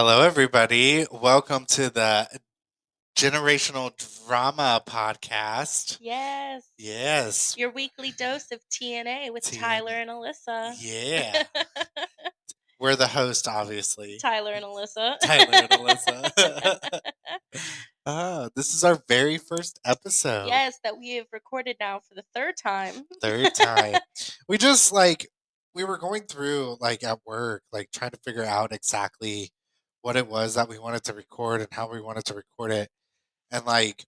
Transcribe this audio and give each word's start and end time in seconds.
Hello, 0.00 0.22
everybody. 0.22 1.06
Welcome 1.10 1.64
to 1.70 1.90
the 1.90 2.28
Generational 3.16 3.90
Drama 4.28 4.80
Podcast. 4.86 5.98
Yes. 6.00 6.62
Yes. 6.78 7.56
Your 7.58 7.72
weekly 7.72 8.12
dose 8.12 8.52
of 8.52 8.60
TNA 8.70 9.32
with 9.32 9.42
TNA. 9.42 9.58
Tyler 9.58 9.90
and 9.94 10.08
Alyssa. 10.08 10.76
Yeah. 10.78 11.42
We're 12.78 12.94
the 12.94 13.08
host, 13.08 13.48
obviously. 13.48 14.18
Tyler 14.22 14.52
and 14.52 14.64
Alyssa. 14.64 15.16
Tyler 15.20 15.66
and 15.68 15.70
Alyssa. 15.70 17.00
ah, 18.06 18.48
this 18.54 18.74
is 18.74 18.84
our 18.84 19.02
very 19.08 19.36
first 19.36 19.80
episode. 19.84 20.46
yes, 20.46 20.78
that 20.84 20.96
we 20.96 21.16
have 21.16 21.26
recorded 21.32 21.74
now 21.80 22.02
for 22.08 22.14
the 22.14 22.24
third 22.36 22.54
time. 22.56 22.94
Third 23.20 23.52
time. 23.52 23.96
we 24.48 24.58
just 24.58 24.92
like, 24.92 25.26
we 25.74 25.82
were 25.82 25.98
going 25.98 26.22
through, 26.22 26.76
like, 26.78 27.02
at 27.02 27.18
work, 27.26 27.64
like, 27.72 27.90
trying 27.92 28.12
to 28.12 28.20
figure 28.24 28.44
out 28.44 28.72
exactly 28.72 29.50
what 30.02 30.16
it 30.16 30.28
was 30.28 30.54
that 30.54 30.68
we 30.68 30.78
wanted 30.78 31.04
to 31.04 31.12
record 31.12 31.60
and 31.60 31.68
how 31.72 31.90
we 31.90 32.00
wanted 32.00 32.24
to 32.26 32.34
record 32.34 32.70
it. 32.72 32.88
And, 33.50 33.64
like, 33.64 34.04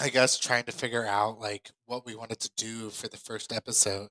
I 0.00 0.08
guess 0.08 0.38
trying 0.38 0.64
to 0.64 0.72
figure 0.72 1.06
out, 1.06 1.38
like, 1.40 1.70
what 1.86 2.04
we 2.04 2.14
wanted 2.14 2.40
to 2.40 2.50
do 2.56 2.90
for 2.90 3.08
the 3.08 3.16
first 3.16 3.52
episode. 3.52 4.08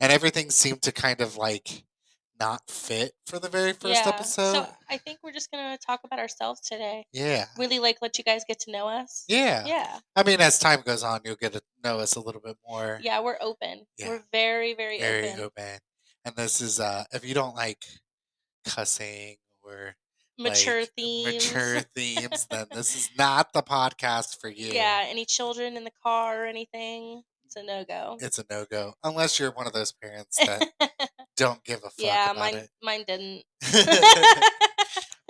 And 0.00 0.12
everything 0.12 0.50
seemed 0.50 0.82
to 0.82 0.92
kind 0.92 1.20
of, 1.20 1.36
like, 1.36 1.84
not 2.38 2.62
fit 2.68 3.12
for 3.26 3.38
the 3.38 3.48
very 3.48 3.72
first 3.72 4.04
yeah. 4.04 4.08
episode. 4.08 4.54
So 4.54 4.66
I 4.90 4.98
think 4.98 5.20
we're 5.22 5.32
just 5.32 5.50
going 5.50 5.76
to 5.76 5.78
talk 5.84 6.00
about 6.04 6.18
ourselves 6.18 6.60
today. 6.60 7.06
yeah. 7.12 7.46
Really 7.56 7.78
like 7.78 7.98
let 8.02 8.18
you 8.18 8.24
guys 8.24 8.42
get 8.46 8.58
to 8.60 8.72
know 8.72 8.88
us. 8.88 9.24
Yeah. 9.28 9.64
Yeah. 9.66 9.98
I 10.16 10.22
mean, 10.24 10.40
as 10.40 10.58
time 10.58 10.80
goes 10.84 11.02
on, 11.02 11.20
you'll 11.24 11.36
get 11.36 11.52
to 11.52 11.62
know 11.82 12.00
us 12.00 12.16
a 12.16 12.20
little 12.20 12.40
bit 12.40 12.56
more. 12.68 12.98
Yeah, 13.02 13.20
we're 13.20 13.38
open. 13.40 13.86
Yeah. 13.98 14.08
We're 14.08 14.24
very, 14.32 14.74
very, 14.74 14.98
very 14.98 15.30
open. 15.30 15.44
open. 15.44 15.78
And 16.24 16.36
this 16.36 16.60
is 16.60 16.80
uh 16.80 17.04
if 17.12 17.24
you 17.24 17.34
don't 17.34 17.54
like 17.54 17.84
cussing 18.66 19.36
or 19.62 19.94
Mature 20.38 20.80
like, 20.80 20.90
themes. 20.96 21.34
mature 21.34 21.80
themes, 21.94 22.46
then 22.50 22.66
this 22.72 22.96
is 22.96 23.10
not 23.16 23.52
the 23.52 23.62
podcast 23.62 24.40
for 24.40 24.48
you. 24.48 24.72
Yeah, 24.72 25.04
any 25.08 25.24
children 25.24 25.76
in 25.76 25.84
the 25.84 25.92
car 26.02 26.42
or 26.42 26.46
anything, 26.46 27.22
it's 27.46 27.56
a 27.56 27.62
no 27.62 27.84
go. 27.84 28.16
It's 28.20 28.38
a 28.38 28.44
no 28.50 28.64
go. 28.68 28.94
Unless 29.04 29.38
you're 29.38 29.52
one 29.52 29.66
of 29.66 29.72
those 29.72 29.92
parents 29.92 30.38
that 30.44 30.68
don't 31.36 31.62
give 31.64 31.78
a 31.78 31.90
fuck 31.90 31.92
yeah, 31.98 32.32
mine 32.36 32.66
mine 32.82 33.04
didn't. 33.06 33.44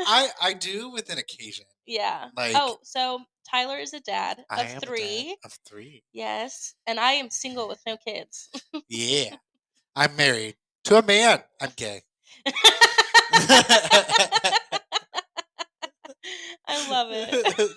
I 0.01 0.29
I 0.43 0.55
do 0.59 0.91
with 0.91 1.11
an 1.11 1.19
occasion. 1.19 1.67
yeah. 1.87 2.29
Like 2.37 2.55
oh, 2.57 2.79
so 2.83 3.21
Tyler 3.49 3.77
is 3.79 3.93
a 3.93 4.01
dad 4.01 4.43
I 4.51 4.63
of 4.63 4.67
am 4.67 4.77
a 4.77 4.81
dad 4.81 4.89
three. 4.89 5.37
of 5.45 5.59
three. 5.69 6.03
Yes, 6.13 6.75
and 6.87 6.99
I 6.99 7.13
am 7.13 7.31
single 7.31 7.69
with 7.69 7.81
no 7.87 7.97
kids. 7.97 8.49
Yeah. 8.89 9.37
I'm 9.95 10.17
married 10.17 10.57
to 10.85 10.97
a 10.97 11.03
man. 11.03 11.41
I'm 11.61 11.71
gay. 11.77 12.03
I 16.87 16.91
love 16.91 17.09
it. 17.11 17.71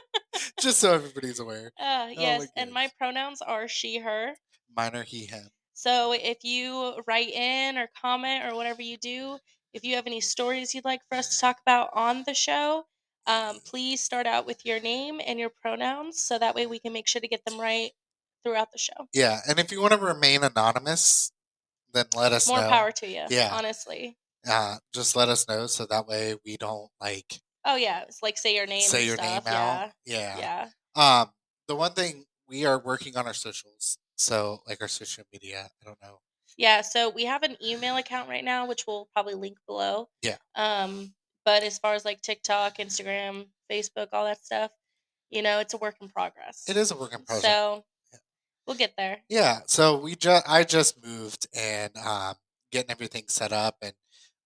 Just 0.60 0.78
so 0.78 0.92
everybody's 0.94 1.40
aware. 1.40 1.72
Uh, 1.80 2.08
yes, 2.12 2.46
and 2.56 2.72
my 2.72 2.90
pronouns 2.98 3.40
are 3.42 3.66
she, 3.66 3.98
her. 3.98 4.34
Mine 4.76 4.94
are 4.94 5.02
he, 5.02 5.26
him. 5.26 5.48
So 5.74 6.12
if 6.12 6.38
you 6.42 7.02
write 7.06 7.30
in 7.30 7.78
or 7.78 7.88
comment 8.00 8.44
or 8.44 8.54
whatever 8.56 8.82
you 8.82 8.96
do, 8.96 9.38
if 9.72 9.84
you 9.84 9.94
have 9.96 10.06
any 10.06 10.20
stories 10.20 10.74
you'd 10.74 10.84
like 10.84 11.00
for 11.08 11.16
us 11.16 11.34
to 11.34 11.40
talk 11.40 11.58
about 11.64 11.90
on 11.94 12.24
the 12.26 12.34
show, 12.34 12.84
um, 13.26 13.58
please 13.64 14.00
start 14.00 14.26
out 14.26 14.46
with 14.46 14.64
your 14.64 14.80
name 14.80 15.20
and 15.24 15.38
your 15.38 15.50
pronouns 15.50 16.20
so 16.20 16.38
that 16.38 16.54
way 16.54 16.66
we 16.66 16.78
can 16.78 16.92
make 16.92 17.08
sure 17.08 17.20
to 17.20 17.28
get 17.28 17.44
them 17.44 17.60
right 17.60 17.90
throughout 18.42 18.72
the 18.72 18.78
show. 18.78 19.08
Yeah, 19.12 19.40
and 19.48 19.58
if 19.58 19.70
you 19.70 19.80
want 19.80 19.92
to 19.92 19.98
remain 19.98 20.42
anonymous, 20.42 21.32
then 21.92 22.06
let 22.16 22.32
us 22.32 22.48
More 22.48 22.60
know. 22.60 22.68
power 22.68 22.90
to 22.92 23.06
you. 23.06 23.24
Yeah. 23.28 23.50
Honestly. 23.52 24.16
Uh, 24.48 24.76
just 24.94 25.16
let 25.16 25.28
us 25.28 25.48
know 25.48 25.66
so 25.66 25.86
that 25.86 26.06
way 26.06 26.36
we 26.44 26.56
don't 26.56 26.90
like 27.00 27.40
Oh 27.68 27.76
yeah, 27.76 28.02
it's 28.02 28.22
like 28.22 28.38
say 28.38 28.56
your 28.56 28.66
name. 28.66 28.80
say 28.80 29.06
your 29.06 29.16
stuff. 29.16 29.44
name 29.44 29.54
out. 29.54 29.90
Yeah. 30.04 30.36
Yeah. 30.38 30.68
Yeah. 30.96 31.20
Um, 31.20 31.30
the 31.68 31.76
one 31.76 31.92
thing 31.92 32.24
we 32.48 32.64
are 32.64 32.78
working 32.78 33.16
on 33.16 33.26
our 33.26 33.34
socials, 33.34 33.98
so 34.16 34.62
like 34.66 34.80
our 34.80 34.88
social 34.88 35.24
media. 35.32 35.68
I 35.82 35.84
don't 35.84 36.00
know. 36.02 36.20
Yeah, 36.56 36.80
so 36.80 37.10
we 37.10 37.24
have 37.26 37.44
an 37.44 37.56
email 37.64 37.96
account 37.98 38.28
right 38.28 38.42
now, 38.42 38.66
which 38.66 38.84
we'll 38.86 39.08
probably 39.14 39.34
link 39.34 39.58
below. 39.68 40.08
Yeah. 40.22 40.38
Um, 40.56 41.14
but 41.44 41.62
as 41.62 41.78
far 41.78 41.94
as 41.94 42.04
like 42.04 42.20
TikTok, 42.20 42.78
Instagram, 42.78 43.46
Facebook, 43.70 44.08
all 44.12 44.24
that 44.24 44.44
stuff, 44.44 44.72
you 45.30 45.42
know, 45.42 45.60
it's 45.60 45.74
a 45.74 45.76
work 45.76 45.96
in 46.00 46.08
progress. 46.08 46.64
It 46.68 46.76
is 46.76 46.90
a 46.90 46.96
work 46.96 47.12
in 47.14 47.22
progress. 47.22 47.42
So 47.42 47.84
Yeah. 48.12 48.18
we'll 48.66 48.76
get 48.76 48.94
there. 48.96 49.18
Yeah, 49.28 49.60
so 49.66 49.98
we 49.98 50.16
just 50.16 50.48
I 50.48 50.64
just 50.64 51.04
moved 51.04 51.46
and 51.54 51.96
um, 51.98 52.34
getting 52.72 52.90
everything 52.90 53.24
set 53.28 53.52
up, 53.52 53.76
and 53.82 53.92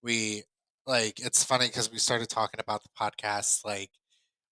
we 0.03 0.43
like 0.85 1.19
it's 1.19 1.43
funny 1.43 1.67
because 1.67 1.91
we 1.91 1.97
started 1.97 2.29
talking 2.29 2.59
about 2.59 2.83
the 2.83 2.89
podcast 2.99 3.65
like 3.65 3.89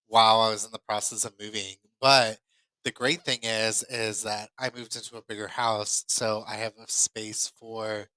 while 0.08 0.42
I 0.42 0.50
was 0.50 0.66
in 0.66 0.72
the 0.72 0.80
process 0.88 1.25
of 1.25 1.34
moving. 1.40 1.75
But 2.00 2.38
the 2.84 2.92
great 2.92 3.22
thing 3.24 3.40
is 3.44 3.84
is 3.84 4.24
that 4.24 4.50
I 4.58 4.69
moved 4.75 4.96
into 4.96 5.18
a 5.18 5.22
bigger 5.28 5.47
house, 5.47 6.03
so 6.08 6.44
I 6.47 6.56
have 6.56 6.74
a 6.78 6.90
space 6.92 7.52
for 7.59 8.08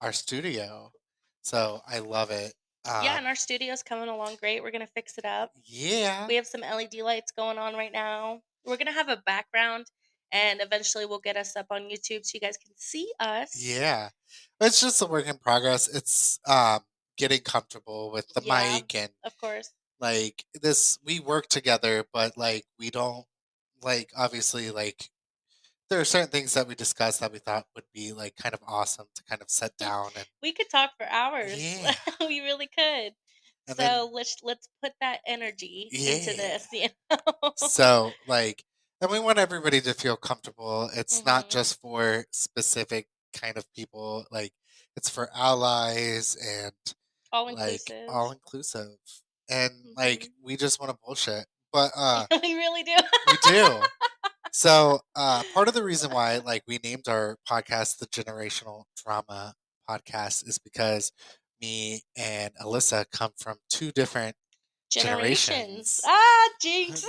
our 0.00 0.12
studio. 0.12 0.92
So 1.42 1.80
I 1.88 1.98
love 1.98 2.30
it. 2.30 2.54
Um, 2.84 3.04
yeah, 3.04 3.16
and 3.16 3.26
our 3.26 3.34
studio's 3.36 3.82
coming 3.82 4.08
along 4.08 4.36
great. 4.40 4.62
We're 4.62 4.70
gonna 4.72 4.86
fix 4.86 5.18
it 5.18 5.24
up. 5.24 5.50
yeah, 5.64 6.26
We 6.26 6.34
have 6.36 6.46
some 6.46 6.62
LED 6.62 6.94
lights 7.02 7.32
going 7.32 7.58
on 7.58 7.74
right 7.74 7.92
now. 7.92 8.40
We're 8.64 8.76
gonna 8.76 8.92
have 8.92 9.08
a 9.08 9.22
background, 9.24 9.86
and 10.32 10.60
eventually 10.60 11.06
we'll 11.06 11.20
get 11.20 11.36
us 11.36 11.54
up 11.56 11.66
on 11.70 11.82
YouTube 11.82 12.24
so 12.24 12.30
you 12.34 12.40
guys 12.40 12.56
can 12.56 12.72
see 12.76 13.12
us. 13.20 13.60
yeah. 13.60 14.08
It's 14.60 14.80
just 14.80 15.02
a 15.02 15.06
work 15.06 15.26
in 15.26 15.36
progress. 15.38 15.88
It's 15.94 16.38
um, 16.46 16.80
getting 17.16 17.40
comfortable 17.40 18.10
with 18.10 18.28
the 18.34 18.42
Yeah. 18.44 18.74
mic 18.74 18.94
and 18.94 19.10
Of 19.24 19.36
course. 19.38 19.70
like 20.00 20.44
this 20.54 20.98
we 21.04 21.20
work 21.20 21.48
together 21.48 22.04
but 22.12 22.36
like 22.36 22.64
we 22.78 22.90
don't 22.90 23.26
like 23.82 24.10
obviously 24.16 24.70
like 24.70 25.10
there 25.90 26.00
are 26.00 26.04
certain 26.06 26.30
things 26.30 26.54
that 26.54 26.66
we 26.66 26.74
discussed 26.74 27.20
that 27.20 27.32
we 27.32 27.38
thought 27.38 27.66
would 27.74 27.84
be 27.92 28.12
like 28.12 28.34
kind 28.36 28.54
of 28.54 28.60
awesome 28.66 29.06
to 29.14 29.22
kind 29.24 29.42
of 29.42 29.50
set 29.50 29.76
down 29.76 30.08
and, 30.16 30.26
We 30.42 30.52
could 30.52 30.70
talk 30.70 30.90
for 30.96 31.06
hours. 31.06 31.52
Yeah. 31.62 31.94
we 32.20 32.40
really 32.40 32.66
could. 32.68 33.12
and 33.68 33.76
so 33.76 33.82
then 33.82 34.12
let's 34.12 34.36
let's 34.42 34.68
put 34.82 34.92
that 35.00 35.20
energy 35.26 35.88
Yeah. 35.92 36.14
into 36.14 36.34
this. 36.36 36.66
You 36.72 36.88
know? 37.10 37.52
so 37.56 38.12
like 38.26 38.64
and 39.02 39.10
we 39.10 39.18
want 39.18 39.38
everybody 39.38 39.80
to 39.82 39.92
feel 39.94 40.16
comfortable 40.16 40.88
it's 40.94 41.24
not 41.24 41.46
Mhm. 41.46 41.50
just 41.50 41.80
for 41.80 42.24
specific 42.30 43.08
kind 43.34 43.56
of 43.58 43.70
people 43.74 44.24
like 44.30 44.52
it's 44.96 45.08
for 45.10 45.30
allies 45.34 46.36
and 46.36 46.72
all 47.32 47.46
like 47.46 47.58
inclusive. 47.58 48.08
all 48.08 48.30
inclusive 48.32 48.88
and 49.50 49.72
like 49.96 50.24
Mhm. 50.24 50.30
we 50.42 50.56
just 50.56 50.80
want 50.80 50.90
to 50.92 50.98
bullshit 51.04 51.46
but 51.72 51.90
uh 51.96 52.26
we 52.42 52.54
really 52.54 52.82
do. 52.82 52.96
we 53.28 53.36
do. 53.50 53.80
So, 54.54 55.00
uh, 55.16 55.42
part 55.54 55.68
of 55.68 55.72
the 55.72 55.82
reason 55.82 56.10
why, 56.10 56.36
like, 56.44 56.62
we 56.68 56.78
named 56.84 57.08
our 57.08 57.38
podcast 57.48 57.96
the 57.96 58.06
Generational 58.06 58.84
Drama 59.02 59.54
Podcast 59.88 60.46
is 60.46 60.58
because 60.58 61.10
me 61.62 62.02
and 62.18 62.52
Alyssa 62.60 63.06
come 63.10 63.30
from 63.38 63.56
two 63.70 63.92
different 63.92 64.36
generations. 64.90 66.02
Generations. 66.02 66.02
Ah, 66.04 66.48
jinx. 66.60 67.02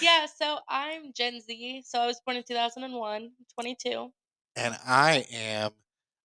yeah, 0.00 0.26
so 0.26 0.58
I'm 0.68 1.12
Gen 1.16 1.40
Z. 1.40 1.82
So 1.84 1.98
I 1.98 2.06
was 2.06 2.20
born 2.24 2.36
in 2.36 2.44
2001, 2.46 3.22
I'm 3.22 3.30
22. 3.58 4.12
and 4.54 4.76
I 4.86 5.26
am 5.32 5.72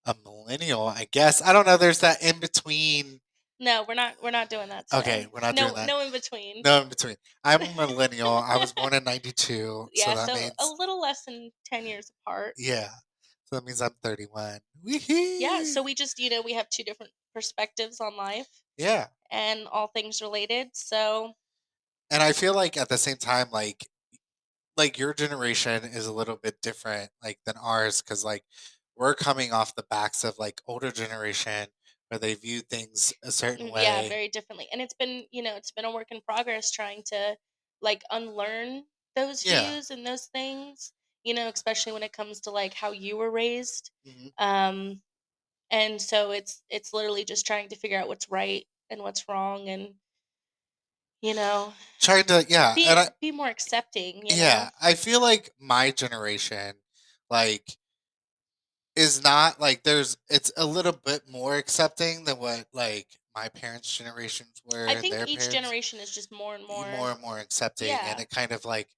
a 0.05 0.15
millennial, 0.23 0.87
I 0.87 1.07
guess. 1.11 1.41
I 1.41 1.53
don't 1.53 1.65
know. 1.65 1.77
There's 1.77 1.99
that 1.99 2.23
in 2.23 2.39
between. 2.39 3.19
No, 3.59 3.83
we're 3.87 3.95
not. 3.95 4.15
We're 4.23 4.31
not 4.31 4.49
doing 4.49 4.69
that. 4.69 4.85
Okay, 4.93 5.27
we're 5.33 5.41
not 5.41 5.55
no, 5.55 5.63
doing 5.63 5.75
that. 5.75 5.87
No 5.87 5.99
in 5.99 6.11
between. 6.11 6.61
No, 6.63 6.81
in 6.81 6.89
between. 6.89 7.15
I'm 7.43 7.61
a 7.61 7.73
millennial. 7.75 8.31
I 8.31 8.57
was 8.57 8.71
born 8.71 8.93
in 8.93 9.03
'92, 9.03 9.89
yeah, 9.93 10.05
so 10.05 10.15
that 10.15 10.27
so 10.27 10.33
means 10.33 10.51
a 10.59 10.65
little 10.77 11.01
less 11.01 11.23
than 11.25 11.51
10 11.65 11.85
years 11.85 12.11
apart. 12.25 12.53
yeah. 12.57 12.90
So 13.46 13.55
that 13.55 13.66
means 13.66 13.81
I'm 13.81 13.96
31. 14.03 14.59
Wee-hee. 14.84 15.41
Yeah, 15.41 15.63
so 15.63 15.81
we 15.81 15.96
just, 15.96 16.19
you 16.19 16.29
know, 16.29 16.43
we 16.43 16.53
have 16.53 16.69
two 16.69 16.84
different 16.84 17.11
perspectives 17.34 17.99
on 17.99 18.16
life 18.16 18.47
yeah. 18.78 19.07
and 19.31 19.67
all 19.72 19.87
things 19.87 20.22
related. 20.22 20.67
So 20.73 21.34
and 22.11 22.23
I 22.23 22.31
feel 22.31 22.53
like 22.53 22.78
at 22.78 22.90
the 22.90 22.97
same 22.97 23.17
time, 23.17 23.47
like, 23.52 23.87
like 24.78 24.97
your 24.97 25.13
generation 25.13 25.84
is 25.84 26.07
a 26.07 26.13
little 26.13 26.35
bit 26.35 26.61
different, 26.61 27.09
like 27.23 27.40
than 27.45 27.55
ours, 27.57 28.02
because 28.02 28.23
like 28.23 28.43
we're 28.99 29.16
coming 29.16 29.53
off 29.53 29.75
the 29.75 29.84
backs 29.90 30.23
of 30.25 30.40
like 30.40 30.61
older 30.67 30.91
generation 30.91 31.69
where 32.09 32.19
they 32.19 32.35
view 32.35 32.61
things 32.61 33.13
a 33.23 33.31
certain 33.34 33.67
Mm, 33.67 33.72
way. 33.72 33.79
yeah 33.79 34.01
very 34.03 34.28
differently 34.29 34.67
and 34.72 34.81
it's 34.81 34.93
been 34.93 35.25
you 35.31 35.41
know 35.41 35.55
it's 35.55 35.72
been 35.72 35.85
a 35.85 35.91
work 35.91 36.07
in 36.11 36.22
progress 36.22 36.72
trying 36.72 37.03
to 37.03 37.37
like 37.81 38.03
unlearn 38.11 38.85
those 39.16 39.43
Yeah. 39.43 39.46
views 39.46 39.90
and 39.91 40.05
those 40.05 40.28
things 40.28 40.93
you 41.23 41.34
know 41.34 41.47
especially 41.47 41.91
when 41.91 42.03
it 42.03 42.13
comes 42.13 42.41
to 42.41 42.51
like 42.51 42.73
how 42.73 42.91
you 42.91 43.17
were 43.17 43.31
raised 43.31 43.91
Mhm. 44.03 44.29
um 44.37 45.02
and 45.72 46.02
so 46.02 46.31
it's 46.31 46.63
it's 46.69 46.93
literally 46.93 47.25
just 47.25 47.47
trying 47.47 47.69
to 47.69 47.78
figure 47.78 47.99
out 47.99 48.07
what's 48.09 48.29
right 48.31 48.66
and 48.91 49.02
what's 49.03 49.28
wrong 49.29 49.69
and 49.69 49.95
you 51.22 51.34
know 51.34 51.73
Trying 52.02 52.25
to, 52.25 52.45
yeah, 52.49 52.78
be 52.78 52.84
and 52.84 52.99
I, 52.99 53.09
be 53.22 53.31
more 53.31 53.47
accepting 53.49 54.25
you 54.25 54.35
yeah, 54.35 54.69
know? 54.72 54.72
I 54.81 54.93
feel 54.93 55.22
like 55.22 55.52
my 55.59 55.91
generation, 55.91 56.75
like, 57.29 57.78
is 58.99 59.23
not 59.23 59.59
like 59.59 59.84
there's 59.84 60.17
it's 60.29 60.51
a 60.57 60.66
little 60.66 60.91
bit 60.91 61.23
more 61.29 61.55
accepting 61.57 62.25
than 62.25 62.37
what 62.37 62.66
like 62.73 63.07
my 63.35 63.49
parents' 63.49 63.96
generations 63.97 64.61
were. 64.66 64.87
I 64.87 64.96
think 64.96 65.16
each 65.28 65.49
generation 65.49 65.99
is 65.99 66.11
just 66.11 66.31
more 66.31 66.55
and 66.55 66.67
more. 66.67 66.85
more 66.91 67.11
and 67.11 67.22
more 67.22 67.40
accepting, 67.40 67.90
Yeah. 67.90 68.11
and 68.11 68.19
it 68.19 68.29
kind 68.29 68.51
of 68.51 68.66
like 68.66 68.90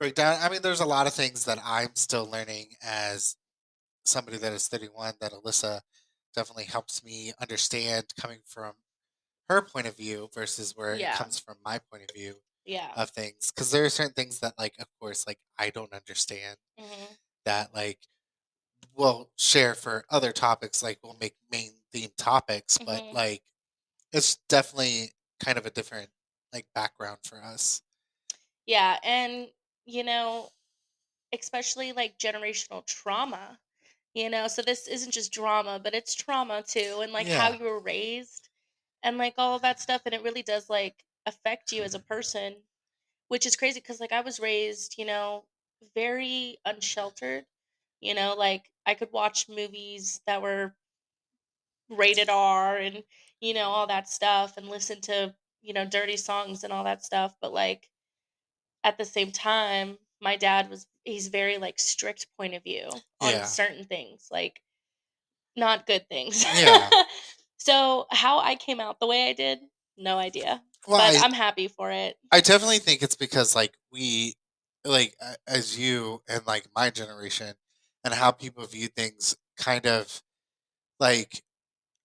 break 0.00 0.14
down. 0.14 0.40
I 0.42 0.48
mean, 0.50 0.62
there's 0.62 0.80
a 0.80 0.86
lot 0.86 1.06
of 1.06 1.14
things 1.14 1.44
that 1.46 1.58
I'm 1.64 1.94
still 1.94 2.26
learning 2.30 2.74
as 2.82 3.36
somebody 4.04 4.36
that 4.38 4.52
is 4.52 4.68
31 4.68 5.14
that 5.20 5.32
Alyssa 5.32 5.80
definitely 6.34 6.64
helps 6.64 7.04
me 7.04 7.32
understand 7.40 8.06
coming 8.20 8.40
from 8.46 8.74
her 9.48 9.62
point 9.62 9.86
of 9.86 9.96
view 9.96 10.28
versus 10.34 10.72
where 10.76 10.94
Yeah. 10.94 11.14
it 11.14 11.18
comes 11.18 11.38
from 11.38 11.56
my 11.64 11.78
point 11.90 12.04
of 12.04 12.10
view 12.14 12.36
Yeah. 12.64 12.92
of 12.96 13.10
things 13.10 13.50
because 13.52 13.70
there 13.70 13.84
are 13.84 13.90
certain 13.90 14.14
things 14.14 14.40
that 14.40 14.58
like 14.58 14.74
of 14.78 14.86
course 15.00 15.26
like 15.26 15.38
i 15.58 15.70
don't 15.70 15.92
understand 15.92 16.56
hmm 16.78 17.14
that 17.44 17.74
like 17.74 17.98
we'll 18.94 19.30
share 19.36 19.74
for 19.74 20.04
other 20.10 20.32
topics 20.32 20.82
like 20.82 20.98
we'll 21.02 21.16
make 21.20 21.36
main 21.50 21.72
theme 21.92 22.10
topics 22.16 22.78
but 22.78 23.04
Mhm. 23.04 23.12
like 23.12 23.42
it's 24.12 24.36
definitely 24.48 25.12
kind 25.40 25.58
of 25.58 25.66
a 25.66 25.70
different 25.70 26.10
like 26.52 26.66
background 26.74 27.18
for 27.24 27.42
us. 27.42 27.82
Yeah, 28.66 28.98
and 29.02 29.50
you 29.86 30.04
know, 30.04 30.50
especially 31.32 31.92
like 31.92 32.18
generational 32.18 32.86
trauma, 32.86 33.60
you 34.14 34.30
know, 34.30 34.48
so 34.48 34.62
this 34.62 34.88
isn't 34.88 35.12
just 35.12 35.32
drama, 35.32 35.80
but 35.80 35.94
it's 35.94 36.14
trauma 36.14 36.62
too, 36.64 37.00
and 37.02 37.12
like 37.12 37.30
how 37.30 37.50
you 37.50 37.64
were 37.64 37.80
raised 37.80 38.50
and 39.04 39.18
like 39.18 39.34
all 39.38 39.56
of 39.56 39.62
that 39.62 39.80
stuff, 39.80 40.02
and 40.06 40.14
it 40.14 40.22
really 40.22 40.42
does 40.44 40.70
like 40.70 41.04
affect 41.26 41.72
you 41.72 41.82
as 41.84 41.94
a 41.94 42.00
person, 42.00 42.64
which 43.28 43.46
is 43.46 43.56
crazy 43.56 43.80
because 43.80 44.00
like 44.00 44.12
I 44.12 44.22
was 44.22 44.40
raised, 44.40 44.98
you 44.98 45.06
know, 45.06 45.46
very 45.94 46.58
unsheltered, 46.66 47.46
you 48.00 48.14
know, 48.14 48.34
like 48.36 48.70
I 48.86 48.94
could 48.94 49.12
watch 49.12 49.48
movies 49.48 50.20
that 50.26 50.42
were 50.42 50.74
rated 51.90 52.28
R 52.28 52.76
and 52.76 53.02
you 53.40 53.54
know 53.54 53.68
all 53.68 53.86
that 53.86 54.08
stuff 54.08 54.56
and 54.56 54.68
listen 54.68 55.00
to 55.02 55.34
you 55.62 55.74
know 55.74 55.84
dirty 55.84 56.16
songs 56.16 56.64
and 56.64 56.72
all 56.72 56.84
that 56.84 57.04
stuff 57.04 57.34
but 57.40 57.52
like 57.52 57.88
at 58.84 58.96
the 58.96 59.04
same 59.04 59.30
time 59.30 59.98
my 60.20 60.36
dad 60.36 60.70
was 60.70 60.86
he's 61.04 61.28
very 61.28 61.58
like 61.58 61.78
strict 61.78 62.26
point 62.38 62.54
of 62.54 62.62
view 62.62 62.88
on 63.20 63.30
yeah. 63.30 63.44
certain 63.44 63.84
things 63.84 64.28
like 64.30 64.60
not 65.56 65.86
good 65.86 66.08
things. 66.08 66.44
Yeah. 66.56 66.90
So 67.56 68.06
how 68.10 68.40
i 68.40 68.56
came 68.56 68.78
out 68.78 69.00
the 69.00 69.06
way 69.06 69.26
i 69.26 69.32
did 69.32 69.58
no 69.96 70.18
idea 70.18 70.60
well 70.86 70.98
but 70.98 71.18
i 71.22 71.24
i'm 71.24 71.32
happy 71.32 71.66
for 71.66 71.90
it. 71.90 72.18
I 72.30 72.40
definitely 72.40 72.78
think 72.78 73.02
it's 73.02 73.16
because 73.16 73.54
like 73.56 73.72
we 73.90 74.34
like 74.84 75.16
as 75.48 75.78
you 75.78 76.20
and 76.28 76.46
like 76.46 76.66
my 76.76 76.90
generation 76.90 77.54
and 78.04 78.14
how 78.14 78.32
people 78.32 78.66
view 78.66 78.88
things 78.88 79.36
kind 79.56 79.86
of 79.86 80.22
like 81.00 81.44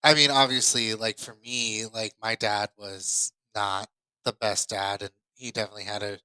I 0.04 0.14
mean, 0.14 0.30
obviously, 0.30 0.94
like 0.94 1.18
for 1.18 1.34
me, 1.36 1.86
like 1.86 2.14
my 2.22 2.34
dad 2.36 2.70
was 2.78 3.32
not 3.54 3.90
the 4.24 4.32
best 4.32 4.70
dad, 4.70 5.02
and 5.02 5.12
he 5.34 5.50
definitely 5.52 5.84
had 5.84 6.02
a 6.02 6.20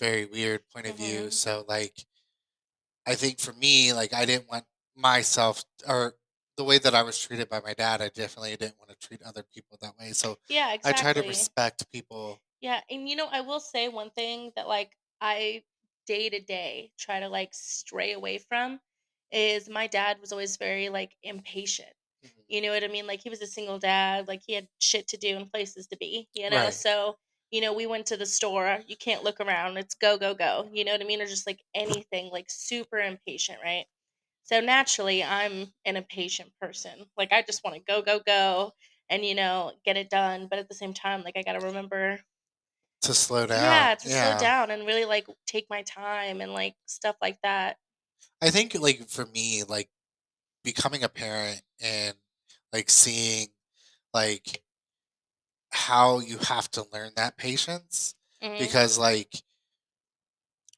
very 0.00 0.26
weird 0.26 0.68
point 0.70 0.86
of 0.86 0.96
view. 0.96 1.24
hmm 1.24 1.30
So, 1.30 1.64
like, 1.68 2.06
I 3.06 3.14
think 3.14 3.40
for 3.40 3.52
me, 3.52 3.92
like, 3.92 4.12
I 4.14 4.24
didn't 4.26 4.48
want 4.48 4.66
myself 4.94 5.64
or 5.86 6.14
the 6.56 6.64
way 6.64 6.78
that 6.78 6.94
I 6.94 7.02
was 7.02 7.18
treated 7.18 7.48
by 7.48 7.60
my 7.60 7.74
dad, 7.74 8.00
I 8.02 8.08
definitely 8.10 8.56
didn't 8.56 8.78
want 8.78 8.90
to 8.90 8.96
treat 9.08 9.22
other 9.22 9.42
people 9.42 9.78
that 9.80 9.96
way. 9.98 10.12
So, 10.12 10.38
yeah 10.48 10.76
I 10.84 10.92
try 10.92 11.12
to 11.12 11.22
respect 11.22 11.90
people. 11.90 12.40
yeah 12.60 12.80
and 12.90 13.08
you 13.08 13.16
know 13.16 13.26
i 13.26 13.40
will 13.40 13.60
say 13.60 13.88
one 13.88 14.10
thing 14.10 14.52
that 14.56 14.68
like 14.68 14.96
i 15.20 15.62
day 16.06 16.28
to 16.28 16.40
day 16.40 16.92
try 16.98 17.20
to 17.20 17.28
like 17.28 17.50
stray 17.54 18.12
away 18.12 18.38
from 18.38 18.80
is 19.32 19.68
my 19.68 19.86
dad 19.86 20.20
was 20.20 20.32
always 20.32 20.56
very 20.56 20.88
like 20.88 21.16
impatient 21.22 21.92
Mhm. 22.22 22.44
You 22.48 22.60
know 22.62 22.70
what 22.72 22.84
I 22.84 22.88
mean? 22.88 23.06
Like 23.06 23.22
he 23.22 23.30
was 23.30 23.42
a 23.42 23.46
single 23.46 23.78
dad, 23.78 24.28
like 24.28 24.42
he 24.46 24.52
had 24.54 24.68
shit 24.80 25.08
to 25.08 25.16
do 25.16 25.36
and 25.36 25.50
places 25.50 25.86
to 25.88 25.96
be, 25.96 26.28
you 26.34 26.50
know? 26.50 26.70
Right. 26.70 26.72
So, 26.72 27.16
you 27.50 27.60
know, 27.62 27.72
we 27.72 27.86
went 27.86 28.06
to 28.08 28.16
the 28.18 28.26
store, 28.26 28.80
you 28.86 28.96
can't 28.96 29.24
look 29.24 29.40
around, 29.40 29.78
it's 29.78 29.94
go, 29.94 30.18
go, 30.18 30.34
go. 30.34 30.68
You 30.72 30.84
know 30.84 30.92
what 30.92 31.00
I 31.02 31.04
mean? 31.04 31.22
Or 31.22 31.26
just 31.26 31.46
like 31.46 31.62
anything, 31.74 32.30
like 32.30 32.50
super 32.50 32.98
impatient, 33.00 33.60
right? 33.64 33.86
So 34.44 34.60
naturally, 34.60 35.24
I'm 35.24 35.72
an 35.84 35.96
impatient 35.96 36.52
person. 36.60 37.10
Like 37.16 37.32
I 37.32 37.42
just 37.42 37.64
want 37.64 37.76
to 37.76 37.82
go, 37.82 38.02
go, 38.02 38.20
go 38.20 38.72
and, 39.10 39.24
you 39.24 39.34
know, 39.34 39.72
get 39.84 39.96
it 39.96 40.10
done. 40.10 40.48
But 40.48 40.58
at 40.60 40.68
the 40.68 40.74
same 40.74 40.94
time, 40.94 41.22
like 41.22 41.36
I 41.36 41.42
got 41.42 41.54
to 41.54 41.60
remember, 41.60 42.20
To 43.02 43.12
slow 43.14 43.46
down. 43.46 43.54
yeah, 43.54 43.94
to 43.96 44.10
slow 44.10 44.34
down 44.34 44.70
and 44.70 44.86
really 44.86 45.04
like 45.04 45.26
take 45.46 45.66
my 45.68 45.82
time 45.82 46.40
and 46.40 46.52
like 46.52 46.74
stuff 46.86 47.16
like 47.20 47.38
that. 47.42 47.78
I 48.42 48.50
think, 48.50 48.74
like, 48.78 49.08
for 49.08 49.26
me, 49.26 49.62
like, 49.68 49.88
becoming 50.64 51.04
a 51.04 51.08
parent 51.08 51.62
and, 51.80 52.16
like, 52.72 52.90
seeing, 52.90 53.48
like, 54.14 54.62
how 55.70 56.18
you 56.20 56.38
have 56.38 56.70
to 56.70 56.84
learn 56.92 57.12
that 57.16 57.36
patience 57.36 58.14
hmm 58.40 58.56
because 58.58 58.98
like 58.98 59.42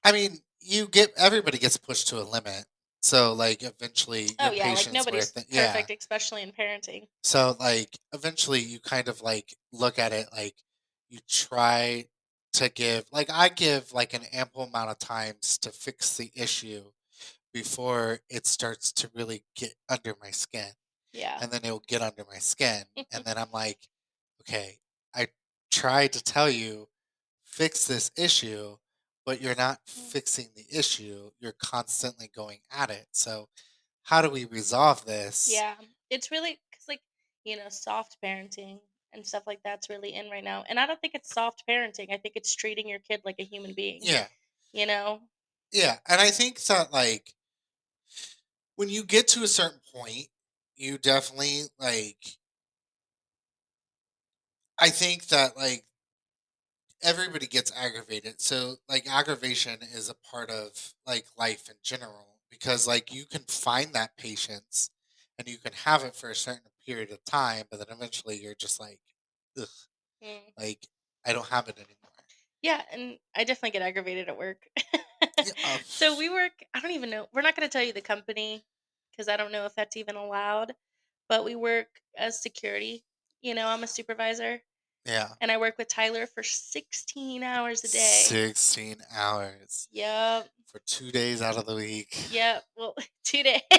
i 0.04 0.12
mean 0.12 0.38
you 0.60 0.86
get 0.86 1.10
everybody 1.16 1.58
gets 1.58 1.76
pushed 1.76 2.08
to 2.08 2.18
a 2.18 2.24
limit 2.24 2.64
so 3.02 3.32
like 3.32 3.62
eventually 3.62 4.28
Oh, 4.40 4.44
your 4.46 4.54
yeah. 4.54 4.74
Like 4.74 4.92
nobody's 4.92 5.32
yeah 5.48 5.72
perfect, 5.72 6.00
especially 6.02 6.42
in 6.42 6.52
parenting. 6.52 7.06
so 7.22 7.56
like 7.58 7.98
eventually 8.12 8.60
you 8.60 8.80
kind 8.80 9.08
of 9.08 9.20
like 9.22 9.54
look 9.72 9.98
at 9.98 10.12
it 10.12 10.28
like 10.32 10.54
you 11.08 11.18
try 11.28 12.06
to 12.54 12.68
give 12.70 13.04
like 13.12 13.28
i 13.30 13.48
give 13.48 13.92
like 13.92 14.14
an 14.14 14.22
ample 14.32 14.62
amount 14.62 14.90
of 14.90 14.98
times 14.98 15.58
to 15.58 15.70
fix 15.70 16.16
the 16.16 16.30
issue 16.34 16.82
before 17.54 18.20
it 18.28 18.46
starts 18.46 18.92
to 18.92 19.10
really 19.14 19.44
get 19.56 19.74
under 19.88 20.14
my 20.20 20.30
skin 20.30 20.72
Yeah. 21.14 21.38
and 21.40 21.50
then 21.50 21.62
it'll 21.64 21.82
get 21.86 22.02
under 22.02 22.24
my 22.30 22.38
skin 22.38 22.82
and 23.12 23.24
then 23.24 23.38
i'm 23.38 23.50
like 23.52 23.88
okay 24.42 24.80
i 25.14 25.28
tried 25.70 26.12
to 26.14 26.22
tell 26.22 26.50
you 26.50 26.88
fix 27.44 27.86
this 27.86 28.10
issue 28.18 28.76
but 29.24 29.40
you're 29.40 29.54
not 29.54 29.78
mm. 29.86 29.92
fixing 30.12 30.48
the 30.56 30.66
issue 30.78 31.30
you're 31.40 31.52
constantly 31.62 32.28
going 32.34 32.58
at 32.70 32.90
it 32.90 33.06
so 33.12 33.48
how 34.02 34.20
do 34.20 34.28
we 34.28 34.44
resolve 34.44 35.06
this 35.06 35.48
Yeah, 35.50 35.74
it's 36.10 36.30
really 36.30 36.60
because, 36.70 36.84
like, 36.88 37.00
you 37.44 37.56
know, 37.56 37.70
soft 37.70 38.18
parenting 38.22 38.80
and 39.14 39.26
stuff 39.26 39.44
like 39.46 39.60
that's 39.64 39.88
really 39.88 40.12
in 40.12 40.28
right 40.28 40.44
now. 40.44 40.62
And 40.68 40.78
I 40.78 40.84
don't 40.86 41.00
think 41.00 41.14
it's 41.14 41.30
soft 41.30 41.62
parenting. 41.66 42.12
I 42.12 42.18
think 42.18 42.34
it's 42.36 42.54
treating 42.54 42.86
your 42.86 42.98
kid 42.98 43.22
like 43.24 43.36
a 43.38 43.44
human 43.44 43.72
being. 43.72 44.00
yeah 44.02 44.26
You 44.74 44.84
know? 44.86 45.20
yeah 45.72 45.96
and 46.06 46.20
i 46.20 46.28
think 46.30 46.62
that 46.64 46.92
like 46.92 47.32
when 48.76 48.88
you 48.88 49.04
get 49.04 49.28
to 49.28 49.42
a 49.42 49.48
certain 49.48 49.80
point 49.92 50.28
you 50.76 50.98
definitely 50.98 51.62
like 51.78 52.38
i 54.78 54.88
think 54.90 55.26
that 55.28 55.56
like 55.56 55.84
everybody 57.02 57.46
gets 57.46 57.72
aggravated. 57.76 58.40
So 58.40 58.76
like 58.88 59.06
aggravation 59.10 59.78
is 59.82 60.08
a 60.08 60.14
part 60.14 60.50
of 60.50 60.94
like 61.06 61.26
life 61.36 61.68
in 61.68 61.76
general 61.82 62.38
because 62.50 62.86
like 62.86 63.12
you 63.12 63.26
can 63.26 63.42
find 63.42 63.92
that 63.94 64.16
patience 64.16 64.90
and 65.38 65.48
you 65.48 65.58
can 65.58 65.72
have 65.72 66.04
it 66.04 66.14
for 66.16 66.30
a 66.30 66.34
certain 66.34 66.62
period 66.86 67.10
of 67.10 67.24
time, 67.24 67.66
but 67.70 67.78
then 67.78 67.88
eventually 67.96 68.36
you're 68.40 68.54
just 68.54 68.80
like, 68.80 69.00
ugh, 69.58 69.68
Mm. 70.22 70.54
like 70.58 70.86
I 71.26 71.34
don't 71.34 71.48
have 71.48 71.68
it 71.68 71.76
anymore. 71.76 72.10
Yeah, 72.62 72.80
and 72.92 73.18
I 73.36 73.44
definitely 73.44 73.72
get 73.72 73.82
aggravated 73.82 74.28
at 74.28 74.38
work. 74.38 74.66
Uh, 75.38 75.44
so 75.84 76.18
we 76.18 76.28
work, 76.28 76.52
I 76.74 76.80
don't 76.80 76.92
even 76.92 77.10
know, 77.10 77.26
we're 77.32 77.42
not 77.42 77.56
going 77.56 77.68
to 77.68 77.72
tell 77.72 77.84
you 77.84 77.92
the 77.92 78.00
company 78.00 78.64
because 79.10 79.28
I 79.28 79.36
don't 79.36 79.52
know 79.52 79.66
if 79.66 79.74
that's 79.74 79.96
even 79.96 80.16
allowed, 80.16 80.74
but 81.28 81.44
we 81.44 81.54
work 81.54 81.88
as 82.16 82.40
security. 82.40 83.04
You 83.42 83.54
know, 83.54 83.66
I'm 83.66 83.82
a 83.82 83.86
supervisor 83.86 84.60
yeah. 85.06 85.28
and 85.40 85.50
I 85.50 85.58
work 85.58 85.76
with 85.78 85.88
Tyler 85.88 86.26
for 86.26 86.42
16 86.42 87.42
hours 87.42 87.84
a 87.84 87.88
day. 87.88 88.22
16 88.24 88.96
hours 89.14 89.88
Yep. 89.92 90.48
for 90.66 90.80
two 90.86 91.10
days 91.10 91.42
out 91.42 91.56
of 91.56 91.66
the 91.66 91.74
week. 91.74 92.16
Yep. 92.30 92.64
Well, 92.76 92.94
two 93.24 93.42
days. 93.42 93.60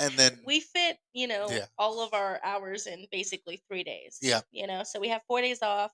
And 0.00 0.12
then, 0.14 0.40
we 0.44 0.58
fit, 0.58 0.98
you 1.12 1.28
know, 1.28 1.46
Yeah. 1.48 1.66
all 1.78 2.00
of 2.02 2.14
our 2.14 2.40
hours 2.42 2.88
in 2.88 3.06
basically 3.12 3.62
three 3.68 3.84
days. 3.84 4.18
Yeah. 4.20 4.40
You 4.50 4.66
know, 4.66 4.82
so 4.82 4.98
we 4.98 5.08
have 5.10 5.22
four 5.28 5.40
days 5.40 5.62
off 5.62 5.92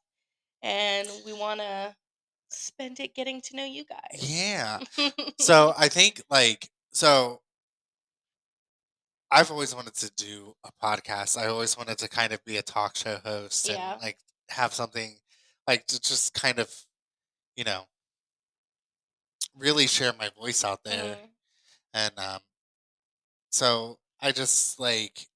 and 0.63 1.07
we 1.27 1.35
want 1.35 1.61
to 1.61 1.95
spend 2.53 3.01
it 3.01 3.15
getting 3.15 3.41
to 3.43 3.57
know 3.57 3.65
you 3.65 3.85
guys. 3.85 4.31
yeah. 4.31 4.81
So 5.39 5.73
I 5.79 5.89
think 5.89 6.23
like, 6.31 6.71
so 6.93 7.41
I've 9.31 9.51
always 9.51 9.75
wanted 9.75 9.95
to 9.95 10.11
do 10.17 10.55
a 10.65 10.71
podcast. 10.85 11.39
I 11.39 11.47
always 11.47 11.77
wanted 11.77 11.99
to 11.99 12.09
kind 12.09 12.33
of 12.33 12.45
be 12.45 12.57
a 12.57 12.63
talk 12.63 12.97
show 12.97 13.17
host 13.25 13.69
and 13.69 13.79
Yeah. 13.79 13.97
like 14.03 14.19
have 14.49 14.75
something 14.75 15.17
like 15.69 15.87
to 15.87 16.01
just 16.01 16.35
kind 16.35 16.59
of, 16.59 16.69
you 17.57 17.65
know, 17.65 17.87
really 19.57 19.87
share 19.87 20.13
my 20.19 20.31
voice 20.39 20.65
out 20.65 20.83
there. 20.85 21.17
Mhm. 21.17 21.29
And 21.95 22.19
um 22.19 22.41
so 23.51 23.99
I 24.21 24.33
just 24.33 24.79
like 24.81 25.27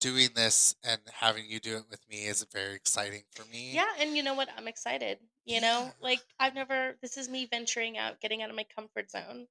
doing 0.00 0.30
this 0.34 0.76
and 0.84 1.00
having 1.12 1.46
you 1.46 1.60
do 1.60 1.76
it 1.76 1.84
with 1.90 2.00
me 2.08 2.26
is 2.26 2.44
very 2.52 2.74
exciting 2.74 3.22
for 3.32 3.44
me. 3.46 3.72
Yeah, 3.74 3.86
and 3.98 4.16
you 4.16 4.22
know 4.22 4.34
what? 4.34 4.48
I'm 4.56 4.68
excited. 4.68 5.18
You 5.44 5.60
know, 5.60 5.84
Yeah. 5.84 5.92
like 6.00 6.20
I've 6.40 6.54
never, 6.54 6.96
this 7.02 7.16
is 7.16 7.28
me 7.28 7.46
venturing 7.46 7.96
out, 7.98 8.20
getting 8.20 8.42
out 8.42 8.50
of 8.50 8.56
my 8.56 8.64
comfort 8.74 9.10
zone, 9.10 9.46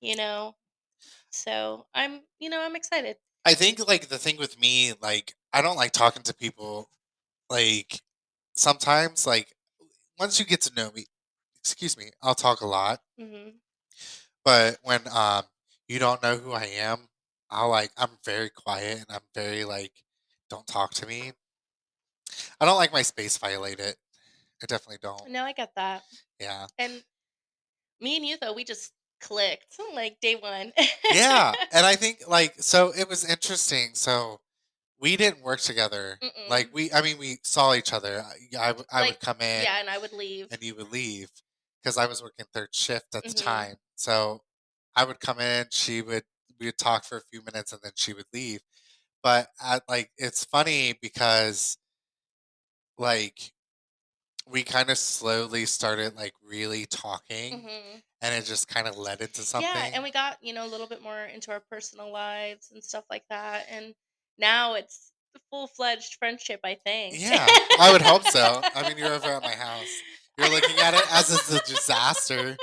you 0.00 0.16
know? 0.16 0.56
So 1.30 1.86
I'm, 1.94 2.22
you 2.38 2.50
know, 2.50 2.62
I'm 2.62 2.76
excited. 2.76 3.16
I 3.44 3.54
think 3.54 3.86
like 3.86 4.08
the 4.08 4.18
thing 4.18 4.36
with 4.36 4.60
me, 4.60 4.92
like 5.00 5.34
I 5.52 5.62
don't 5.62 5.76
like 5.76 5.92
talking 5.92 6.22
to 6.24 6.34
people. 6.34 6.90
Like 7.50 8.00
sometimes, 8.54 9.26
like 9.26 9.54
once 10.18 10.38
you 10.40 10.46
get 10.46 10.62
to 10.62 10.74
know 10.74 10.90
me, 10.92 11.06
excuse 11.60 11.96
me, 11.96 12.10
I'll 12.22 12.34
talk 12.34 12.60
a 12.60 12.66
lot. 12.66 13.00
hmm 13.18 13.50
But 14.44 14.78
when 14.82 15.06
um 15.08 15.44
you 15.88 15.98
don't 15.98 16.22
know 16.22 16.36
who 16.36 16.52
I 16.52 16.64
am, 16.66 17.08
I'll 17.50 17.68
like 17.70 17.90
I'm 17.96 18.18
very 18.24 18.50
quiet 18.50 18.98
and 18.98 19.06
I'm 19.10 19.22
very 19.34 19.64
like 19.64 19.92
don't 20.48 20.66
talk 20.66 20.92
to 20.94 21.06
me. 21.06 21.32
I 22.60 22.64
don't 22.64 22.76
like 22.76 22.92
my 22.92 23.02
space 23.02 23.36
violated. 23.38 23.96
I 24.62 24.66
definitely 24.66 24.98
don't. 25.02 25.30
No, 25.30 25.44
I 25.44 25.52
get 25.52 25.74
that. 25.76 26.02
Yeah. 26.40 26.66
And 26.78 27.02
me 28.00 28.16
and 28.16 28.26
you 28.26 28.36
though, 28.40 28.52
we 28.52 28.64
just 28.64 28.92
clicked 29.20 29.76
like 29.94 30.20
day 30.20 30.36
one. 30.36 30.72
Yeah. 31.12 31.54
And 31.72 31.86
I 31.86 31.96
think 31.96 32.22
like 32.28 32.54
so 32.62 32.92
it 32.96 33.08
was 33.08 33.24
interesting. 33.28 33.90
So 33.94 34.40
we 35.00 35.16
didn't 35.16 35.42
work 35.42 35.60
together. 35.60 36.18
Like 36.48 36.68
Mm-mm. 36.68 36.74
we 36.74 36.92
I 36.92 37.02
mean 37.02 37.18
we 37.18 37.38
saw 37.44 37.74
each 37.74 37.92
other. 37.92 38.24
I 38.58 38.74
Like, 38.92 39.08
would 39.08 39.20
come 39.20 39.40
in 39.40 39.64
yeah, 39.64 39.78
and 39.80 39.90
I 39.90 39.98
would 39.98 40.12
leave. 40.12 40.48
and 40.52 40.62
you 40.62 40.74
would 40.76 40.92
leave 40.92 41.30
because 41.82 41.96
I 41.98 42.06
was 42.06 42.22
working 42.22 42.46
third 42.52 42.74
shift 42.74 43.14
at 43.14 43.24
the 43.24 43.34
Mhm. 43.34 43.44
time. 43.44 43.76
So 43.96 44.42
I 44.96 45.04
would 45.04 45.20
come 45.20 45.40
in, 45.40 45.66
she 45.70 46.02
would 46.02 46.24
we 46.60 46.66
would 46.66 46.78
talk 46.78 47.04
for 47.04 47.18
a 47.18 47.22
few 47.30 47.42
minutes 47.42 47.72
and 47.72 47.80
then 47.82 47.92
she 47.94 48.12
would 48.12 48.26
leave. 48.32 48.60
But 49.22 49.48
at 49.62 49.82
like 49.88 50.10
it's 50.16 50.44
funny 50.44 50.94
because 51.00 51.76
like 52.98 53.52
we 54.46 54.62
kind 54.62 54.90
of 54.90 54.98
slowly 54.98 55.66
started 55.66 56.16
like 56.16 56.32
really 56.42 56.86
talking 56.86 57.60
hmm 57.60 57.98
and 58.22 58.34
it 58.34 58.44
just 58.44 58.68
kind 58.68 58.86
of 58.86 58.98
led 58.98 59.20
into 59.20 59.42
something. 59.42 59.70
Yeah, 59.72 59.90
and 59.94 60.02
we 60.02 60.10
got 60.10 60.36
you 60.42 60.52
know 60.52 60.66
a 60.66 60.68
little 60.68 60.86
bit 60.86 61.02
more 61.02 61.24
into 61.24 61.50
our 61.52 61.60
personal 61.70 62.12
lives 62.12 62.70
and 62.72 62.82
stuff 62.82 63.04
like 63.10 63.24
that, 63.30 63.66
and 63.70 63.94
now 64.38 64.74
it's 64.74 65.12
full 65.50 65.68
fledged 65.68 66.16
friendship. 66.18 66.60
I 66.64 66.74
think. 66.74 67.14
Yeah, 67.18 67.46
I 67.78 67.90
would 67.92 68.02
hope 68.02 68.24
so. 68.24 68.60
I 68.74 68.86
mean, 68.88 68.98
you're 68.98 69.12
over 69.12 69.28
at 69.28 69.42
my 69.42 69.52
house. 69.54 69.88
You're 70.38 70.50
looking 70.50 70.78
at 70.78 70.94
it 70.94 71.04
as 71.12 71.32
it's 71.32 71.52
a 71.52 71.60
disaster, 71.66 72.56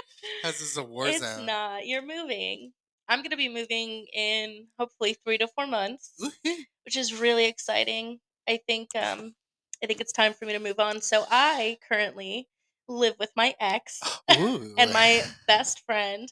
as 0.43 0.61
it's 0.61 0.77
a 0.77 0.83
war 0.83 1.07
it's 1.07 1.19
zone. 1.19 1.45
not. 1.45 1.85
You're 1.87 2.05
moving. 2.05 2.73
I'm 3.07 3.23
gonna 3.23 3.37
be 3.37 3.49
moving 3.49 4.07
in 4.13 4.67
hopefully 4.79 5.15
three 5.23 5.37
to 5.39 5.47
four 5.47 5.67
months, 5.67 6.13
which 6.85 6.97
is 6.97 7.13
really 7.19 7.45
exciting. 7.45 8.19
I 8.47 8.59
think 8.67 8.89
um 8.95 9.35
I 9.83 9.87
think 9.87 10.01
it's 10.01 10.13
time 10.13 10.33
for 10.33 10.45
me 10.45 10.53
to 10.53 10.59
move 10.59 10.79
on. 10.79 11.01
So 11.01 11.25
I 11.29 11.77
currently 11.87 12.47
live 12.87 13.15
with 13.19 13.31
my 13.35 13.55
ex 13.59 14.01
and 14.29 14.93
my 14.93 15.23
best 15.47 15.85
friend. 15.85 16.31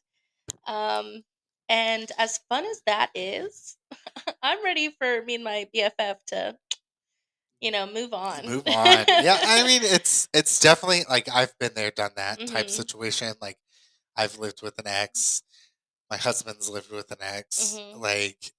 Um 0.68 1.24
and 1.70 2.12
as 2.18 2.40
fun 2.50 2.66
as 2.66 2.82
that 2.86 3.10
is, 3.16 3.78
I'm 4.44 4.64
ready 4.64 4.90
for 4.90 5.22
me 5.24 5.36
and 5.36 5.44
my 5.44 5.68
BFF 5.74 6.18
to 6.28 6.58
you 7.62 7.72
know, 7.72 7.88
move 7.88 8.14
on. 8.14 8.46
move 8.46 8.68
on. 8.68 9.06
Yeah, 9.22 9.40
I 9.44 9.64
mean, 9.66 9.82
it's 9.84 10.28
it's 10.34 10.60
definitely 10.60 11.04
like 11.10 11.30
I've 11.34 11.58
been 11.58 11.74
there, 11.74 11.92
done 11.92 12.12
that 12.16 12.46
type 12.46 12.68
Mhm. 12.68 12.70
situation. 12.70 13.34
Like 13.42 13.58
I've 14.16 14.38
lived 14.38 14.62
with 14.62 14.78
an 14.80 14.88
ex. 14.88 15.42
My 16.10 16.18
husband's 16.18 16.70
lived 16.70 16.92
with 16.92 17.12
an 17.12 17.18
ex. 17.22 17.76
Mhm. 17.78 17.98
Like 18.00 18.52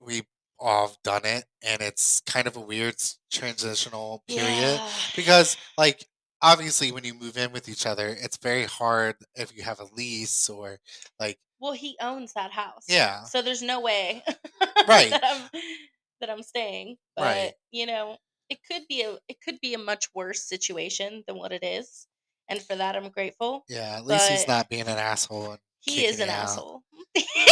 we 0.00 0.22
all 0.58 0.88
have 0.88 0.96
done 1.02 1.24
it, 1.24 1.44
and 1.62 1.80
it's 1.82 2.20
kind 2.20 2.46
of 2.46 2.56
a 2.56 2.60
weird 2.60 2.96
transitional 3.32 4.22
period 4.28 4.76
Yeah. 4.78 4.90
because, 5.16 5.56
like, 5.76 6.08
obviously, 6.40 6.92
when 6.92 7.04
you 7.04 7.14
move 7.14 7.36
in 7.36 7.52
with 7.52 7.68
each 7.68 7.84
other, 7.86 8.08
it's 8.08 8.36
very 8.36 8.64
hard 8.64 9.16
if 9.34 9.54
you 9.56 9.62
have 9.62 9.80
a 9.80 9.84
lease 9.94 10.48
or 10.48 10.78
like 11.18 11.38
Well, 11.60 11.72
he 11.72 11.96
owns 12.00 12.32
that 12.34 12.50
house. 12.52 12.84
Yeah. 12.88 13.24
So 13.24 13.42
there's 13.42 13.62
no 13.62 13.80
way 13.80 14.22
Right. 14.88 15.10
that 15.10 15.22
I'm 15.24 15.60
that 16.20 16.30
I'm 16.30 16.42
staying. 16.42 16.96
But 17.16 17.22
Right. 17.22 17.54
you 17.70 17.86
know, 17.86 18.18
it 18.48 18.58
could 18.70 18.82
be 18.88 19.02
a 19.02 19.18
it 19.28 19.40
could 19.40 19.60
be 19.60 19.74
a 19.74 19.78
much 19.78 20.08
worse 20.14 20.44
situation 20.48 21.24
than 21.26 21.36
what 21.38 21.52
it 21.52 21.64
is. 21.64 22.06
And 22.48 22.60
for 22.62 22.74
that 22.76 22.96
I'm 22.96 23.08
grateful. 23.10 23.64
yeah. 23.68 23.96
At 23.96 24.04
least 24.06 24.28
he's 24.28 24.46
not 24.48 24.68
being 24.68 24.82
an 24.88 24.98
asshole. 24.98 25.52
And 25.52 25.60
He 25.82 26.04
is 26.06 26.20
an 26.20 26.28
out. 26.30 26.44
asshole. 26.44 26.82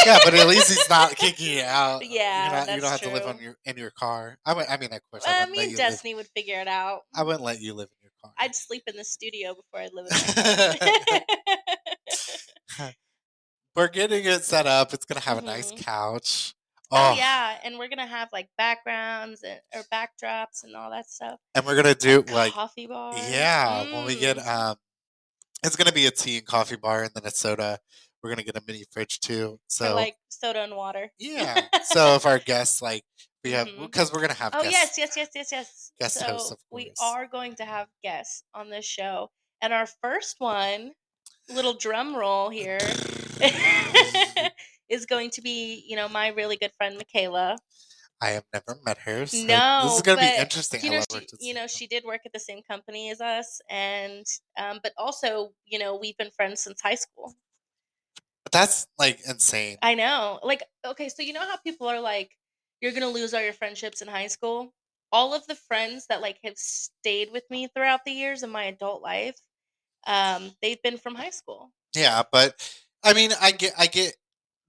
yeah, 0.06 0.18
but 0.25 0.32
at 0.34 0.46
least 0.46 0.68
he's 0.68 0.88
not 0.88 1.14
kicking 1.16 1.58
you 1.58 1.62
out. 1.64 2.06
Yeah, 2.08 2.49
not, 2.52 2.60
you 2.75 2.80
don't 2.80 2.90
that's 2.90 3.02
have 3.02 3.10
to 3.10 3.10
live 3.14 3.26
on 3.26 3.38
your 3.42 3.56
in 3.64 3.76
your 3.76 3.90
car. 3.90 4.38
I 4.46 4.54
would, 4.54 4.66
I 4.68 4.76
mean, 4.78 4.92
of 4.92 5.00
course, 5.10 5.25
I 5.26 5.30
Uh, 5.30 5.34
wouldn't 5.40 5.50
me 5.52 5.56
let 5.58 5.62
and 5.64 5.72
you 5.72 5.76
live. 5.78 5.87
Destiny 5.90 6.14
would 6.14 6.28
figure 6.34 6.60
it 6.60 6.68
out. 6.68 7.00
I 7.14 7.22
wouldn't 7.25 7.42
let 7.42 7.60
you 7.60 7.75
live 7.75 7.88
in 7.90 7.99
your 8.02 8.12
car. 8.22 8.32
I'd 8.38 8.54
sleep 8.54 8.84
in 8.87 8.96
the 8.96 9.04
studio 9.04 9.54
before 9.54 9.80
I 9.80 9.88
live 9.92 10.06
in 12.78 12.90
We're 13.76 13.88
getting 13.88 14.25
it 14.25 14.44
set 14.44 14.66
up. 14.66 14.92
It's 14.92 15.04
gonna 15.04 15.20
have 15.20 15.38
a 15.38 15.42
nice 15.42 15.72
Mhm. 15.72 15.78
couch. 15.84 16.54
Oh 16.92 17.10
Oh, 17.12 17.14
yeah, 17.14 17.56
and 17.62 17.78
we're 17.78 17.88
gonna 17.88 18.06
have 18.06 18.28
like 18.32 18.49
backgrounds 18.58 19.42
and, 19.44 19.60
or 19.75 19.82
backdrops 19.92 20.64
and 20.64 20.75
all 20.75 20.90
that 20.90 21.08
stuff. 21.08 21.38
and 21.54 21.64
we're 21.64 21.76
gonna 21.76 21.94
do 21.94 22.22
like 22.32 22.52
coffee 22.52 22.87
bar. 22.88 23.14
yeah. 23.30 23.84
When 23.92 24.04
we 24.06 24.16
get 24.16 24.38
Mm. 24.38 24.46
um, 24.72 24.76
it's 25.62 25.76
gonna 25.76 25.92
be 25.92 26.06
a 26.06 26.10
tea 26.10 26.38
and 26.38 26.46
coffee 26.46 26.76
bar, 26.76 27.04
and 27.04 27.14
then 27.14 27.25
a 27.26 27.30
soda. 27.30 27.78
We're 28.23 28.31
gonna 28.31 28.43
get 28.43 28.57
a 28.57 28.62
mini 28.67 28.85
fridge 28.91 29.21
too. 29.21 29.53
for 29.53 29.59
So 29.69 29.95
like 29.95 30.17
soda 30.29 30.61
and 30.62 30.77
water. 30.77 31.11
yeah. 31.19 31.62
So 31.85 32.15
if 32.15 32.27
our 32.27 32.39
guests 32.39 32.83
like 32.83 33.05
we 33.43 33.53
have 33.53 33.69
because 33.81 34.12
we're 34.12 34.21
gonna 34.21 34.35
have. 34.35 34.55
Oh 34.55 34.62
guests. 34.62 34.99
yes, 34.99 35.17
yes, 35.17 35.17
yes, 35.17 35.29
yes, 35.35 35.49
yes. 35.53 35.93
guest 35.99 36.19
so 36.19 36.27
hosts, 36.27 36.50
of 36.50 36.59
course. 36.71 36.85
we 36.85 36.93
are 37.03 37.27
going 37.27 37.55
to 37.57 37.65
have 37.65 37.89
guests 38.03 38.45
on 38.55 38.71
this 38.71 38.85
show, 38.85 39.31
and 39.62 39.73
our 39.73 39.87
first 40.03 40.37
one, 40.39 40.93
little 41.49 41.75
drum 41.75 42.15
roll 42.15 42.50
here, 42.50 42.79
is 44.89 45.07
going 45.07 45.31
to 45.31 45.41
be 45.43 45.85
you 45.89 45.97
know 45.97 46.09
my 46.09 46.29
really 46.29 46.57
good 46.57 46.73
friend 46.77 46.97
Michaela. 46.97 47.57
I 48.23 48.31
have 48.31 48.45
never 48.53 48.79
met 48.85 48.99
her. 48.99 49.25
So 49.25 49.37
this 49.47 49.95
is 49.97 50.03
gonna 50.03 50.21
be 50.21 50.37
interesting. 50.39 50.85
You 50.85 50.91
know, 50.91 51.03
she, 51.11 51.27
you 51.41 51.55
know, 51.55 51.67
she 51.67 51.87
did 51.87 52.05
work 52.05 52.21
at 52.27 52.35
the 52.35 52.41
same 52.41 52.61
company 52.71 53.11
as 53.11 53.21
us, 53.23 53.61
and 53.71 54.27
um, 54.59 54.81
but 54.83 54.93
also, 54.99 55.53
you 55.65 55.79
know, 55.79 55.97
we've 55.99 56.17
been 56.19 56.31
friends 56.31 56.61
since 56.62 56.83
high 56.83 56.97
school. 56.97 57.35
That's 58.52 58.87
like 58.99 59.21
insane. 59.28 59.78
I 59.83 59.95
know, 59.95 60.40
like, 60.42 60.62
okay, 60.85 61.09
so 61.09 61.23
you 61.23 61.33
know 61.33 61.40
how 61.40 61.57
people 61.59 61.87
are 61.88 62.00
like, 62.00 62.30
you're 62.80 62.92
gonna 62.92 63.09
lose 63.09 63.35
all 63.35 63.42
your 63.42 63.52
friendships 63.52 64.00
in 64.02 64.09
high 64.09 64.26
school. 64.28 64.73
All 65.12 65.35
of 65.35 65.47
the 65.47 65.54
friends 65.57 66.07
that 66.09 66.21
like 66.21 66.38
have 66.45 66.57
stayed 66.57 67.30
with 67.33 67.45
me 67.50 67.69
throughout 67.75 68.04
the 68.04 68.12
years 68.12 68.42
of 68.42 68.50
my 68.50 68.64
adult 68.64 69.02
life, 69.02 69.37
um, 70.07 70.52
they've 70.62 70.80
been 70.83 70.99
from 70.99 71.14
high 71.14 71.30
school. 71.30 71.73
Yeah, 71.95 72.23
but 72.30 72.54
I 73.02 73.12
mean, 73.14 73.30
I 73.40 73.50
get, 73.50 73.73
I 73.78 73.87
get. 73.87 74.14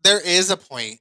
There 0.04 0.20
is 0.20 0.50
a 0.50 0.58
point 0.58 1.00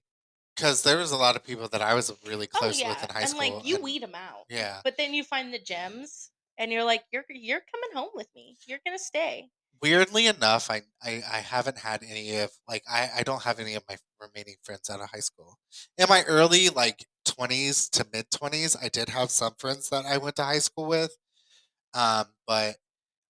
because 0.54 0.82
there 0.82 0.98
was 0.98 1.10
a 1.12 1.16
lot 1.16 1.36
of 1.36 1.44
people 1.44 1.68
that 1.68 1.80
I 1.80 1.94
was 1.94 2.12
really 2.26 2.48
Oh 2.54 2.58
close 2.58 2.78
yeah, 2.78 2.90
with 2.90 3.02
in 3.02 3.08
high 3.08 3.24
school. 3.24 3.40
and 3.40 3.48
school. 3.48 3.58
like 3.58 3.66
you 3.66 3.74
and- 3.76 3.84
weed 3.84 4.02
them 4.02 4.14
out, 4.14 4.44
yeah, 4.50 4.80
but 4.84 4.96
then 4.98 5.14
you 5.14 5.24
find 5.24 5.52
the 5.54 5.58
gems, 5.58 6.30
and 6.58 6.70
you're 6.70 6.84
like, 6.84 7.02
you're 7.12 7.24
you're 7.30 7.60
coming 7.72 7.90
home 7.94 8.10
with 8.14 8.28
me. 8.36 8.56
You're 8.66 8.80
gonna 8.84 8.98
stay. 8.98 9.48
Weirdly 9.82 10.26
enough, 10.26 10.70
I, 10.70 10.82
I 11.02 11.22
I 11.30 11.38
haven't 11.38 11.78
had 11.78 12.02
any 12.02 12.38
of 12.38 12.50
like 12.68 12.82
I 12.90 13.10
I 13.18 13.22
don't 13.22 13.42
have 13.42 13.58
any 13.58 13.74
of 13.74 13.84
my 13.88 13.96
remaining 14.20 14.56
friends 14.62 14.90
out 14.90 15.00
of 15.00 15.10
high 15.10 15.20
school. 15.20 15.58
In 15.98 16.06
my 16.08 16.22
early 16.26 16.68
like 16.68 17.06
twenties 17.24 17.88
to 17.90 18.06
mid 18.12 18.30
twenties, 18.30 18.76
I 18.80 18.88
did 18.88 19.08
have 19.08 19.30
some 19.30 19.54
friends 19.58 19.88
that 19.90 20.04
I 20.06 20.18
went 20.18 20.36
to 20.36 20.44
high 20.44 20.58
school 20.58 20.86
with, 20.86 21.16
um, 21.94 22.26
but 22.46 22.76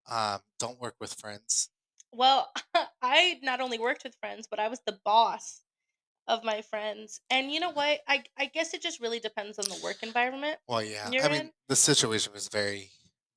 um, 0.10 0.40
don't 0.60 0.80
work 0.82 0.96
with 1.00 1.14
friends. 1.14 1.70
Well, 2.12 2.52
I 3.02 3.40
not 3.44 3.62
only 3.62 3.80
worked 3.80 4.04
with 4.04 4.16
friends, 4.20 4.48
but 4.50 4.60
I 4.60 4.68
was 4.68 4.82
the 4.86 5.00
boss 5.06 5.62
of 6.28 6.44
my 6.44 6.62
friends. 6.62 7.22
And 7.30 7.52
you 7.52 7.60
know 7.60 7.72
what? 7.72 8.00
I 8.08 8.24
I 8.38 8.46
guess 8.46 8.74
it 8.74 8.82
just 8.82 9.02
really 9.02 9.20
depends 9.20 9.60
on 9.60 9.66
the 9.66 9.80
work 9.84 10.04
environment. 10.04 10.58
Well, 10.68 10.84
yeah, 10.84 11.10
I 11.24 11.30
mean 11.30 11.52
the 11.68 11.76
situation 11.76 12.34
was 12.34 12.48
very, 12.48 12.92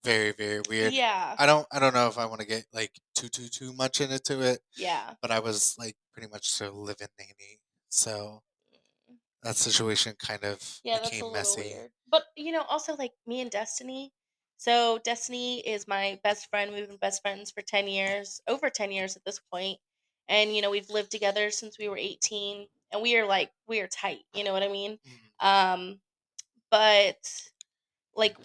very, 0.05 0.33
very 0.33 0.61
weird. 0.69 0.95
Yeah. 0.95 1.39
I 1.39 1.47
don't 1.47 1.67
I 1.73 1.79
don't 1.79 1.95
know 1.95 2.09
if 2.09 2.19
I 2.19 2.27
want 2.27 2.41
to 2.41 2.47
get 2.47 2.67
like 2.73 3.01
too 3.15 3.29
too 3.29 3.49
too 3.49 3.73
much 3.73 4.01
into 4.01 4.43
it, 4.43 4.61
Yeah. 4.75 5.17
but 5.23 5.31
I 5.31 5.41
was 5.41 5.77
like 5.79 5.97
pretty 6.13 6.29
much 6.29 6.61
a 6.61 6.71
live-in 6.71 7.09
nanny, 7.19 7.61
so 7.91 8.43
that 9.43 9.57
situation 9.57 10.15
kind 10.19 10.45
of 10.45 10.83
Yeah, 10.83 10.99
became 11.01 11.31
messy. 11.33 11.75
weird. 11.75 11.93
But 12.07 12.25
you 12.37 12.53
know, 12.53 12.63
also 12.63 12.95
like 12.97 13.13
me 13.27 13.41
and 13.41 13.51
Destiny. 13.51 14.13
So 14.57 14.99
Destiny 14.99 15.61
is 15.67 15.89
my 15.89 16.21
best 16.23 16.49
friend. 16.51 16.73
We've 16.73 16.89
been 16.89 16.97
best 16.97 17.23
friends 17.23 17.51
for 17.51 17.63
10 17.63 17.89
years, 17.89 18.41
over 18.49 18.71
10 18.71 18.91
years 18.93 19.17
at 19.17 19.25
this 19.25 19.41
point. 19.53 19.79
And 20.29 20.55
you 20.55 20.63
know, 20.63 20.71
we've 20.71 20.91
lived 20.91 21.11
together 21.11 21.51
since 21.51 21.79
we 21.79 21.89
were 21.89 21.97
18 21.97 22.69
and 22.93 23.03
we 23.03 23.17
are 23.17 23.27
like 23.27 23.53
we 23.67 23.81
are 23.81 23.89
tight, 23.89 24.25
you 24.35 24.45
know 24.45 24.53
what 24.53 24.63
I 24.63 24.69
mean? 24.69 24.99
Mhm. 25.05 25.33
Um 25.41 26.01
but 26.71 27.19
like 28.15 28.37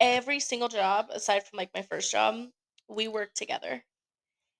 every 0.00 0.40
single 0.40 0.68
job 0.68 1.08
aside 1.10 1.46
from 1.46 1.56
like 1.58 1.70
my 1.74 1.82
first 1.82 2.10
job, 2.10 2.48
we 2.88 3.08
worked 3.08 3.36
together. 3.36 3.84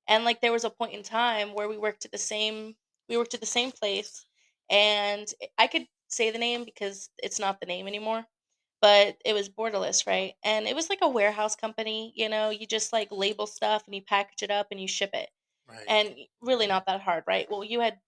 And 0.09 0.25
like 0.25 0.41
there 0.41 0.53
was 0.53 0.65
a 0.65 0.71
point 0.71 0.95
in 0.95 1.03
time 1.03 1.55
where 1.55 1.69
we 1.69 1.79
worked 1.79 2.05
at 2.05 2.13
the 2.13 2.19
same 2.19 2.77
we 3.09 3.17
worked 3.17 3.35
at 3.35 3.41
the 3.41 3.47
same 3.47 3.71
place 3.71 4.27
and 4.71 5.27
I 5.59 5.69
could 5.69 5.87
say 6.09 6.31
the 6.31 6.39
name 6.39 6.65
because 6.65 7.11
it's 7.19 7.39
not 7.39 7.61
the 7.61 7.67
name 7.67 7.87
anymore. 7.87 8.25
But 8.83 9.17
it 9.25 9.33
was 9.33 9.49
borderless, 9.49 10.07
right? 10.07 10.35
And 10.45 10.67
it 10.67 10.77
was 10.77 10.91
like 10.91 10.99
a 11.03 11.09
warehouse 11.09 11.57
company, 11.57 12.13
you 12.15 12.29
know, 12.29 12.51
you 12.51 12.67
just 12.67 12.93
like 12.93 13.09
label 13.11 13.47
stuff 13.47 13.83
and 13.87 13.95
you 13.95 14.03
package 14.03 14.43
it 14.43 14.51
up 14.51 14.69
and 14.71 14.79
you 14.81 14.87
ship 14.87 15.11
it. 15.15 15.31
Right. 15.69 15.85
And 15.89 16.15
really 16.43 16.67
not 16.67 16.87
that 16.87 17.01
hard, 17.01 17.25
right? 17.27 17.51
Well, 17.51 17.65
you 17.65 17.81
had 17.81 17.99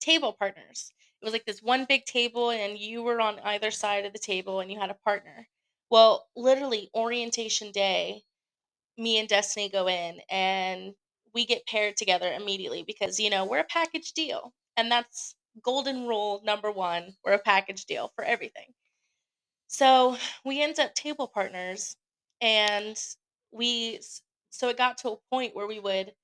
table 0.00 0.32
partners 0.32 0.92
it 1.20 1.24
was 1.24 1.32
like 1.32 1.46
this 1.46 1.62
one 1.62 1.84
big 1.84 2.04
table 2.04 2.50
and 2.50 2.78
you 2.78 3.02
were 3.02 3.20
on 3.20 3.40
either 3.40 3.70
side 3.70 4.04
of 4.04 4.12
the 4.12 4.18
table 4.18 4.60
and 4.60 4.70
you 4.70 4.78
had 4.78 4.90
a 4.90 4.94
partner. 4.94 5.48
Well, 5.90 6.28
literally 6.36 6.90
orientation 6.94 7.72
day, 7.72 8.22
me 8.98 9.18
and 9.18 9.28
Destiny 9.28 9.68
go 9.70 9.88
in 9.88 10.20
and 10.30 10.94
we 11.34 11.46
get 11.46 11.66
paired 11.66 11.96
together 11.96 12.32
immediately 12.32 12.82
because 12.84 13.20
you 13.20 13.30
know, 13.30 13.44
we're 13.46 13.60
a 13.60 13.64
package 13.64 14.12
deal. 14.12 14.54
And 14.76 14.90
that's 14.92 15.36
golden 15.62 16.06
rule 16.08 16.42
number 16.44 16.70
1. 16.72 17.16
We're 17.24 17.34
a 17.34 17.38
package 17.40 17.86
deal 17.86 18.12
for 18.16 18.24
everything. 18.24 18.74
So, 19.68 20.16
we 20.44 20.62
end 20.62 20.80
up 20.80 20.94
table 20.94 21.28
partners 21.28 21.96
and 22.40 22.98
we 23.52 24.00
so 24.50 24.68
it 24.68 24.78
got 24.78 24.98
to 24.98 25.10
a 25.12 25.16
point 25.30 25.54
where 25.56 25.66
we 25.66 25.80
would 25.80 26.14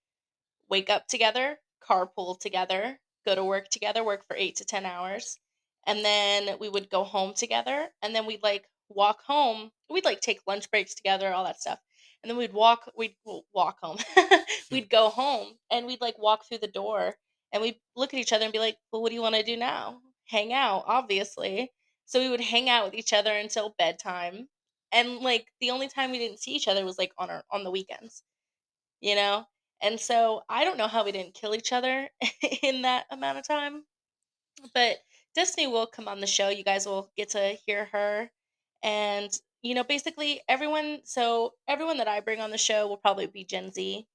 wake 0.70 0.90
up 0.90 1.08
together, 1.08 1.60
carpool 1.82 2.38
together, 2.40 3.00
go 3.26 3.34
to 3.34 3.44
work 3.44 3.68
together, 3.70 4.04
work 4.04 4.26
for 4.28 4.36
8 4.36 4.56
to 4.56 4.64
10 4.66 4.86
hours, 4.86 5.38
and 5.86 6.04
then 6.04 6.58
we 6.60 6.68
would 6.70 6.90
go 6.90 7.04
home 7.04 7.34
together, 7.34 7.88
and 8.02 8.14
then 8.16 8.26
we'd, 8.26 8.42
like, 8.42 8.66
walk 8.94 9.22
home. 9.24 9.70
We'd, 9.90 10.04
like, 10.04 10.20
take 10.20 10.40
lunch 10.46 10.70
breaks 10.70 10.94
together, 10.94 11.32
all 11.32 11.44
that 11.44 11.60
stuff, 11.60 11.80
and 12.22 12.30
then 12.30 12.36
we'd 12.38 12.52
walk 12.52 12.90
we'd 12.96 13.16
well, 13.24 13.44
walk 13.54 13.78
home. 13.82 13.98
Hmm. 14.70 14.76
We'd 14.76 14.90
go 14.90 15.10
home, 15.10 15.58
and 15.70 15.86
we'd, 15.86 16.00
like, 16.00 16.18
walk 16.18 16.46
through 16.46 16.58
the 16.58 16.66
door, 16.68 17.16
and 17.52 17.62
we'd 17.62 17.80
look 17.96 18.12
at 18.14 18.20
each 18.20 18.32
other 18.32 18.44
and 18.44 18.52
be 18.52 18.58
like, 18.58 18.78
"Well, 18.92 19.02
what 19.02 19.10
do 19.10 19.14
you 19.14 19.22
wanna 19.22 19.42
do 19.42 19.56
now?" 19.56 20.00
Hang 20.26 20.52
out, 20.52 20.84
obviously. 20.86 21.72
So 22.06 22.20
we 22.20 22.28
would 22.30 22.40
hang 22.40 22.68
out 22.70 22.84
with 22.86 22.94
each 22.94 23.12
other 23.12 23.34
until 23.36 23.74
bedtime, 23.78 24.48
and, 24.92 25.18
like, 25.20 25.52
the 25.60 25.70
only 25.70 25.88
time 25.88 26.10
we 26.10 26.18
didn't 26.18 26.40
see 26.40 26.52
each 26.52 26.68
other 26.68 26.84
was, 26.84 26.98
like, 26.98 27.12
on 27.18 27.30
our 27.30 27.44
on 27.50 27.64
the 27.64 27.70
weekends, 27.70 28.22
you 29.00 29.14
know? 29.14 29.46
And 29.82 30.00
so, 30.00 30.42
I 30.48 30.64
don't 30.64 30.78
know 30.78 30.88
how 30.88 31.04
we 31.04 31.12
didn't 31.12 31.34
kill 31.34 31.54
each 31.54 31.72
other 31.72 32.10
in 32.62 32.82
that 32.82 33.06
amount 33.10 33.38
of 33.38 33.46
time, 33.46 33.84
but 34.74 34.98
Destiny 35.34 35.66
will 35.68 35.86
come 35.86 36.08
on 36.08 36.20
the 36.20 36.26
show, 36.26 36.48
you 36.50 36.64
guys 36.64 36.86
will 36.86 37.12
get 37.16 37.30
to 37.30 37.56
hear 37.66 37.86
her, 37.86 38.30
and, 38.84 39.36
you 39.62 39.74
know, 39.74 39.82
basically 39.82 40.42
everyone 40.48 41.00
so 41.04 41.54
everyone 41.66 41.98
that 41.98 42.06
I 42.08 42.20
bring 42.20 42.40
on 42.40 42.50
the 42.52 42.58
show 42.58 42.86
will 42.86 42.98
probably 42.98 43.26
be 43.26 43.44
Gen 43.44 43.72
Z. 43.72 44.06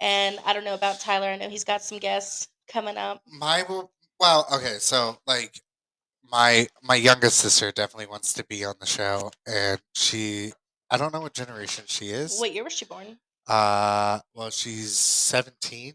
And 0.00 0.38
I 0.46 0.52
don't 0.52 0.64
know 0.64 0.74
about 0.74 1.00
Tyler, 1.00 1.28
I 1.28 1.36
know 1.36 1.48
he's 1.48 1.64
got 1.64 1.82
some 1.82 1.98
guests 1.98 2.48
coming 2.68 2.96
up. 2.96 3.22
My 3.26 3.64
will 3.68 3.90
well, 4.20 4.46
okay, 4.52 4.76
so, 4.78 5.18
like, 5.26 5.62
my 6.30 6.68
my 6.82 6.94
youngest 6.94 7.38
sister 7.38 7.72
definitely 7.72 8.06
wants 8.06 8.32
to 8.34 8.44
be 8.44 8.64
on 8.64 8.74
the 8.80 8.86
show, 8.86 9.30
and 9.46 9.80
she 9.94 10.52
I 10.90 10.96
don't 10.98 11.12
know 11.12 11.20
what 11.20 11.34
generation 11.34 11.84
she 11.86 12.10
is. 12.10 12.38
What 12.38 12.52
year 12.52 12.64
was 12.64 12.72
she 12.74 12.84
born? 12.84 13.18
Uh, 13.46 14.20
well, 14.34 14.50
she's 14.50 14.96
17. 14.98 15.94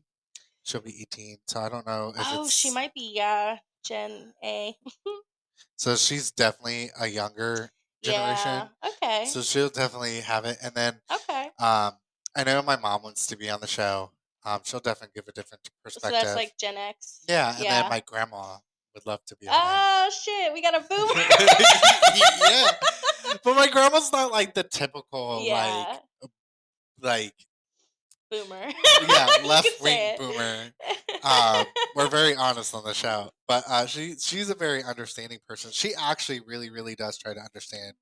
She'll 0.64 0.82
be 0.82 1.02
18, 1.02 1.38
so 1.48 1.60
I 1.60 1.70
don't 1.70 1.86
know 1.86 2.12
if 2.18 2.28
Oh, 2.32 2.48
she 2.50 2.72
might 2.72 2.94
be, 2.94 3.14
yeah, 3.16 3.60
Gen 3.84 4.34
A. 4.44 4.76
So 5.78 5.96
she's 5.96 6.32
definitely 6.32 6.90
a 7.00 7.08
younger 7.08 7.72
generation. 8.04 8.70
Yeah, 8.84 8.90
okay. 8.90 9.26
So 9.26 9.42
she'll 9.42 9.70
definitely 9.70 10.22
have 10.22 10.46
it. 10.46 10.58
And 10.62 10.74
then 10.76 11.02
Okay. 11.12 11.46
um 11.60 11.94
I 12.38 12.44
know 12.44 12.62
my 12.62 12.76
mom 12.76 13.04
wants 13.04 13.28
to 13.28 13.38
be 13.38 13.50
on 13.50 13.62
the 13.62 13.68
show. 13.68 14.12
Um 14.44 14.62
she'll 14.64 14.80
definitely 14.80 15.14
give 15.16 15.28
a 15.28 15.32
different 15.32 15.64
So 15.66 15.72
perspective. 15.84 16.12
that's, 16.24 16.36
like, 16.36 16.58
Gen 16.58 16.78
X? 16.78 17.22
yeah, 17.28 17.56
and 17.58 17.66
then 17.66 17.90
my 17.90 18.02
grandma 18.06 18.58
would 18.94 19.06
love 19.06 19.24
to 19.26 19.36
be 19.38 19.48
on. 19.48 19.56
Oh, 19.56 20.10
shit, 20.24 20.54
we 20.54 20.62
got 20.62 20.76
a 20.76 20.80
boomer. 20.90 21.22
yeah. 22.50 22.72
But 23.44 23.56
my 23.56 23.68
grandma's 23.68 24.12
not 24.12 24.32
like 24.32 24.54
the 24.54 24.64
typical 24.64 25.44
Yeah, 25.46 25.86
like 25.90 26.02
like 27.02 27.34
boomer. 28.32 28.72
yeah, 29.10 29.38
left 29.46 29.70
wing 29.82 30.16
boomer. 30.18 30.72
Um, 31.24 31.66
we're 31.96 32.08
very 32.08 32.36
honest 32.36 32.76
on 32.76 32.84
the 32.84 32.94
show, 32.94 33.32
but 33.48 33.64
uh, 33.68 33.88
she 33.88 34.14
she's 34.20 34.52
a 34.52 34.56
very 34.56 34.84
understanding 34.84 35.40
person. 35.48 35.72
She 35.72 35.94
actually 35.96 36.40
really 36.46 36.70
really 36.70 36.94
does 36.94 37.18
try 37.18 37.34
to 37.34 37.40
understand. 37.40 37.94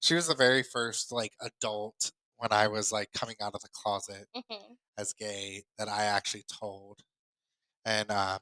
She 0.00 0.14
was 0.14 0.26
the 0.26 0.34
very 0.34 0.64
first 0.64 1.12
like 1.12 1.32
adult 1.40 2.10
when 2.38 2.52
I 2.52 2.66
was 2.66 2.90
like 2.90 3.12
coming 3.12 3.36
out 3.40 3.54
of 3.54 3.60
the 3.60 3.68
closet 3.72 4.26
Mhm. 4.36 4.76
as 4.98 5.12
gay 5.12 5.62
that 5.78 5.86
I 5.88 6.04
actually 6.04 6.44
told, 6.52 7.02
and 7.84 8.10
um, 8.10 8.40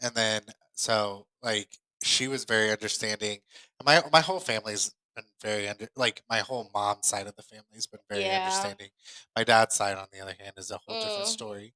and 0.00 0.14
then 0.14 0.42
so 0.74 1.26
like 1.42 1.68
she 2.02 2.28
was 2.28 2.44
very 2.44 2.70
understanding. 2.70 3.38
My 3.84 4.02
my 4.12 4.20
whole 4.20 4.40
family's 4.40 4.92
been 5.18 5.26
very 5.42 5.68
under 5.68 5.88
like 5.96 6.22
my 6.30 6.38
whole 6.40 6.70
mom's 6.74 7.06
side 7.08 7.26
of 7.26 7.36
the 7.36 7.42
family's 7.42 7.86
been 7.86 8.00
very 8.08 8.24
Yeah. 8.24 8.36
understanding. 8.36 8.90
My 9.36 9.44
dad's 9.44 9.74
side, 9.74 9.96
on 9.96 10.08
the 10.12 10.20
other 10.20 10.34
hand, 10.38 10.54
is 10.56 10.70
a 10.70 10.78
whole 10.78 10.96
different 10.96 11.26
Mm. 11.26 11.32
story. 11.32 11.74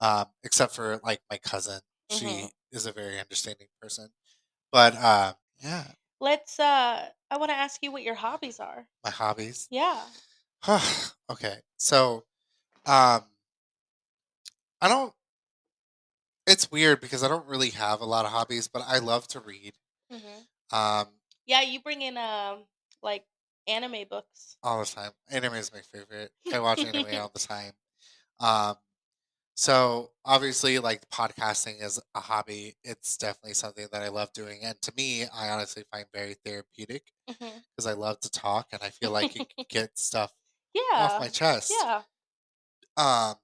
Um, 0.00 0.26
except 0.44 0.74
for 0.74 1.00
like 1.04 1.20
my 1.30 1.38
cousin, 1.38 1.80
she 2.08 2.50
Mhm. 2.50 2.50
is 2.72 2.86
a 2.86 2.92
very 2.92 3.18
understanding 3.20 3.68
person. 3.82 4.10
But 4.72 4.94
uh, 4.96 5.34
yeah, 5.62 5.92
Let's, 6.20 6.60
uh 6.60 7.10
I 7.30 7.36
wanna 7.38 7.54
ask 7.54 7.82
you 7.82 7.90
what 7.90 8.04
your 8.04 8.14
hobbies 8.14 8.60
are. 8.60 8.88
my 9.04 9.10
hobbies. 9.10 9.68
Yeah. 9.70 10.06
okay, 11.30 11.62
so 11.76 12.24
um, 12.86 13.24
I 14.80 14.88
don't. 14.88 15.14
It's 16.46 16.70
weird 16.70 17.00
because 17.00 17.22
I 17.22 17.28
don't 17.28 17.46
really 17.46 17.70
have 17.70 18.00
a 18.00 18.06
lot 18.06 18.24
of 18.24 18.32
hobbies, 18.32 18.68
but 18.68 18.82
I 18.82 18.98
love 18.98 19.28
to 19.28 19.40
read. 19.40 19.74
Mhm. 20.10 20.48
Um, 20.70 21.20
Yeah, 21.46 21.62
you 21.62 21.80
bring 21.80 22.02
in, 22.02 22.16
um, 22.16 22.66
like, 23.02 23.24
anime 23.66 24.04
books. 24.08 24.56
all 24.62 24.80
the 24.80 24.86
time. 24.86 25.10
Anime 25.30 25.54
is 25.54 25.72
my 25.72 25.80
favorite. 25.80 26.30
I 26.52 26.58
watch 26.60 26.80
anime 26.80 27.06
all 27.20 27.30
the 27.32 27.38
time. 27.38 27.72
Um, 28.40 28.76
so 29.54 30.10
obviously, 30.24 30.78
like 30.78 31.08
podcasting 31.10 31.82
is 31.82 32.00
a 32.14 32.20
hobby. 32.20 32.76
It's 32.84 33.16
definitely 33.16 33.54
something 33.54 33.88
that 33.92 34.02
I 34.02 34.08
love 34.08 34.32
doing, 34.32 34.60
and 34.62 34.80
to 34.82 34.92
me, 34.96 35.24
I 35.24 35.50
honestly 35.50 35.84
find 35.90 36.06
very 36.14 36.34
therapeutic 36.44 37.02
because 37.26 37.86
I 37.86 37.94
love 37.94 38.20
to 38.20 38.30
talk, 38.30 38.68
and 38.72 38.80
I 38.82 38.90
feel 38.90 39.10
like 39.10 39.34
you 39.34 39.44
can 39.44 39.64
get 39.68 39.98
stuff 39.98 40.32
yeah. 40.74 40.82
off 40.92 41.20
my 41.20 41.28
chest. 41.28 41.72
Yeah. 41.76 42.02
Um, 42.96 43.34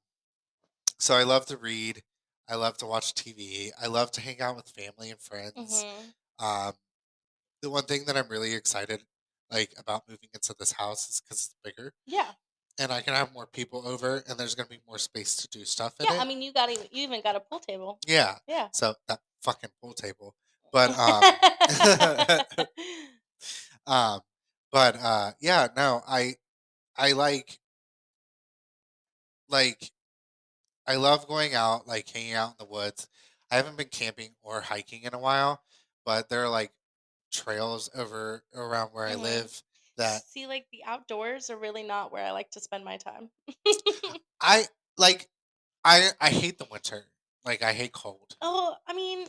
so 0.98 1.14
I 1.14 1.24
love 1.24 1.46
to 1.46 1.56
read. 1.56 2.02
I 2.48 2.54
love 2.56 2.76
to 2.78 2.86
watch 2.86 3.14
TV. 3.14 3.70
I 3.82 3.88
love 3.88 4.12
to 4.12 4.20
hang 4.20 4.40
out 4.40 4.54
with 4.56 4.68
family 4.68 5.10
and 5.10 5.20
friends. 5.20 5.84
Mhm. 5.84 6.44
Um, 6.44 6.72
the 7.60 7.70
one 7.70 7.84
thing 7.84 8.04
that 8.04 8.16
I'm 8.16 8.28
really 8.28 8.54
excited 8.54 9.02
like 9.50 9.72
about 9.78 10.08
moving 10.08 10.28
into 10.32 10.54
this 10.58 10.72
house 10.72 11.08
is 11.08 11.20
because 11.20 11.36
it's 11.46 11.56
bigger 11.62 11.94
Yeah. 12.06 12.32
and 12.78 12.90
I 12.92 13.02
can 13.02 13.14
have 13.14 13.32
more 13.32 13.46
people 13.46 13.86
over, 13.86 14.22
and 14.28 14.38
there's 14.38 14.54
gonna 14.54 14.68
be 14.68 14.80
more 14.86 14.98
space 14.98 15.36
to 15.36 15.48
do 15.48 15.64
stuff 15.64 15.94
in 16.00 16.06
Yeah, 16.10 16.20
I 16.20 16.24
mean, 16.24 16.42
you 16.42 16.52
got 16.52 16.70
even 16.70 16.86
you 16.90 17.04
even 17.04 17.20
got 17.22 17.36
a 17.36 17.40
pool 17.40 17.60
table. 17.60 17.98
Yeah. 18.06 18.36
Yeah. 18.46 18.68
So 18.72 18.94
that 19.08 19.20
fucking 19.42 19.70
pool 19.80 19.92
table, 19.92 20.34
but 20.72 20.90
um, 20.98 21.22
um, 23.86 24.20
but 24.72 24.96
uh, 25.00 25.32
yeah, 25.40 25.68
no, 25.76 26.02
I, 26.08 26.34
I 26.96 27.12
like, 27.12 27.60
like, 29.48 29.92
I 30.86 30.96
love 30.96 31.28
going 31.28 31.54
out, 31.54 31.86
like 31.86 32.08
hanging 32.08 32.34
out 32.34 32.50
in 32.50 32.54
the 32.58 32.72
woods. 32.72 33.06
I 33.50 33.56
haven't 33.56 33.76
been 33.76 33.88
camping 33.88 34.34
or 34.42 34.60
hiking 34.62 35.02
in 35.02 35.14
a 35.14 35.18
while, 35.18 35.62
but 36.04 36.28
there 36.28 36.42
are 36.44 36.48
like 36.48 36.72
trails 37.34 37.90
over 37.94 38.44
around 38.54 38.90
where 38.92 39.06
I 39.06 39.14
Mhm. 39.14 39.22
live 39.22 39.62
that 39.96 40.22
See, 40.22 40.46
like, 40.46 40.68
the 40.70 40.84
outdoors 40.84 41.50
are 41.50 41.56
really 41.56 41.82
not 41.82 42.12
where 42.12 42.24
I 42.24 42.32
like 42.32 42.50
to 42.52 42.60
spend 42.60 42.84
my 42.84 42.96
time. 42.98 43.30
I 44.40 44.64
like. 44.96 45.28
I 45.84 46.10
I 46.20 46.30
hate 46.30 46.58
the 46.58 46.66
winter. 46.70 47.06
Like 47.44 47.62
I 47.62 47.72
hate 47.72 47.92
cold. 47.92 48.36
Oh, 48.42 48.76
I 48.86 48.92
mean, 48.94 49.26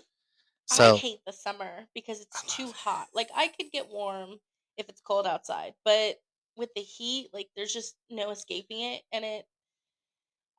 I 0.71 0.89
hate 0.89 1.21
the 1.25 1.33
summer 1.33 1.87
because 1.95 2.21
it's 2.21 2.43
too 2.43 2.71
hot. 2.73 3.09
Like, 3.13 3.29
I 3.35 3.49
could 3.49 3.71
get 3.71 3.89
warm 3.89 4.39
if 4.77 4.89
it's 4.89 5.01
cold 5.01 5.27
outside, 5.27 5.75
but 5.85 6.21
with 6.57 6.73
the 6.75 6.81
heat, 6.81 7.29
like, 7.33 7.49
there's 7.55 7.73
just 7.73 7.97
no 8.09 8.31
escaping 8.31 8.81
it, 8.81 9.03
and 9.11 9.25
it 9.25 9.47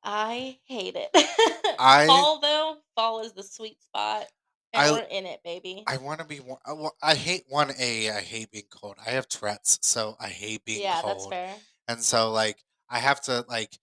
I 0.03 0.59
hate 0.65 0.95
it. 0.97 1.11
I 1.79 2.05
Fall, 2.05 2.39
though, 2.39 2.77
fall 2.95 3.19
is 3.19 3.33
the 3.33 3.43
sweet 3.43 3.81
spot, 3.83 4.27
and 4.73 4.85
I 4.85 4.89
we're 4.89 5.01
in 5.01 5.25
it, 5.25 5.43
baby. 5.43 5.87
I 5.87 5.97
want 5.97 6.19
to 6.21 6.25
be 6.27 6.39
one. 6.39 6.59
I 7.01 7.15
hate 7.15 7.45
one 7.47 7.71
A. 7.79 8.11
I 8.11 8.21
hate 8.21 8.51
being 8.51 8.67
cold. 8.69 8.97
I 9.05 9.11
have 9.11 9.27
Tourette's, 9.27 9.79
so 9.83 10.15
I 10.19 10.29
hate 10.29 10.65
being 10.65 10.83
Yeah, 10.83 11.01
that's 11.01 11.25
cold, 11.25 11.27
fair. 11.27 11.65
and 11.87 12.03
so 12.03 12.31
like 12.31 12.63
I 12.89 12.99
have 12.99 13.21
to 13.23 13.45
like 13.49 13.79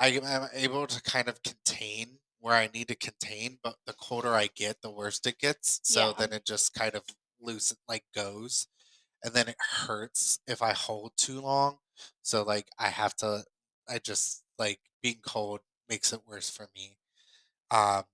I 0.00 0.08
am 0.10 0.48
able 0.54 0.86
to 0.88 1.02
kind 1.02 1.28
of 1.28 1.42
contain 1.42 2.20
where 2.40 2.56
I 2.56 2.68
need 2.74 2.88
to 2.88 2.96
contain, 2.96 3.58
but 3.62 3.76
the 3.86 3.94
colder 3.94 4.34
I 4.34 4.48
get, 4.48 4.82
the 4.82 4.90
worse 4.92 5.20
it 5.26 5.38
gets. 5.38 5.80
So 5.84 6.12
Yeah. 6.12 6.18
then 6.18 6.32
it 6.32 6.46
just 6.46 6.74
kind 6.74 6.94
of 6.96 7.04
loose 7.40 7.74
like 7.88 8.04
goes, 8.14 8.68
and 9.24 9.34
then 9.34 9.48
it 9.48 9.56
hurts 9.60 10.40
if 10.48 10.62
I 10.62 10.72
hold 10.74 11.12
too 11.16 11.40
long. 11.42 11.78
So 12.22 12.42
like 12.44 12.68
I 12.78 12.88
have 12.88 13.16
to. 13.18 13.44
I 13.88 13.98
just 14.00 14.44
like 14.58 14.80
being 15.02 15.20
cold 15.26 15.60
makes 15.88 16.12
it 16.12 16.26
worse 16.26 16.50
for 16.50 16.68
me. 16.76 16.98
Um, 17.70 18.04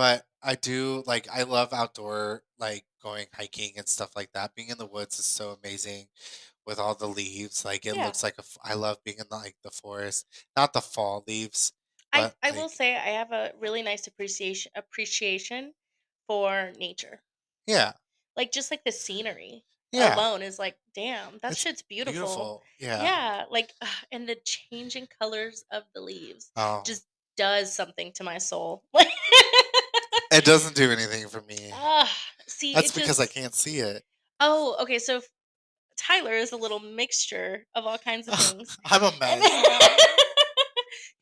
but 0.00 0.24
I 0.42 0.54
do 0.54 1.04
like 1.06 1.28
I 1.30 1.42
love 1.42 1.74
outdoor 1.74 2.42
like 2.58 2.84
going 3.02 3.26
hiking 3.34 3.72
and 3.76 3.86
stuff 3.86 4.16
like 4.16 4.32
that. 4.32 4.54
Being 4.54 4.68
in 4.70 4.78
the 4.78 4.86
woods 4.86 5.18
is 5.18 5.26
so 5.26 5.58
amazing 5.62 6.06
with 6.66 6.78
all 6.78 6.94
the 6.94 7.06
leaves. 7.06 7.66
Like 7.66 7.84
it 7.84 7.96
Yeah. 7.96 8.06
looks 8.06 8.22
like 8.22 8.36
a 8.38 8.40
f- 8.40 8.56
I 8.64 8.72
love 8.72 9.04
being 9.04 9.18
in 9.18 9.26
the, 9.30 9.36
like 9.36 9.56
the 9.62 9.70
forest. 9.70 10.24
Not 10.56 10.72
the 10.72 10.80
fall 10.80 11.22
leaves, 11.28 11.74
I 12.14 12.22
but 12.22 12.36
I 12.42 12.50
will 12.52 12.62
like 12.62 12.70
say 12.70 12.96
I 12.96 13.10
have 13.20 13.30
a 13.30 13.52
really 13.60 13.82
nice 13.82 14.06
appreciation 14.06 14.72
appreciation 14.74 15.74
for 16.26 16.72
nature. 16.78 17.20
Yeah. 17.66 17.92
Like 18.38 18.52
just 18.52 18.70
like 18.70 18.84
the 18.84 18.92
scenery 18.92 19.64
Yeah. 19.92 20.14
alone 20.16 20.40
is 20.40 20.58
like, 20.58 20.78
damn, 20.94 21.36
that 21.42 21.52
It's 21.52 21.60
shit's 21.60 21.82
beautiful. 21.82 22.20
Beautiful. 22.22 22.62
Yeah. 22.78 23.02
Yeah, 23.02 23.44
like 23.50 23.74
and 24.10 24.26
the 24.26 24.36
changing 24.46 25.08
colors 25.20 25.66
of 25.70 25.82
the 25.94 26.00
leaves 26.00 26.50
Oh. 26.56 26.82
just 26.86 27.04
does 27.36 27.74
something 27.74 28.12
to 28.14 28.24
my 28.24 28.38
soul. 28.38 28.82
it 30.32 30.44
doesn't 30.44 30.74
do 30.74 30.90
anything 30.90 31.28
for 31.28 31.40
me. 31.42 31.70
Ah, 31.72 32.10
see, 32.46 32.74
That's 32.74 32.92
because 32.92 33.20
I 33.20 33.26
can't 33.26 33.54
see 33.54 33.78
it. 33.78 34.02
Oh, 34.40 34.76
okay. 34.80 34.98
So 34.98 35.20
Tyler 35.96 36.32
is 36.32 36.52
a 36.52 36.56
little 36.56 36.80
mixture 36.80 37.66
of 37.74 37.84
all 37.86 37.98
kinds 37.98 38.28
of 38.28 38.34
things. 38.38 38.76
I'm 38.86 39.02
a 39.02 39.12
mess. 39.18 39.96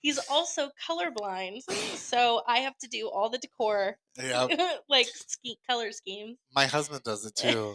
He's 0.01 0.18
also 0.31 0.71
colorblind, 0.88 1.62
so 1.97 2.42
I 2.47 2.59
have 2.59 2.79
to 2.79 2.88
do 2.88 3.09
all 3.12 3.29
the 3.31 3.38
decor, 3.38 3.97
yeah. 4.16 4.47
like 4.88 5.07
ske- 5.09 5.59
color 5.68 5.90
schemes. 5.90 6.38
My 6.55 6.66
husband 6.66 7.03
does 7.03 7.27
it 7.27 7.35
too. 7.35 7.75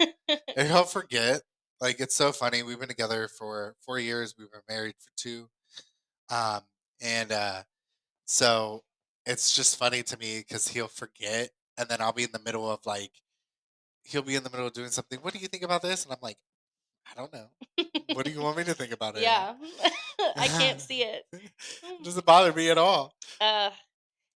and 0.55 0.67
he'll 0.69 0.85
forget. 0.85 1.41
Like 1.81 1.99
it's 1.99 2.15
so 2.15 2.31
funny. 2.31 2.63
We've 2.63 2.79
been 2.79 2.87
together 2.87 3.27
for 3.27 3.75
four 3.85 3.99
years. 3.99 4.35
We've 4.39 4.49
been 4.49 4.61
married 4.69 4.95
for 4.99 5.11
two. 5.17 5.49
Um, 6.29 6.61
and 7.01 7.29
uh, 7.33 7.63
so 8.25 8.83
it's 9.25 9.55
just 9.55 9.77
funny 9.77 10.03
to 10.03 10.17
me 10.17 10.39
because 10.39 10.67
he'll 10.67 10.87
forget, 10.87 11.49
and 11.77 11.87
then 11.89 12.01
I'll 12.01 12.13
be 12.13 12.23
in 12.23 12.31
the 12.31 12.39
middle 12.39 12.69
of 12.69 12.85
like, 12.85 13.11
he'll 14.03 14.21
be 14.21 14.35
in 14.35 14.43
the 14.43 14.49
middle 14.49 14.67
of 14.67 14.73
doing 14.73 14.89
something. 14.89 15.19
What 15.19 15.33
do 15.33 15.39
you 15.39 15.47
think 15.47 15.63
about 15.63 15.81
this? 15.81 16.03
And 16.03 16.11
I'm 16.13 16.19
like, 16.21 16.37
I 17.09 17.19
don't 17.19 17.33
know. 17.33 17.47
What 18.13 18.25
do 18.25 18.31
you 18.31 18.41
want 18.41 18.57
me 18.57 18.63
to 18.65 18.73
think 18.73 18.93
about 18.93 19.15
it? 19.17 19.23
yeah, 19.23 19.53
I 20.37 20.47
can't 20.47 20.79
see 20.79 21.03
it. 21.03 21.23
It 21.33 21.51
doesn't 22.03 22.25
bother 22.25 22.53
me 22.53 22.69
at 22.69 22.77
all. 22.77 23.13
Uh, 23.41 23.71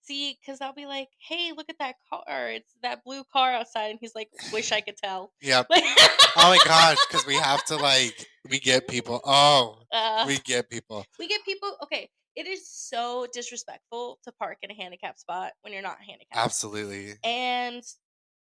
see, 0.04 0.38
because 0.40 0.62
I'll 0.62 0.74
be 0.74 0.86
like, 0.86 1.10
"Hey, 1.20 1.52
look 1.56 1.70
at 1.70 1.80
that 1.80 1.96
car! 2.10 2.50
It's 2.50 2.72
that 2.82 3.04
blue 3.04 3.24
car 3.32 3.54
outside," 3.54 3.90
and 3.92 4.00
he's 4.00 4.16
like, 4.16 4.30
"Wish 4.52 4.72
I 4.72 4.82
could 4.82 4.98
tell." 4.98 5.34
Yeah. 5.42 5.64
Oh 5.70 6.50
my 6.50 6.60
gosh, 6.66 6.98
because 7.08 7.26
we 7.26 7.36
have 7.36 7.64
to 7.66 7.76
like 7.78 8.28
we 8.50 8.60
get 8.60 8.88
people. 8.88 9.22
Oh, 9.26 9.80
uh, 9.92 10.26
we 10.28 10.38
get 10.40 10.70
people. 10.70 11.06
we 11.20 11.28
get 11.28 11.44
people. 11.46 11.78
Okay, 11.84 12.10
it 12.36 12.48
is 12.48 12.70
so 12.70 13.28
disrespectful 13.34 14.20
to 14.24 14.32
park 14.32 14.58
in 14.62 14.72
a 14.72 14.74
handicap 14.74 15.20
spot 15.20 15.54
when 15.62 15.74
you're 15.74 15.82
not 15.82 15.98
handicapped. 16.00 16.36
Absolutely. 16.36 17.14
And 17.24 17.84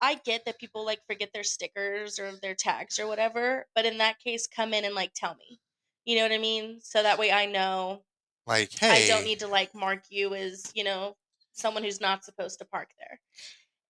I 0.01 0.15
get 0.25 0.45
that 0.47 0.59
people 0.59 0.85
like 0.85 1.01
forget 1.07 1.31
their 1.33 1.45
stickers 1.45 2.19
or 2.19 2.33
their 2.43 2.55
tags 2.55 2.99
or 2.99 3.07
whatever, 3.07 3.67
but 3.75 3.87
in 3.87 3.99
that 3.99 4.19
case, 4.19 4.47
come 4.47 4.75
in 4.75 4.85
and 4.85 4.95
like 4.95 5.13
tell 5.15 5.35
me. 5.35 5.61
You 6.05 6.17
know 6.17 6.23
what 6.23 6.33
I 6.33 6.39
mean? 6.39 6.81
So 6.83 7.03
that 7.03 7.19
way 7.19 7.31
I 7.31 7.47
know 7.47 8.03
Like, 8.47 8.73
hey, 8.73 9.05
I 9.05 9.09
don't 9.09 9.25
need 9.25 9.41
to 9.41 9.47
like 9.49 9.75
mark 9.75 10.05
you 10.11 10.35
as, 10.35 10.73
you 10.75 10.85
know, 10.85 11.17
someone 11.53 11.85
who's 11.85 12.01
not 12.01 12.25
supposed 12.25 12.59
to 12.59 12.65
park 12.65 12.91
there. 12.99 13.21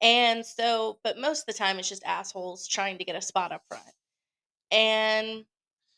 And 0.03 0.45
so, 0.45 0.99
but 1.05 1.19
most 1.19 1.41
of 1.41 1.47
the 1.47 1.53
time 1.55 1.79
it's 1.79 1.89
just 1.89 2.05
assholes 2.05 2.67
trying 2.67 2.99
to 2.99 3.05
get 3.05 3.17
a 3.17 3.23
spot 3.23 3.53
up 3.53 3.63
front. 3.69 3.85
And 4.71 5.45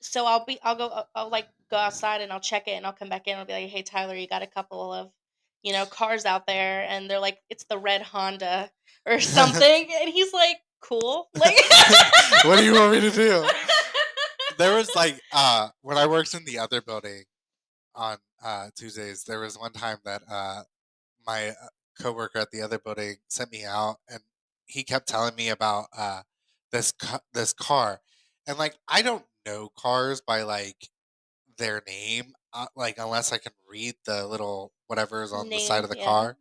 so 0.04 0.26
I'll 0.26 0.44
be, 0.44 0.58
I'll 0.62 0.76
go, 0.76 0.88
I'll, 0.88 1.08
I'll 1.14 1.28
like 1.30 1.48
go 1.70 1.76
outside 1.76 2.20
and 2.20 2.32
I'll 2.32 2.40
check 2.40 2.68
it 2.68 2.72
and 2.72 2.86
I'll 2.86 2.92
come 2.92 3.08
back 3.08 3.26
in. 3.26 3.36
I'll 3.36 3.46
be 3.46 3.52
like, 3.52 3.68
hey, 3.68 3.82
Tyler, 3.82 4.14
you 4.14 4.26
got 4.26 4.42
a 4.42 4.46
couple 4.46 4.92
of, 4.92 5.10
you 5.62 5.72
know, 5.72 5.86
cars 5.86 6.26
out 6.26 6.46
there. 6.46 6.86
And 6.88 7.08
they're 7.08 7.18
like, 7.20 7.38
it's 7.48 7.64
the 7.64 7.78
red 7.78 8.02
Honda 8.02 8.70
or 9.06 9.18
something. 9.20 9.88
and 10.00 10.10
he's 10.10 10.32
like, 10.32 10.58
cool. 10.80 11.28
Like, 11.36 11.56
what 12.44 12.58
do 12.58 12.64
you 12.64 12.74
want 12.74 12.92
me 12.92 13.00
to 13.00 13.10
do? 13.10 13.48
There 14.58 14.76
was 14.76 14.94
like 14.94 15.20
uh 15.32 15.70
when 15.82 15.96
I 15.96 16.06
worked 16.06 16.34
in 16.34 16.44
the 16.44 16.58
other 16.58 16.80
building 16.80 17.24
on 17.94 18.18
uh 18.44 18.68
Tuesdays, 18.76 19.24
there 19.24 19.40
was 19.40 19.58
one 19.58 19.72
time 19.72 19.98
that 20.04 20.22
uh 20.30 20.62
my 21.26 21.48
uh, 21.48 21.54
coworker 22.00 22.38
at 22.40 22.50
the 22.50 22.60
other 22.60 22.78
building 22.78 23.16
sent 23.28 23.50
me 23.50 23.64
out 23.64 23.96
and 24.08 24.20
he 24.66 24.84
kept 24.84 25.08
telling 25.08 25.34
me 25.34 25.48
about 25.48 25.86
uh 25.96 26.22
this 26.70 26.92
ca- 26.92 27.20
this 27.32 27.52
car. 27.52 28.00
And 28.46 28.58
like 28.58 28.76
I 28.86 29.02
don't 29.02 29.24
know 29.46 29.70
cars 29.76 30.20
by 30.20 30.42
like 30.42 30.88
their 31.56 31.82
name 31.86 32.32
uh, 32.52 32.66
like 32.76 32.98
unless 32.98 33.32
I 33.32 33.38
can 33.38 33.52
read 33.68 33.94
the 34.04 34.26
little 34.26 34.72
whatever 34.86 35.22
is 35.22 35.32
on 35.32 35.48
the 35.48 35.58
side 35.58 35.84
of 35.84 35.90
the 35.90 35.96
yeah. 35.96 36.04
car. 36.04 36.36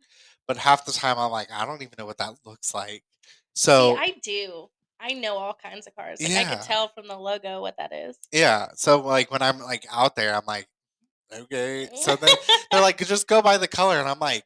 But 0.46 0.56
half 0.58 0.84
the 0.86 0.92
time 0.92 1.18
I'm 1.18 1.30
like 1.30 1.48
I 1.52 1.66
don't 1.66 1.82
even 1.82 1.94
know 1.98 2.06
what 2.06 2.18
that 2.18 2.34
looks 2.44 2.74
like. 2.74 3.02
See, 3.54 3.62
So 3.66 3.96
I 3.96 4.14
do. 4.22 4.68
I 5.00 5.12
know 5.12 5.36
all 5.36 5.54
kinds 5.54 5.86
of 5.86 5.94
cars. 5.94 6.20
Like, 6.20 6.30
I 6.30 6.40
Yeah. 6.40 6.54
can 6.56 6.64
tell 6.64 6.88
from 6.88 7.08
the 7.08 7.16
logo 7.16 7.60
what 7.60 7.76
that 7.76 7.92
is. 7.92 8.16
Yeah. 8.32 8.68
So 8.74 9.00
like 9.00 9.30
when 9.30 9.42
I'm 9.42 9.58
like 9.60 9.86
out 9.92 10.16
there, 10.16 10.34
I'm 10.34 10.46
like, 10.46 10.66
okay. 11.32 11.88
So 11.94 12.16
then 12.16 12.30
they're 12.70 12.80
like, 12.80 12.98
just 13.06 13.26
go 13.26 13.42
by 13.42 13.58
the 13.58 13.68
color, 13.68 13.98
and 13.98 14.08
I'm 14.08 14.18
like, 14.18 14.44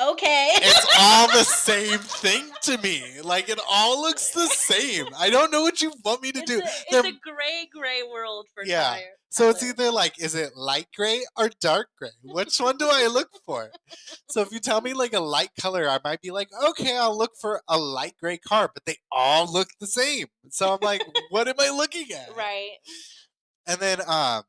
okay. 0.00 0.50
it's 0.56 0.86
all 0.98 1.26
the 1.28 1.44
same 1.44 1.98
thing 1.98 2.44
to 2.62 2.78
me. 2.78 3.20
Like 3.22 3.48
it 3.48 3.60
all 3.68 4.00
looks 4.00 4.30
the 4.30 4.46
same. 4.46 5.06
I 5.18 5.30
don't 5.30 5.50
know 5.50 5.62
what 5.62 5.80
you 5.82 5.92
want 6.04 6.22
me 6.22 6.32
to 6.32 6.40
it's 6.40 6.50
do. 6.50 6.58
A, 6.60 6.62
it's 6.64 6.84
They're- 6.90 7.00
a 7.00 7.12
gray, 7.12 7.68
gray 7.74 8.02
world 8.10 8.46
for 8.54 8.64
Yeah. 8.64 8.82
Tyler. 8.84 9.02
So 9.30 9.48
it's 9.48 9.62
either 9.62 9.90
like, 9.90 10.20
is 10.22 10.34
it 10.34 10.56
light 10.56 10.88
gray 10.94 11.24
or 11.38 11.48
dark 11.58 11.88
gray? 11.98 12.10
Which 12.22 12.58
one 12.60 12.76
do 12.76 12.86
I 12.90 13.06
look 13.06 13.30
for? 13.46 13.70
So 14.28 14.42
if 14.42 14.52
you 14.52 14.58
tell 14.60 14.82
me 14.82 14.92
like 14.92 15.14
a 15.14 15.20
light 15.20 15.48
color, 15.58 15.88
I 15.88 15.98
might 16.04 16.20
be 16.20 16.30
like, 16.30 16.48
okay, 16.68 16.98
I'll 16.98 17.16
look 17.16 17.30
for 17.40 17.62
a 17.66 17.78
light 17.78 18.12
gray 18.20 18.36
car, 18.36 18.70
but 18.74 18.84
they 18.84 18.96
all 19.10 19.50
look 19.50 19.68
the 19.80 19.86
same. 19.86 20.26
So 20.50 20.74
I'm 20.74 20.80
like, 20.82 21.02
what 21.30 21.48
am 21.48 21.54
I 21.58 21.70
looking 21.70 22.12
at? 22.12 22.28
right. 22.36 22.72
And 23.66 23.80
then 23.80 24.00
um 24.06 24.42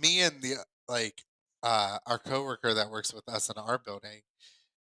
me 0.00 0.22
and 0.22 0.40
the 0.40 0.54
like 0.88 1.20
uh 1.66 1.98
our 2.06 2.18
coworker 2.18 2.72
that 2.74 2.90
works 2.90 3.12
with 3.12 3.28
us 3.28 3.50
in 3.50 3.56
our 3.58 3.78
building, 3.78 4.22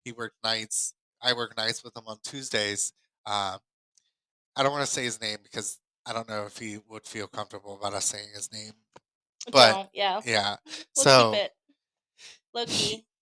he 0.04 0.12
worked 0.12 0.36
nights. 0.44 0.94
I 1.22 1.32
work 1.32 1.56
nights 1.56 1.82
with 1.82 1.96
him 1.96 2.04
on 2.06 2.18
Tuesdays. 2.22 2.92
Um 3.26 3.58
I 4.56 4.62
don't 4.62 4.72
want 4.72 4.86
to 4.86 4.92
say 4.92 5.04
his 5.04 5.20
name 5.20 5.38
because 5.42 5.78
I 6.06 6.12
don't 6.12 6.28
know 6.28 6.44
if 6.44 6.58
he 6.58 6.78
would 6.88 7.06
feel 7.06 7.26
comfortable 7.26 7.76
about 7.76 7.94
us 7.94 8.04
saying 8.04 8.28
his 8.34 8.52
name. 8.52 8.72
But 9.50 9.72
Don't, 9.72 9.88
yeah. 9.94 10.20
yeah. 10.24 10.56
We'll 10.96 11.04
so 11.04 11.30
low 11.30 12.64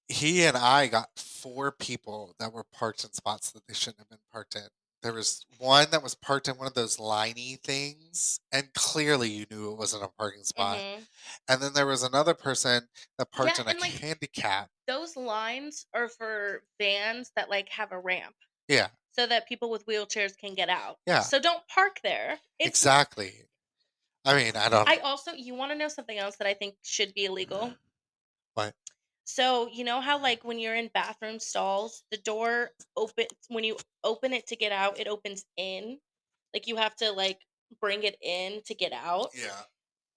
he 0.09 0.45
and 0.45 0.57
I 0.57 0.89
got 0.89 1.09
four 1.17 1.73
people 1.73 2.35
that 2.39 2.53
were 2.53 2.65
parked 2.65 3.05
in 3.05 3.13
spots 3.13 3.51
that 3.53 3.67
they 3.67 3.75
shouldn't 3.75 4.01
have 4.01 4.11
been 4.11 4.19
parked 4.31 4.57
in. 4.57 4.69
There 5.03 5.13
was 5.13 5.45
one 5.59 5.91
that 5.91 6.03
was 6.03 6.15
parked 6.15 6.47
in 6.47 6.57
one 6.57 6.69
of 6.69 6.75
those 6.75 6.97
liney 6.97 7.61
things, 7.61 8.39
and 8.53 8.73
clearly 8.75 9.29
you 9.31 9.47
knew 9.51 9.73
it 9.73 9.77
wasn't 9.77 10.05
a 10.05 10.09
parking 10.09 10.45
spot. 10.45 10.79
Mhm. 10.79 11.07
And 11.49 11.61
then 11.61 11.73
there 11.73 11.87
was 11.87 12.05
another 12.05 12.35
person 12.35 12.89
that 13.19 13.33
parked 13.33 13.59
Yeah, 13.59 13.71
in 13.71 13.77
a 13.77 13.81
like, 13.81 13.93
handicap. 13.95 14.71
Those 14.87 15.17
lines 15.17 15.87
are 15.93 16.09
for 16.09 16.65
vans 16.79 17.33
that 17.35 17.51
like 17.51 17.69
have 17.71 17.91
a 17.91 17.99
ramp 17.99 18.37
Yeah, 18.69 18.91
so 19.11 19.27
that 19.27 19.49
people 19.49 19.71
with 19.71 19.87
wheelchairs 19.87 20.37
can 20.39 20.55
get 20.55 20.69
out. 20.69 21.01
Yeah. 21.07 21.21
So 21.21 21.41
don't 21.41 21.67
park 21.67 22.01
there. 22.03 22.41
It's 22.61 22.69
exactly. 22.69 23.49
I 24.25 24.35
mean, 24.35 24.57
I 24.57 24.69
don't. 24.69 24.89
I 24.89 24.99
also 24.99 25.33
you 25.33 25.55
want 25.55 25.73
to 25.73 25.79
know 25.79 25.89
something 25.89 26.17
else 26.17 26.37
that 26.37 26.47
I 26.47 26.55
think 26.55 26.77
should 26.83 27.13
be 27.13 27.25
illegal. 27.25 27.75
What? 28.55 28.75
So 29.25 29.69
you 29.73 29.85
know 29.85 30.01
how 30.01 30.21
like 30.21 30.45
when 30.45 30.59
you're 30.59 30.75
in 30.75 30.91
bathroom 30.93 31.39
stalls, 31.39 32.03
the 32.11 32.17
door 32.19 32.71
open 32.97 33.27
when 33.49 33.65
you 33.65 33.77
open 34.03 34.33
it 34.33 34.49
to 34.49 34.57
get 34.57 34.73
out, 34.73 34.99
it 34.99 35.07
opens 35.07 35.45
in. 35.57 35.99
Like 36.53 36.67
you 36.67 36.77
have 36.77 36.95
to 36.97 37.13
like 37.13 37.39
bring 37.81 38.03
it 38.03 38.17
in 38.21 38.61
to 38.67 38.75
get 38.75 38.93
out. 38.93 39.29
yeah, 39.35 39.63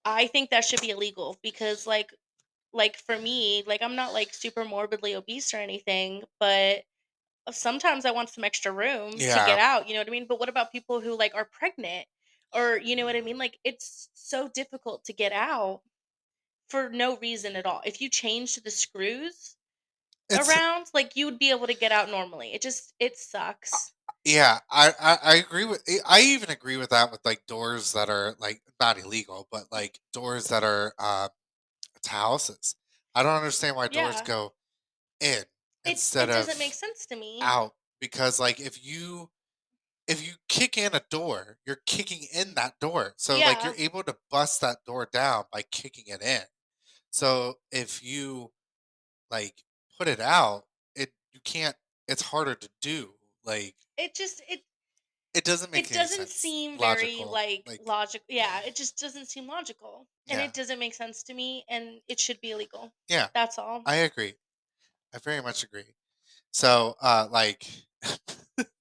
I 0.04 0.26
think 0.26 0.50
that 0.50 0.64
should 0.64 0.80
be 0.80 0.90
illegal 0.90 1.36
because 1.42 1.86
like 1.86 2.12
like 2.72 2.96
for 2.96 3.16
me, 3.18 3.62
like 3.66 3.82
I'm 3.82 3.96
not 3.96 4.12
like 4.12 4.34
super 4.34 4.64
morbidly 4.64 5.14
obese 5.14 5.54
or 5.54 5.58
anything, 5.58 6.22
but 6.38 6.82
uh, 7.46 7.52
sometimes 7.52 8.04
I 8.04 8.10
want 8.10 8.28
some 8.28 8.44
extra 8.44 8.72
room 8.72 9.12
to 9.12 9.18
get 9.18 9.58
out, 9.58 9.88
you 9.88 9.94
know 9.94 10.00
what 10.00 10.08
I 10.08 10.10
mean? 10.10 10.26
But 10.28 10.40
what 10.40 10.48
about 10.48 10.72
people 10.72 11.00
who 11.00 11.16
like 11.16 11.34
are 11.34 11.48
pregnant 11.50 12.06
or 12.54 12.76
you 12.76 12.96
know 12.96 13.04
what 13.04 13.14
I 13.14 13.18
mm-hmm. 13.18 13.26
mean? 13.26 13.38
Like 13.38 13.58
it's 13.64 14.08
so 14.14 14.48
difficult 14.52 15.04
to 15.04 15.12
get 15.12 15.32
out 15.32 15.80
for 16.68 16.88
no 16.90 17.16
reason 17.18 17.56
at 17.56 17.66
all. 17.66 17.82
If 17.84 18.00
you 18.00 18.08
changed 18.08 18.64
the 18.64 18.70
screws 18.70 19.56
it's, 20.28 20.48
around, 20.48 20.86
like 20.94 21.16
you 21.16 21.26
would 21.26 21.38
be 21.38 21.50
able 21.50 21.66
to 21.68 21.74
get 21.74 21.92
out 21.92 22.10
normally. 22.10 22.54
It 22.54 22.62
just 22.62 22.94
it 22.98 23.16
sucks. 23.18 23.92
yeah. 24.24 24.58
I, 24.70 24.92
I 25.00 25.18
I 25.22 25.34
agree 25.36 25.64
with. 25.64 25.88
I 26.06 26.20
even 26.22 26.50
agree 26.50 26.76
with 26.76 26.90
that 26.90 27.10
with 27.10 27.20
like 27.24 27.46
doors 27.46 27.92
that 27.92 28.08
are 28.10 28.34
like 28.38 28.62
not 28.80 28.98
illegal, 28.98 29.48
but 29.50 29.64
like 29.72 30.00
doors 30.12 30.48
that 30.48 30.64
are 30.64 30.94
um 30.98 31.28
to 32.02 32.10
houses. 32.10 32.76
I 33.14 33.22
don't 33.22 33.36
understand 33.36 33.76
why 33.76 33.88
doors 33.88 34.20
go 34.22 34.54
in 35.20 35.28
It, 35.28 35.48
it 35.84 35.90
instead 35.92 36.26
doesn't 36.26 36.52
of 36.54 36.58
make 36.58 36.74
sense 36.74 37.06
to 37.06 37.16
me. 37.16 37.38
out 37.40 37.74
because 38.00 38.38
like 38.40 38.60
if 38.60 38.84
you 38.84 39.30
if 40.06 40.26
you 40.26 40.34
kick 40.48 40.78
in 40.78 40.94
a 40.94 41.02
door, 41.10 41.58
you're 41.66 41.80
kicking 41.86 42.26
in 42.32 42.54
that 42.54 42.78
door. 42.80 43.14
So 43.16 43.38
like 43.40 43.62
you're 43.64 43.74
able 43.76 44.02
to 44.04 44.16
bust 44.30 44.60
that 44.60 44.84
door 44.86 45.08
down 45.10 45.44
by 45.52 45.62
kicking 45.62 46.04
it 46.06 46.22
in. 46.22 46.42
So 47.16 47.54
if 47.72 48.04
you 48.04 48.52
like 49.30 49.54
put 49.98 50.06
it 50.06 50.20
out, 50.20 50.64
it 50.94 51.14
you 51.32 51.40
can't 51.42 51.74
it's 52.06 52.20
harder 52.20 52.54
to 52.54 52.68
do. 52.82 53.14
Like 53.42 53.74
It 53.96 54.14
just 54.14 54.42
it 54.50 54.60
it 55.32 55.42
doesn't 55.44 55.72
make 55.72 55.90
it 55.90 55.94
doesn't 55.94 56.18
sense 56.28 56.32
seem 56.32 56.76
very 56.78 57.24
like, 57.24 57.62
like- 57.66 57.80
logical 57.86 58.26
yeah 58.28 58.60
it 58.66 58.76
just 58.76 58.98
doesn't 58.98 59.28
seem 59.30 59.46
logical 59.46 60.06
and 60.28 60.40
Yeah. 60.40 60.44
it 60.46 60.52
doesn't 60.52 60.78
make 60.78 60.92
sense 60.94 61.22
to 61.24 61.32
me 61.34 61.64
and 61.70 62.00
it 62.06 62.20
should 62.20 62.38
be 62.42 62.50
illegal 62.50 62.92
Yeah. 63.08 63.28
that's 63.32 63.58
all 63.58 63.82
I 63.86 63.96
agree. 63.96 64.34
I 65.14 65.18
very 65.18 65.40
much 65.40 65.62
agree. 65.62 65.94
So 66.52 66.96
uh 67.00 67.28
like 67.30 67.66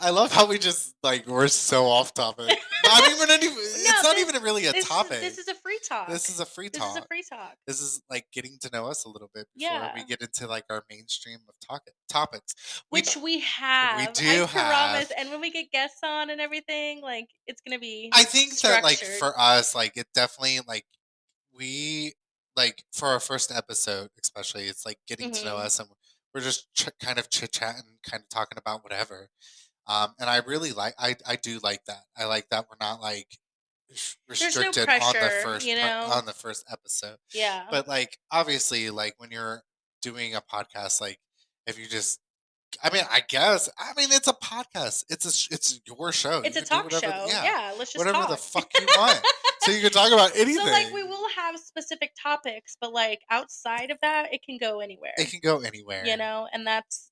I 0.00 0.10
love 0.10 0.30
how 0.32 0.46
we 0.46 0.58
just 0.58 0.94
like 1.02 1.26
we're 1.26 1.48
so 1.48 1.86
off 1.86 2.14
topic. 2.14 2.56
I 2.86 3.08
mean, 3.08 3.18
we're 3.18 3.26
not 3.26 3.42
even. 3.42 3.56
it's 3.58 4.02
not 4.04 4.14
this- 4.14 4.28
even 4.28 4.42
really 4.42 4.66
a 4.66 4.72
this 4.72 4.86
topic. 4.88 5.14
Is, 5.22 5.36
this 5.36 5.38
is 5.38 5.48
a 5.48 5.54
free 5.56 5.78
talk. 5.88 6.08
This 6.08 6.30
is 6.30 6.38
a 6.38 6.46
free 6.46 6.68
This 6.68 6.80
talk. 6.80 6.96
is 6.96 7.02
a 7.02 7.06
free 7.08 7.22
talk. 7.28 7.54
this 7.66 7.80
is 7.80 8.00
like 8.08 8.26
getting 8.32 8.58
to 8.60 8.70
know 8.72 8.86
us 8.86 9.04
a 9.04 9.08
little 9.08 9.30
bit 9.34 9.46
before 9.58 9.90
we 9.96 10.04
get 10.04 10.20
into 10.22 10.46
like 10.46 10.64
our 10.70 10.84
mainstream 10.88 11.38
of 11.48 11.54
talk- 11.68 11.88
topics. 12.08 12.54
We 12.92 13.00
Which 13.00 13.16
we 13.16 13.40
have. 13.40 13.98
We 13.98 14.06
do 14.12 14.24
I 14.44 14.46
have. 14.46 14.50
promise. 14.50 15.12
And 15.18 15.30
when 15.30 15.40
we 15.40 15.50
get 15.50 15.70
guests 15.72 15.98
on 16.04 16.30
and 16.30 16.40
everything, 16.40 17.02
like 17.02 17.26
it's 17.48 17.60
gonna 17.66 17.80
be 17.80 18.10
I 18.14 18.22
think 18.24 18.56
that 18.60 18.84
like 18.84 18.98
for 18.98 19.38
us, 19.38 19.74
like 19.74 19.96
it 19.96 20.06
definitely 20.14 20.60
like 20.68 20.86
we 21.56 22.12
like 22.56 22.84
for 22.92 23.08
our 23.08 23.20
first 23.20 23.50
episode, 23.50 24.10
especially, 24.22 24.64
it's 24.66 24.86
like 24.86 24.98
getting 25.08 25.32
to 25.32 25.44
know 25.44 25.56
Mhm. 25.56 25.64
us 25.64 25.80
and 25.80 25.88
we're 26.34 26.40
just 26.40 26.72
ch- 26.74 26.88
kind 27.00 27.18
of 27.18 27.30
chit 27.30 27.52
chatting, 27.52 27.98
kind 28.08 28.22
of 28.22 28.28
talking 28.28 28.58
about 28.58 28.82
whatever. 28.82 29.28
Um, 29.86 30.14
and 30.18 30.28
I 30.28 30.38
really 30.38 30.72
like, 30.72 30.94
I 30.98 31.16
I 31.26 31.36
do 31.36 31.60
like 31.62 31.84
that. 31.86 32.02
I 32.16 32.24
like 32.24 32.48
that 32.50 32.66
we're 32.68 32.84
not 32.84 33.00
like 33.00 33.38
There's 33.88 34.16
no 34.28 34.46
restricted 34.46 34.88
on 34.88 35.12
the 35.12 35.32
first 35.42 35.66
you 35.66 35.76
know? 35.76 36.08
on 36.12 36.26
the 36.26 36.32
first 36.32 36.64
episode. 36.70 37.18
yeah. 37.32 37.66
But 37.70 37.86
like 37.86 38.18
obviously, 38.30 38.90
like 38.90 39.14
when 39.18 39.30
you're 39.30 39.62
doing 40.02 40.34
a 40.34 40.40
podcast, 40.40 41.00
like 41.00 41.18
if 41.66 41.78
you 41.78 41.86
just 41.86 42.20
I 42.82 42.92
mean, 42.92 43.04
I 43.10 43.20
guess. 43.28 43.68
I 43.78 43.92
mean, 43.96 44.08
it's 44.12 44.28
a 44.28 44.32
podcast. 44.32 45.04
It's 45.08 45.24
a. 45.50 45.54
It's 45.54 45.80
your 45.86 46.12
show. 46.12 46.40
it's 46.44 46.56
You 46.56 46.62
a 46.62 46.64
talk 46.64 46.90
show. 46.90 46.96
whatever- 46.96 47.26
Yeah. 47.28 47.74
let's 47.78 47.92
just 47.92 47.98
whatever 48.04 48.18
talk. 48.26 48.30
the 48.30 48.36
fuck 48.36 48.70
you 48.80 48.86
want. 48.96 49.20
so 49.60 49.70
you 49.72 49.80
can 49.80 49.90
talk 49.90 50.12
about 50.12 50.32
anything. 50.36 50.54
So 50.64 50.70
like 50.70 50.92
we 50.92 51.02
will 51.02 51.28
have 51.36 51.58
specific 51.58 52.12
topics, 52.20 52.76
but 52.80 52.92
like 52.92 53.20
outside 53.30 53.90
of 53.90 53.98
that, 54.02 54.32
it 54.32 54.42
can 54.44 54.58
go 54.58 54.80
anywhere. 54.80 55.12
it 55.16 55.30
can 55.30 55.40
go 55.42 55.60
anywhere. 55.60 56.04
you 56.06 56.16
know, 56.16 56.48
and 56.52 56.66
that's 56.66 57.10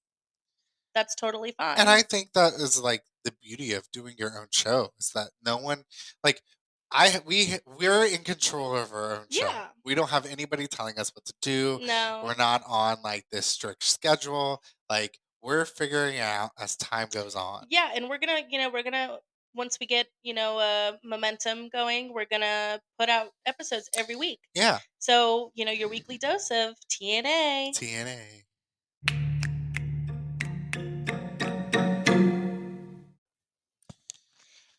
that's 0.95 1.15
totally 1.15 1.53
fine. 1.57 1.79
And 1.79 1.89
I 1.89 2.03
think 2.03 2.33
that 2.35 2.55
is 2.55 2.81
like 2.81 3.03
the 3.25 3.33
beauty 3.43 3.73
of 3.73 3.91
doing 3.93 4.15
your 4.19 4.39
own 4.39 4.49
show 4.51 4.91
is 4.99 5.11
that 5.15 5.31
no 5.45 5.57
one 5.57 5.85
like 6.23 6.43
I 6.91 7.21
we 7.25 7.55
we're 7.79 8.05
in 8.05 8.19
control 8.23 8.77
of 8.77 8.93
our 8.93 9.13
own 9.13 9.27
show. 9.31 9.47
Yeah. 9.47 9.67
We 9.85 9.95
don't 9.95 10.11
have 10.11 10.27
anybody 10.27 10.67
telling 10.67 10.99
us 10.99 11.11
what 11.15 11.25
to 11.25 11.35
do. 11.41 11.81
no. 11.83 12.23
We're 12.25 12.35
not 12.37 12.63
on 12.69 12.99
like 13.03 13.25
this 13.33 13.47
strict 13.47 13.85
schedule. 13.85 14.61
Like 14.91 15.19
we're 15.43 15.65
figuring 15.65 16.17
it 16.17 16.21
out 16.21 16.51
as 16.59 16.77
time 16.77 17.09
goes 17.11 17.35
on. 17.35 17.67
Yeah, 17.69 17.91
and 17.95 18.09
we're 18.09 18.19
gonna, 18.19 18.43
you 18.49 18.59
know, 18.59 18.71
we're 18.71 18.85
gonna 18.85 19.19
once 19.55 19.77
we 19.81 19.87
get, 19.87 20.07
you 20.23 20.33
know, 20.33 20.59
uh, 20.59 20.93
momentum 21.05 21.69
going, 21.69 22.13
we're 22.15 22.27
gonna 22.31 22.81
put 22.99 23.09
out 23.09 23.29
episodes 23.45 23.91
every 23.97 24.17
week. 24.17 24.39
Yeah. 24.55 24.79
So, 24.99 25.51
you 25.55 25.65
know, 25.65 25.73
your 25.73 25.89
weekly 25.89 26.17
dose 26.17 26.51
of 26.51 26.75
TNA. 26.89 27.73
TNA. 27.77 28.45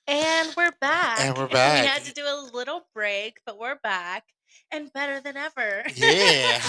And 0.06 0.54
we're 0.58 0.72
back. 0.82 1.22
And 1.22 1.38
we're 1.38 1.48
back. 1.48 1.82
We 1.82 1.88
had 1.88 2.04
to 2.04 2.14
do 2.14 2.24
a 2.24 2.50
little 2.54 2.88
break, 2.94 3.40
but 3.46 3.58
we're 3.60 3.80
back 3.84 4.24
and 4.72 4.92
better 4.94 5.22
than 5.22 5.38
ever. 5.38 5.84
Yeah. 5.96 6.62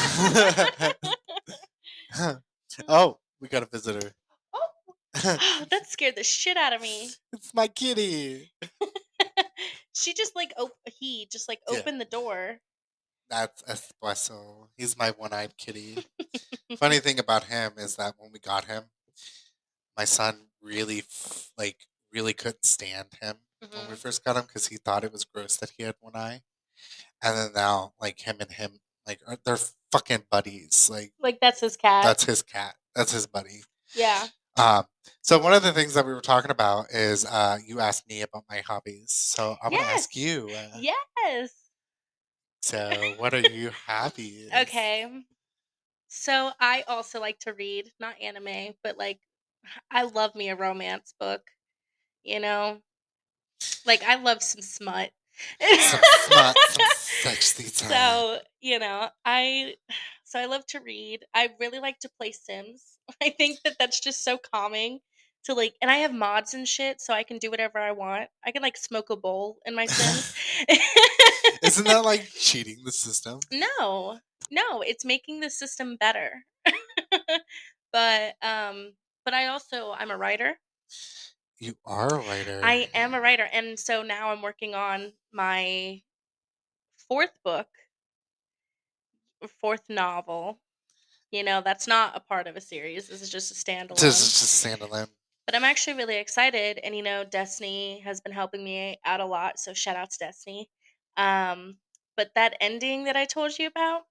oh, 2.89 3.19
we 3.45 3.49
got 3.51 3.63
a 3.63 3.67
visitor. 3.67 4.13
oh, 4.55 5.67
that 5.71 5.87
scared 5.87 6.17
the 6.17 6.25
shit 6.25 6.57
out 6.57 6.73
of 6.73 6.81
me. 6.81 7.11
it's 7.33 7.53
my 7.55 7.69
kitty. 7.69 8.51
She 9.97 10.13
just 10.13 10.35
like 10.35 10.53
op- 10.59 10.77
he 10.99 11.29
just 11.31 11.49
like 11.49 11.61
Yeah. 11.71 11.79
opened 11.79 12.01
the 12.01 12.05
door. 12.05 12.59
That's 13.31 13.63
Espresso. 13.63 14.67
He's 14.77 14.99
my 14.99 15.11
one-eyed 15.13 15.57
kitty. 15.57 16.05
Funny 16.79 16.99
thing 16.99 17.21
about 17.21 17.45
him 17.45 17.75
is 17.79 17.95
that 17.97 18.15
when 18.19 18.33
we 18.33 18.41
got 18.41 18.65
him, 18.65 18.85
my 19.97 20.05
son 20.05 20.49
really 20.61 20.99
f- 20.99 21.53
like 21.57 21.87
really 22.13 22.33
couldn't 22.33 22.65
stand 22.65 23.09
him 23.23 23.37
when 23.61 23.71
we 23.89 23.95
Mhm. 23.95 23.99
first 23.99 24.25
got 24.25 24.35
him 24.37 24.47
because 24.47 24.67
he 24.67 24.79
thought 24.79 25.05
it 25.05 25.13
was 25.13 25.25
gross 25.25 25.57
that 25.59 25.71
he 25.77 25.85
had 25.85 25.95
one 26.01 26.17
eye. 26.17 26.43
And 27.23 27.37
then 27.39 27.53
now, 27.55 27.95
like 28.01 28.19
him 28.21 28.39
and 28.41 28.51
him, 28.51 28.81
like 29.07 29.21
are- 29.29 29.39
they're 29.45 29.59
fucking 29.93 30.27
buddies. 30.29 30.91
Like 30.91 31.13
Like 31.21 31.39
that's 31.41 31.61
his 31.61 31.77
cat. 31.77 32.03
that's 32.03 32.25
his 32.25 32.43
cat. 32.43 32.75
That's 32.95 33.13
his 33.13 33.27
buddy. 33.27 33.63
yeah. 33.95 34.27
Um, 34.57 34.85
so 35.23 35.39
one 35.39 35.53
of 35.53 35.63
the 35.63 35.73
things 35.73 35.95
that 35.95 36.07
we 36.07 36.13
were 36.13 36.21
talking 36.21 36.51
about 36.51 36.91
is 36.91 37.25
uh, 37.25 37.59
you 37.67 37.81
asked 37.81 38.09
me 38.09 38.23
about 38.23 38.45
my 38.49 38.59
hobbies. 38.59 39.11
So 39.11 39.57
I'm 39.63 39.73
gonna 39.73 39.83
ask 39.83 40.15
you. 40.15 40.49
Uh, 40.51 40.81
Yes. 40.81 41.51
So 42.63 43.15
what 43.19 43.35
are 43.35 43.41
your 43.41 43.73
hobbies? 43.73 44.51
Okay. 44.57 45.07
So 46.09 46.53
I 46.61 46.85
also 46.87 47.21
like 47.21 47.41
to 47.41 47.53
read, 47.53 47.91
not 47.99 48.21
anime, 48.21 48.75
but 48.83 48.97
like 48.97 49.19
I 49.91 50.05
love 50.05 50.35
me 50.35 50.51
a 50.51 50.57
romance 50.57 51.15
book. 51.19 51.43
You 52.23 52.41
know? 52.41 52.79
Like 53.85 54.03
I 54.03 54.17
love 54.17 54.43
some 54.43 54.63
smut. 54.63 55.11
Some 55.61 56.01
smut, 56.27 56.57
some 56.69 56.87
sexy 56.95 57.71
time. 57.71 57.91
so, 57.91 58.39
you 58.61 58.79
know, 58.79 59.09
I 59.25 59.75
so 60.35 60.41
I 60.41 60.47
love 60.47 60.67
to 60.67 60.81
read. 60.81 61.25
I 61.33 61.51
really 61.61 61.79
like 61.79 62.01
to 62.01 62.11
play 62.19 62.33
Sims. 62.33 62.99
I 63.23 63.31
think 63.31 63.61
that 63.65 63.77
that's 63.79 64.01
just 64.01 64.25
so 64.25 64.37
calming 64.37 64.99
to 65.45 65.55
like 65.55 65.75
and 65.81 65.91
I 65.91 65.99
have 65.99 66.13
mods 66.13 66.55
and 66.55 66.67
shit 66.67 67.01
so 67.01 67.15
I 67.15 67.23
can 67.23 67.39
do 67.39 67.53
whatever 67.53 67.79
I 67.79 67.93
want. 67.93 68.31
I 68.45 68.51
can 68.51 68.63
like 68.63 68.77
smoke 68.77 69.11
a 69.11 69.17
bowl 69.17 69.59
in 69.65 69.77
my 69.77 69.87
Sims. 69.87 70.35
Isn't 71.63 71.87
that 71.87 72.05
like 72.05 72.27
cheating 72.31 72.79
the 72.85 72.91
system? 72.91 73.39
No, 73.53 74.19
no, 74.51 74.81
it's 74.81 75.05
making 75.05 75.39
the 75.39 75.51
system 75.51 75.97
better. 76.01 76.45
but 77.93 78.35
um, 78.43 78.95
but 79.25 79.35
I 79.35 79.47
also 79.47 79.93
I'm 79.93 80.11
a 80.11 80.17
writer. 80.17 80.59
You 81.61 81.75
are 81.87 82.09
a 82.09 82.19
writer. 82.19 82.61
I 82.65 82.89
am 82.93 83.15
a 83.15 83.21
writer, 83.21 83.49
and 83.53 83.79
so 83.79 84.03
now 84.03 84.31
I'm 84.31 84.43
working 84.43 84.75
on 84.75 85.13
my 85.33 86.03
fourth 87.09 87.33
book, 87.45 87.69
fourth 89.49 89.89
novel. 89.89 90.59
You 91.31 91.43
know, 91.43 91.63
that's 91.65 91.89
not 91.89 92.17
a 92.17 92.21
part 92.21 92.47
of 92.47 92.57
a 92.57 92.61
series. 92.61 93.09
This 93.09 93.23
is 93.23 93.31
just 93.31 93.51
a 93.51 93.55
standalone. 93.55 93.99
This 93.99 94.21
is 94.21 94.41
just 94.41 94.65
standalone. 94.65 95.09
But 95.47 95.55
I'm 95.55 95.65
actually 95.65 95.95
really 95.95 96.17
excited, 96.17 96.79
and 96.83 96.97
you 96.97 97.03
know, 97.03 97.25
Destiny 97.25 98.01
has 98.01 98.21
been 98.21 98.33
helping 98.33 98.65
me 98.65 98.99
out 99.05 99.21
a 99.21 99.27
lot. 99.27 99.59
So 99.59 99.75
shout 99.75 99.97
out 99.97 100.11
to 100.11 100.19
Destiny. 100.19 100.71
Um, 101.17 101.77
but 102.17 102.31
that 102.35 102.57
ending 102.61 103.05
that 103.05 103.17
I 103.17 103.25
told 103.25 103.59
you 103.59 103.67
about, 103.67 104.03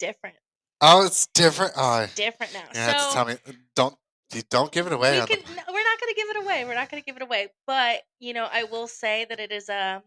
different, 0.00 0.36
Oh, 0.84 1.06
it's 1.06 1.28
different. 1.28 1.72
Oh, 1.76 2.06
different 2.16 2.52
now. 2.52 2.64
have 2.74 3.00
so 3.00 3.12
tell 3.12 3.24
me. 3.24 3.36
Don't 3.76 3.94
you 4.34 4.42
don't 4.50 4.72
give 4.72 4.86
it 4.88 4.92
away. 4.92 5.20
we 5.20 5.26
can, 5.26 5.38
the, 5.38 5.54
no, 5.54 5.62
we're 5.68 5.84
not 5.84 6.00
going 6.00 6.12
to 6.12 6.14
give 6.16 6.28
it 6.30 6.44
away. 6.44 6.64
We're 6.64 6.74
not 6.74 6.90
going 6.90 7.00
to 7.00 7.06
give 7.06 7.16
it 7.16 7.22
away. 7.22 7.48
But 7.68 8.00
you 8.18 8.34
know, 8.34 8.48
I 8.52 8.64
will 8.64 8.88
say 8.88 9.24
that 9.28 9.38
it 9.38 9.52
is 9.52 9.68
a, 9.68 10.02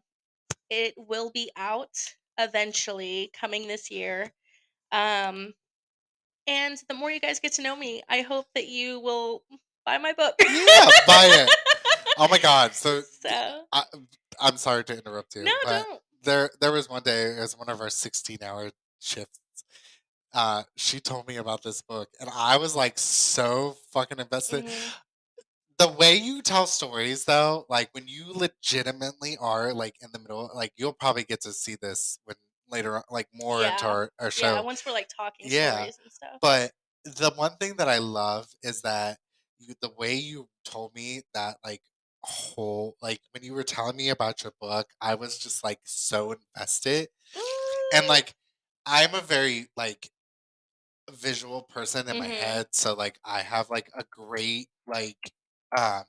it 0.70 0.94
will 0.98 1.32
be 1.32 1.50
out 1.56 1.96
eventually, 2.38 3.32
coming 3.40 3.68
this 3.68 3.90
year. 3.92 4.32
Um, 4.92 5.54
and 6.48 6.78
the 6.88 6.94
more 6.96 7.10
you 7.12 7.20
guys 7.20 7.40
get 7.40 7.54
to 7.54 7.62
know 7.62 7.76
me, 7.76 8.04
I 8.08 8.22
hope 8.22 8.46
that 8.56 8.68
you 8.68 9.00
will 9.00 9.44
buy 9.86 9.98
my 9.98 10.14
book. 10.14 10.36
yeah, 10.40 10.90
buy 11.08 11.26
it. 11.26 11.50
Oh 12.18 12.30
my 12.30 12.38
god. 12.38 12.74
So 12.74 13.02
So 13.02 13.64
I, 13.74 13.84
I'm 14.40 14.56
sorry 14.56 14.86
to 14.86 14.98
interrupt 14.98 15.36
you. 15.36 15.44
no, 15.44 15.52
but 15.66 15.70
don't. 15.84 16.00
there 16.24 16.50
there 16.62 16.72
was 16.72 16.90
one 16.90 17.04
day 17.04 17.32
it 17.36 17.42
was 17.42 17.58
one 17.58 17.68
of 17.68 17.82
our 17.82 17.90
16 17.90 18.38
hour 18.42 18.72
shifts 19.02 19.38
uh 20.34 20.64
she 20.78 21.02
told 21.02 21.28
me 21.28 21.36
about 21.36 21.62
this 21.64 21.82
book 21.82 22.08
and 22.22 22.30
i 22.34 22.56
was 22.58 22.74
like 22.76 22.98
so 22.98 23.76
fucking 23.92 24.18
invested 24.20 24.64
Mhm. 24.66 24.94
The 25.78 25.88
way 25.90 26.16
you 26.16 26.42
tell 26.42 26.68
stories 26.68 27.26
though 27.26 27.66
like 27.70 27.90
when 27.94 28.08
you 28.08 28.32
legitimately 28.34 29.38
are 29.38 29.74
like 29.74 29.96
in 30.02 30.12
the 30.12 30.20
middle 30.20 30.50
like 30.56 30.72
you'll 30.78 30.94
probably 30.94 31.24
get 31.24 31.42
to 31.42 31.54
see 31.54 31.76
this 31.76 32.20
when 32.26 32.36
later 32.70 32.98
on 32.98 33.04
like 33.10 33.28
more 33.34 33.66
into 33.66 33.86
our, 33.86 34.12
our 34.20 34.32
show 34.32 34.60
Yeah, 34.60 34.62
once 34.62 34.86
we're 34.86 34.92
like 34.92 35.10
talking 35.10 35.50
Yeah. 35.50 35.50
stories 35.50 35.98
and 36.04 36.12
stuff. 36.12 36.42
but 36.42 36.72
the 37.06 37.32
one 37.36 37.58
thing 37.58 37.78
that 37.78 37.90
i 37.90 38.00
love 38.00 38.48
is 38.64 38.82
that 38.84 39.20
you, 39.60 39.76
the 39.82 39.92
way 39.98 40.16
you 40.16 40.50
told 40.66 40.94
me 40.96 41.24
that 41.34 41.58
like 41.66 41.82
whole 42.24 42.98
like 43.02 43.22
when 43.34 43.44
you 43.44 43.54
were 43.54 43.64
telling 43.64 43.96
me 43.98 44.10
about 44.10 44.44
your 44.44 44.54
book 44.62 44.88
i 45.02 45.16
was 45.16 45.38
just 45.40 45.64
like 45.64 45.80
so 45.86 46.34
invested 46.34 47.10
and 47.94 48.08
like 48.08 48.36
i'm 48.86 49.16
a 49.16 49.22
very 49.22 49.68
like 49.78 50.10
visual 51.12 51.62
person 51.64 52.08
in 52.08 52.18
my 52.18 52.28
Mhm. 52.28 52.36
head 52.38 52.68
so 52.72 52.94
like 52.94 53.20
i 53.24 53.42
have 53.42 53.70
like 53.70 53.90
a 53.96 54.04
great 54.10 54.68
like 54.88 55.32
um 55.78 56.06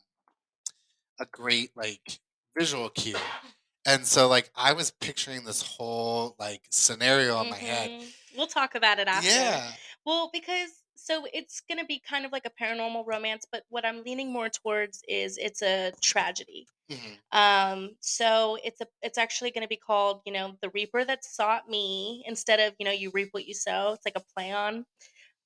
a 1.18 1.26
great 1.26 1.76
like 1.76 2.20
visual 2.58 2.88
cue 2.90 3.16
and 3.86 4.06
so 4.06 4.28
like 4.28 4.50
i 4.56 4.72
was 4.72 4.90
picturing 4.90 5.44
this 5.44 5.62
whole 5.62 6.36
like 6.38 6.62
scenario 6.70 7.40
in 7.42 7.48
my 7.48 7.56
head 7.58 7.92
Mhm. 7.92 8.14
We'll 8.30 8.46
talk 8.46 8.74
about 8.74 8.98
it 8.98 9.08
after. 9.08 9.62
yeah 9.62 9.76
Well, 10.04 10.30
because 10.32 10.82
so 10.96 11.26
it's 11.32 11.60
going 11.60 11.78
to 11.78 11.84
be 11.84 11.98
kind 12.00 12.24
of 12.24 12.32
like 12.32 12.46
a 12.46 12.50
paranormal 12.50 13.06
romance, 13.06 13.46
but 13.50 13.64
what 13.68 13.84
I'm 13.84 14.02
leaning 14.02 14.32
more 14.32 14.48
towards 14.48 15.02
is 15.08 15.36
it's 15.38 15.62
a 15.62 15.92
tragedy. 16.02 16.68
mhm, 16.88 17.16
Um, 17.32 17.96
so 18.00 18.58
it's 18.64 18.80
a 18.82 18.88
it's 19.02 19.18
actually 19.18 19.52
going 19.52 19.62
to 19.64 19.68
be 19.68 19.76
called, 19.78 20.22
you 20.26 20.32
know, 20.32 20.58
the 20.62 20.70
reaper 20.70 21.04
that 21.04 21.24
sought 21.24 21.68
me 21.68 22.24
instead 22.26 22.60
of, 22.60 22.76
you 22.78 22.86
know, 22.86 22.92
you 22.92 23.10
reap 23.12 23.30
what 23.32 23.46
you 23.46 23.54
sow. 23.54 23.94
It's 23.94 24.06
like 24.06 24.16
a 24.16 24.24
play 24.34 24.52
on. 24.52 24.86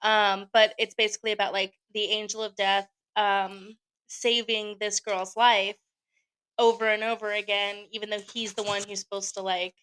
Um, 0.02 0.48
but 0.52 0.74
it's 0.78 0.94
basically 0.94 1.32
about 1.32 1.52
like 1.52 1.74
the 1.92 2.04
angel 2.04 2.42
of 2.42 2.54
death 2.56 2.88
um 3.16 3.76
saving 4.10 4.76
this 4.80 5.00
girl's 5.00 5.36
life 5.36 5.76
over 6.58 6.86
and 6.86 7.02
over 7.02 7.32
again, 7.32 7.86
even 7.92 8.10
though 8.10 8.20
he's 8.32 8.54
the 8.54 8.62
one 8.62 8.82
who's 8.82 9.00
supposed 9.00 9.34
to 9.34 9.42
like 9.42 9.74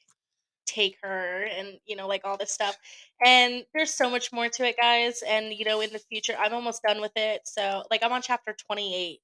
take 0.67 0.97
her 1.01 1.47
and 1.57 1.79
you 1.85 1.95
know 1.95 2.07
like 2.07 2.21
all 2.25 2.35
this 2.35 2.51
stuff 2.51 2.77
and 3.25 3.63
there's 3.73 3.93
so 3.93 4.09
much 4.09 4.33
more 4.33 4.49
to 4.49 4.67
it 4.67 4.75
guys 4.75 5.23
and 5.25 5.53
you 5.53 5.63
know 5.63 5.79
in 5.79 5.89
the 5.93 5.99
future 6.11 6.35
i'm 6.37 6.53
almost 6.53 6.83
done 6.85 6.99
with 6.99 7.13
it 7.15 7.39
so 7.45 7.83
like 7.89 8.03
i'm 8.03 8.11
on 8.11 8.21
chapter 8.21 8.53
28 8.67 9.19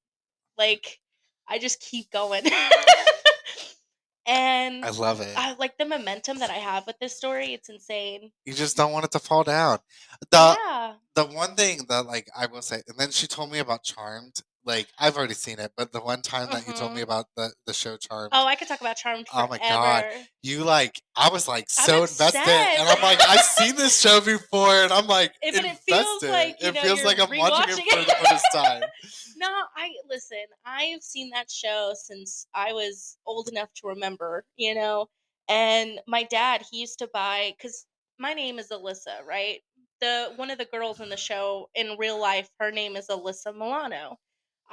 like 0.58 1.00
i 1.50 1.60
just 1.60 1.82
keep 1.82 2.10
going 2.12 2.44
and 4.26 4.86
I 4.86 4.90
love 4.92 5.22
it. 5.22 5.34
I 5.36 5.54
like 5.56 5.78
the 5.78 5.86
momentum 5.86 6.40
that 6.40 6.50
I 6.50 6.56
have 6.56 6.88
with 6.88 6.98
this 7.00 7.16
story. 7.16 7.54
It's 7.54 7.70
insane. 7.70 8.32
You 8.46 8.54
just 8.54 8.78
don't 8.78 8.92
want 8.92 9.06
it 9.06 9.12
to 9.12 9.20
fall 9.20 9.44
down. 9.44 9.80
The 10.32 10.58
yeah. 10.58 10.94
the 11.16 11.26
one 11.26 11.56
thing 11.56 11.82
that 11.90 12.06
like 12.06 12.30
I 12.36 12.46
will 12.46 12.62
say, 12.62 12.82
and 12.88 12.98
then 12.98 13.12
she 13.12 13.28
told 13.28 13.52
me 13.52 13.60
about 13.60 13.84
Charmed. 13.84 14.42
Like 14.66 14.88
I've 14.98 15.18
already 15.18 15.34
seen 15.34 15.60
it, 15.60 15.72
but 15.76 15.92
the 15.92 16.00
one 16.00 16.22
time 16.22 16.50
that 16.52 16.66
you 16.68 16.74
told 16.74 16.94
me 16.94 17.02
Mhm. 17.02 17.04
about 17.04 17.26
the 17.36 17.54
the 17.66 17.74
show 17.74 17.98
Charmed, 17.98 18.32
Oh, 18.34 18.46
I 18.46 18.56
could 18.56 18.68
talk 18.68 18.82
about 18.82 18.96
Charmed 18.98 19.28
Oh 19.34 19.48
my 19.48 19.58
God. 19.58 20.06
you 20.42 20.64
like 20.64 21.02
I 21.16 21.30
was 21.30 21.48
like 21.48 21.66
I'm 21.78 21.86
so 21.86 22.02
invested, 22.02 22.40
and 22.48 22.90
I'm 22.90 23.02
like 23.02 23.20
I've 23.22 23.42
seen 23.42 23.76
this 23.76 24.00
show 24.00 24.22
before, 24.22 24.76
and 24.84 24.92
I'm 24.92 25.08
like 25.08 25.34
it 25.42 25.56
invested. 25.56 25.82
feels 25.86 26.24
like, 26.24 26.62
you 26.62 26.68
it 26.70 26.76
know, 26.76 26.82
feels 26.82 27.04
like 27.04 27.20
I'm 27.20 27.38
watching 27.38 27.86
it 27.86 27.90
for 27.90 28.06
the 28.06 28.26
first 28.28 28.46
time. 28.54 28.84
No, 29.36 29.50
I 29.76 29.90
listen. 30.08 30.46
I've 30.66 31.02
seen 31.02 31.32
that 31.32 31.50
show 31.50 31.94
since 31.96 32.48
I 32.54 32.72
was 32.72 33.18
old 33.26 33.50
enough 33.50 33.70
to 33.78 33.88
remember, 33.88 34.46
you 34.58 34.76
know. 34.76 35.08
And 35.50 36.00
my 36.08 36.24
dad, 36.24 36.64
he 36.70 36.80
used 36.80 37.00
to 37.00 37.10
buy 37.14 37.54
because 37.58 37.86
my 38.20 38.34
name 38.34 38.60
is 38.60 38.70
Alyssa, 38.70 39.26
right? 39.26 39.62
The 40.00 40.34
one 40.36 40.52
of 40.52 40.58
the 40.60 40.66
girls 40.66 41.02
in 41.02 41.10
the 41.10 41.18
show 41.18 41.70
in 41.76 41.98
real 41.98 42.20
life, 42.20 42.50
her 42.60 42.72
name 42.72 42.96
is 42.96 43.08
Alyssa 43.08 43.54
Milano. 43.54 44.18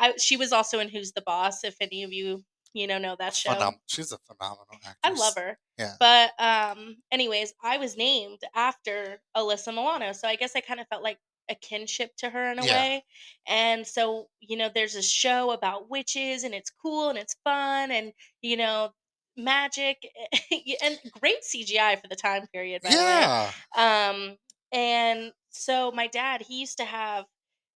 I 0.00 0.16
she 0.16 0.36
was 0.36 0.52
also 0.52 0.80
in 0.80 0.88
Who's 0.88 1.12
the 1.12 1.22
Boss. 1.22 1.64
If 1.64 1.76
any 1.80 2.02
of 2.02 2.12
you 2.12 2.44
you 2.74 2.86
know 2.86 2.98
know 2.98 3.16
that 3.18 3.34
show, 3.34 3.52
Phenom- 3.54 3.80
she's 3.86 4.12
a 4.12 4.18
phenomenal 4.18 4.66
actress. 4.84 4.96
I 5.04 5.10
love 5.10 5.34
her. 5.36 5.58
Yeah. 5.78 5.94
But 5.98 6.32
um 6.40 6.96
anyways, 7.10 7.54
I 7.62 7.78
was 7.78 7.96
named 7.96 8.40
after 8.54 9.22
Alyssa 9.36 9.68
Milano. 9.74 10.12
So 10.12 10.28
I 10.28 10.36
guess 10.36 10.56
I 10.56 10.60
kind 10.60 10.80
of 10.80 10.88
felt 10.88 11.02
like 11.02 11.18
a 11.48 11.54
kinship 11.54 12.14
to 12.18 12.30
her 12.30 12.52
in 12.52 12.58
a 12.60 12.64
Yeah. 12.64 12.72
way. 12.72 13.04
And 13.46 13.86
so, 13.86 14.28
you 14.40 14.56
know, 14.56 14.70
there's 14.72 14.94
a 14.94 15.02
show 15.02 15.50
about 15.50 15.90
witches 15.90 16.44
and 16.44 16.54
it's 16.54 16.70
cool 16.70 17.08
and 17.10 17.18
it's 17.18 17.34
fun 17.44 17.90
and 17.90 18.12
you 18.40 18.56
know, 18.56 18.92
magic 19.36 20.06
and 20.82 20.98
great 21.20 21.42
CGI 21.44 21.96
for 21.96 22.08
the 22.08 22.16
time 22.16 22.46
period, 22.52 22.82
by 22.82 22.96
the 22.96 23.04
way. 23.04 23.26
Yeah. 23.26 23.52
Um, 23.76 24.36
and 24.72 25.32
so 25.50 25.90
my 25.92 26.06
dad, 26.06 26.42
he 26.42 26.60
used 26.60 26.78
to 26.78 26.84
have 26.84 27.26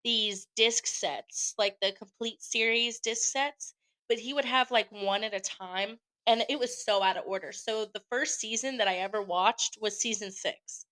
these 0.04 0.46
disc 0.56 0.86
sets, 0.86 1.54
like 1.58 1.80
the 1.80 1.92
complete 1.92 2.42
series 2.42 3.00
disc 3.00 3.30
sets, 3.32 3.74
but 4.08 4.18
he 4.18 4.34
would 4.34 4.44
have 4.44 4.70
like 4.70 4.90
one 4.92 5.24
at 5.24 5.34
a 5.34 5.40
time, 5.40 5.98
and 6.26 6.44
it 6.48 6.58
was 6.58 6.84
so 6.84 7.02
out 7.02 7.16
of 7.16 7.24
order. 7.26 7.52
So 7.52 7.86
the 7.86 8.04
first 8.10 8.38
season 8.40 8.78
that 8.78 8.88
I 8.88 8.96
ever 8.98 9.22
watched 9.22 9.78
was 9.80 9.98
season 10.00 10.30
six. 10.32 10.86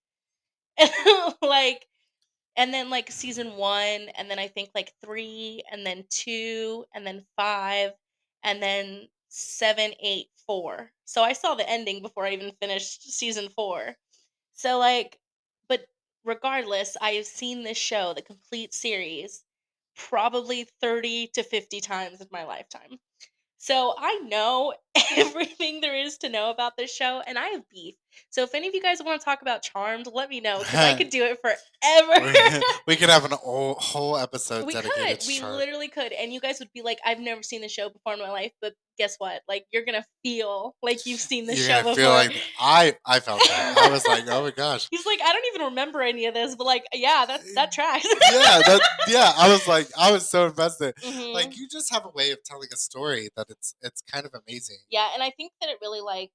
like, 1.43 1.87
and 2.57 2.75
then 2.75 2.91
like 2.91 3.11
season 3.11 3.57
one, 3.57 4.09
and 4.17 4.31
then 4.31 4.39
I 4.39 4.49
think 4.49 4.71
like 4.75 4.93
three, 5.05 5.63
and 5.71 5.87
then 5.87 6.05
two, 6.11 6.85
and 6.95 7.07
then 7.07 7.25
five, 7.37 7.93
and 8.45 8.63
then 8.63 9.09
seven, 9.29 9.95
eight, 10.01 10.29
four. 10.47 10.93
So 11.07 11.23
I 11.23 11.33
saw 11.35 11.55
the 11.55 11.69
ending 11.69 12.03
before 12.03 12.27
I 12.27 12.33
even 12.33 12.53
finished 12.61 13.13
season 13.13 13.49
four. 13.51 13.97
So 14.55 14.79
like, 14.79 15.19
regardless, 16.25 16.97
I 17.01 17.13
have 17.13 17.27
seen 17.27 17.63
this 17.63 17.79
show, 17.79 18.15
the 18.15 18.23
complete 18.23 18.75
series, 18.75 19.45
probably 19.97 20.67
30 20.81 21.29
to 21.29 21.43
50 21.43 21.81
times 21.81 22.21
in 22.21 22.29
my 22.31 22.45
lifetime. 22.45 23.01
So 23.59 23.95
I 23.99 24.19
know 24.21 24.75
everything 25.17 25.62
there 25.83 25.95
is 25.95 26.17
to 26.19 26.31
know 26.31 26.51
about 26.51 26.77
this 26.79 26.95
show, 26.95 27.21
and 27.27 27.39
I 27.39 27.49
have 27.49 27.69
beef. 27.69 27.95
So 28.31 28.43
if 28.43 28.55
any 28.55 28.69
of 28.69 28.75
you 28.75 28.81
guys 28.83 29.03
want 29.03 29.21
to 29.21 29.25
talk 29.25 29.43
about 29.43 29.63
Charmed, 29.63 30.07
let 30.13 30.29
me 30.31 30.41
know 30.41 30.59
because 30.61 30.75
I 30.75 30.95
could 30.95 31.11
do 31.11 31.25
it 31.25 31.39
forever. 31.41 32.33
we, 32.87 32.97
could 32.97 33.09
have 33.11 33.25
an 33.25 33.31
whole, 33.43 33.75
whole 33.75 34.17
episode 34.17 34.67
we 34.67 34.73
dedicated 34.73 35.21
could, 35.21 35.27
we 35.29 35.39
Charmed. 35.39 35.57
literally 35.57 35.89
could, 35.89 36.13
and 36.13 36.33
you 36.33 36.41
guys 36.41 36.59
would 36.61 36.73
be 36.73 36.83
like, 36.83 36.99
"I've 37.05 37.21
never 37.21 37.43
seen 37.43 37.61
the 37.61 37.69
show 37.69 37.91
before 37.91 38.15
in 38.15 38.21
my 38.21 38.31
life," 38.31 38.53
but 38.63 38.73
guess 38.99 39.17
what? 39.19 39.41
Like 39.49 39.65
you're 39.73 39.85
gonna 39.85 40.05
feel 40.23 40.75
like 40.83 41.07
you've 41.07 41.21
seen 41.21 41.47
the 41.47 41.57
show 41.57 41.79
before. 41.79 41.95
feel 41.95 42.11
like 42.11 42.37
I 42.61 42.95
I 43.07 43.21
felt 43.21 43.41
that. 43.41 43.79
I 43.79 43.91
was 43.91 44.07
like, 44.07 44.25
oh 44.29 44.43
my 44.43 44.51
gosh. 44.51 44.89
He's 44.91 45.07
like, 45.07 45.21
I 45.25 45.33
don't 45.33 45.45
even 45.55 45.67
remember 45.69 46.03
any 46.03 46.27
of 46.27 46.35
this, 46.35 46.55
but 46.55 46.65
like, 46.65 46.85
yeah, 46.93 47.25
that 47.27 47.41
that 47.55 47.73
tracks. 47.73 48.05
Yeah, 48.05 48.61
that, 48.67 48.81
yeah. 49.09 49.33
I 49.37 49.51
was 49.51 49.67
like, 49.67 49.89
I 49.99 50.13
was 50.13 50.29
so 50.29 50.47
invested. 50.47 50.95
Mhm. 50.97 51.33
Like 51.33 51.57
you 51.57 51.69
just 51.71 51.93
have 51.93 52.05
a 52.05 52.11
way 52.11 52.31
of 52.33 52.45
telling 52.45 52.69
a 52.73 52.77
story 52.77 53.31
that 53.37 53.47
it's 53.49 53.75
it's 53.83 54.03
kind 54.03 54.27
of 54.27 54.33
amazing. 54.47 54.79
yeah, 54.91 55.09
and 55.15 55.23
I 55.23 55.31
think 55.31 55.53
that 55.61 55.71
it 55.73 55.79
really 55.83 56.01
like 56.03 56.31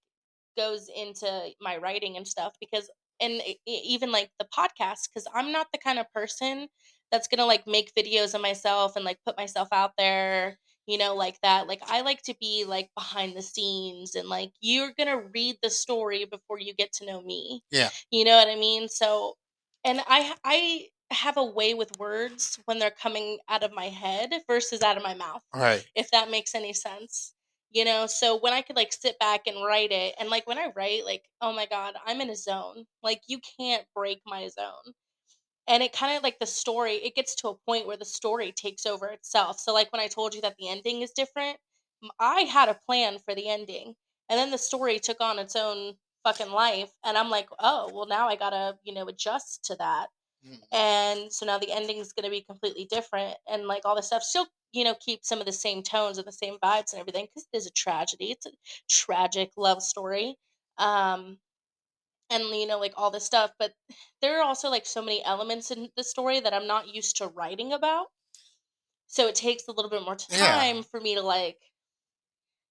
goes 0.57 0.89
into 0.95 1.49
my 1.61 1.77
writing 1.77 2.17
and 2.17 2.27
stuff 2.27 2.53
because, 2.59 2.89
and 3.21 3.41
even 3.65 4.11
like 4.11 4.29
the 4.39 4.47
podcast, 4.57 5.09
because 5.09 5.27
I'm 5.33 5.51
not 5.51 5.67
the 5.71 5.79
kind 5.79 5.99
of 5.99 6.11
person 6.13 6.67
that's 7.11 7.27
gonna 7.27 7.45
like 7.45 7.65
make 7.67 7.93
videos 7.95 8.33
of 8.35 8.41
myself 8.41 8.95
and 8.95 9.05
like 9.05 9.19
put 9.25 9.37
myself 9.37 9.69
out 9.71 9.91
there 9.97 10.57
you 10.87 10.97
know 10.97 11.15
like 11.15 11.39
that 11.41 11.67
like 11.67 11.81
i 11.87 12.01
like 12.01 12.21
to 12.23 12.35
be 12.39 12.65
like 12.67 12.89
behind 12.95 13.35
the 13.35 13.41
scenes 13.41 14.15
and 14.15 14.27
like 14.29 14.51
you're 14.61 14.91
gonna 14.97 15.21
read 15.33 15.55
the 15.61 15.69
story 15.69 16.25
before 16.25 16.59
you 16.59 16.73
get 16.73 16.91
to 16.93 17.05
know 17.05 17.21
me 17.21 17.61
Yeah. 17.71 17.89
you 18.11 18.25
know 18.25 18.35
what 18.37 18.47
i 18.49 18.55
mean 18.55 18.87
so 18.89 19.35
and 19.83 20.01
i 20.07 20.33
i 20.43 20.87
have 21.11 21.37
a 21.37 21.43
way 21.43 21.73
with 21.73 21.97
words 21.99 22.59
when 22.65 22.79
they're 22.79 22.91
coming 22.91 23.37
out 23.49 23.63
of 23.63 23.71
my 23.73 23.85
head 23.85 24.29
versus 24.47 24.81
out 24.81 24.97
of 24.97 25.03
my 25.03 25.13
mouth 25.13 25.41
Right. 25.55 25.85
if 25.95 26.11
that 26.11 26.29
makes 26.31 26.55
any 26.55 26.73
sense 26.73 27.33
you 27.71 27.85
know 27.85 28.05
so 28.07 28.37
when 28.39 28.53
i 28.53 28.61
could 28.61 28.75
like 28.75 28.93
sit 28.93 29.17
back 29.19 29.41
and 29.47 29.63
write 29.65 29.91
it 29.91 30.15
and 30.19 30.29
like 30.29 30.47
when 30.47 30.57
i 30.57 30.71
write 30.75 31.05
like 31.05 31.23
oh 31.41 31.53
my 31.53 31.65
god 31.65 31.95
i'm 32.05 32.21
in 32.21 32.29
a 32.29 32.35
zone 32.35 32.85
like 33.03 33.21
you 33.27 33.39
can't 33.59 33.85
break 33.95 34.21
my 34.25 34.47
zone. 34.47 34.93
And 35.67 35.83
it 35.83 35.93
kind 35.93 36.15
of 36.17 36.23
like 36.23 36.39
the 36.39 36.45
story 36.45 36.93
it 36.95 37.15
gets 37.15 37.35
to 37.35 37.49
a 37.49 37.55
point 37.55 37.87
where 37.87 37.97
the 37.97 38.05
story 38.05 38.51
takes 38.51 38.85
over 38.85 39.07
itself. 39.07 39.59
So 39.59 39.73
like 39.73 39.91
when 39.91 40.01
i 40.01 40.07
told 40.07 40.33
you 40.35 40.41
that 40.41 40.55
the 40.57 40.69
ending 40.69 41.01
is 41.01 41.11
different 41.11 41.57
i 42.19 42.41
had 42.41 42.69
a 42.69 42.79
plan 42.87 43.17
for 43.19 43.35
the 43.35 43.47
ending 43.49 43.95
and 44.29 44.37
then 44.39 44.51
the 44.51 44.57
story 44.57 44.99
took 44.99 45.21
on 45.21 45.39
its 45.39 45.55
own 45.55 45.95
fucking 46.23 46.51
life 46.51 46.91
and 47.05 47.17
i'm 47.17 47.29
like 47.29 47.49
oh 47.59 47.89
well 47.93 48.05
now 48.07 48.27
i 48.27 48.35
gotta 48.35 48.77
you 48.83 48.93
know 48.93 49.07
adjust 49.07 49.63
to 49.65 49.75
that 49.75 50.07
Mm. 50.47 50.61
and 50.71 51.31
so 51.31 51.45
now 51.45 51.57
the 51.57 51.71
ending 51.71 51.97
is 51.97 52.13
going 52.13 52.25
to 52.25 52.29
be 52.29 52.41
completely 52.41 52.85
different 52.85 53.37
and 53.49 53.67
like 53.67 53.85
all 53.85 53.95
this 53.95 54.07
stuff 54.07 54.23
still 54.23 54.47
you 54.73 54.83
know 54.83 54.95
keep 54.99 55.23
some 55.23 55.39
of 55.39 55.45
the 55.45 55.51
same 55.51 55.83
tones 55.83 56.17
and 56.17 56.27
the 56.27 56.31
same 56.31 56.57
vibes 56.63 56.93
and 56.93 56.99
everything 56.99 57.25
because 57.25 57.47
it 57.53 57.57
is 57.57 57.67
a 57.67 57.71
tragedy 57.71 58.31
it's 58.31 58.45
a 58.45 58.51
tragic 58.89 59.51
love 59.57 59.81
story 59.81 60.35
um 60.77 61.39
and 62.29 62.43
you 62.45 62.67
know 62.67 62.79
like 62.79 62.93
all 62.97 63.11
this 63.11 63.25
stuff 63.25 63.51
but 63.59 63.73
there 64.21 64.39
are 64.39 64.43
also 64.43 64.69
like 64.69 64.85
so 64.85 65.01
many 65.01 65.23
elements 65.25 65.71
in 65.71 65.89
the 65.97 66.03
story 66.03 66.39
that 66.39 66.53
i'm 66.53 66.67
not 66.67 66.93
used 66.93 67.17
to 67.17 67.27
writing 67.27 67.73
about 67.73 68.07
so 69.07 69.27
it 69.27 69.35
takes 69.35 69.67
a 69.67 69.71
little 69.71 69.89
bit 69.91 70.03
more 70.03 70.15
Yeah. 70.29 70.67
time 70.69 70.83
for 70.83 71.01
me 71.01 71.15
to 71.15 71.21
like 71.21 71.59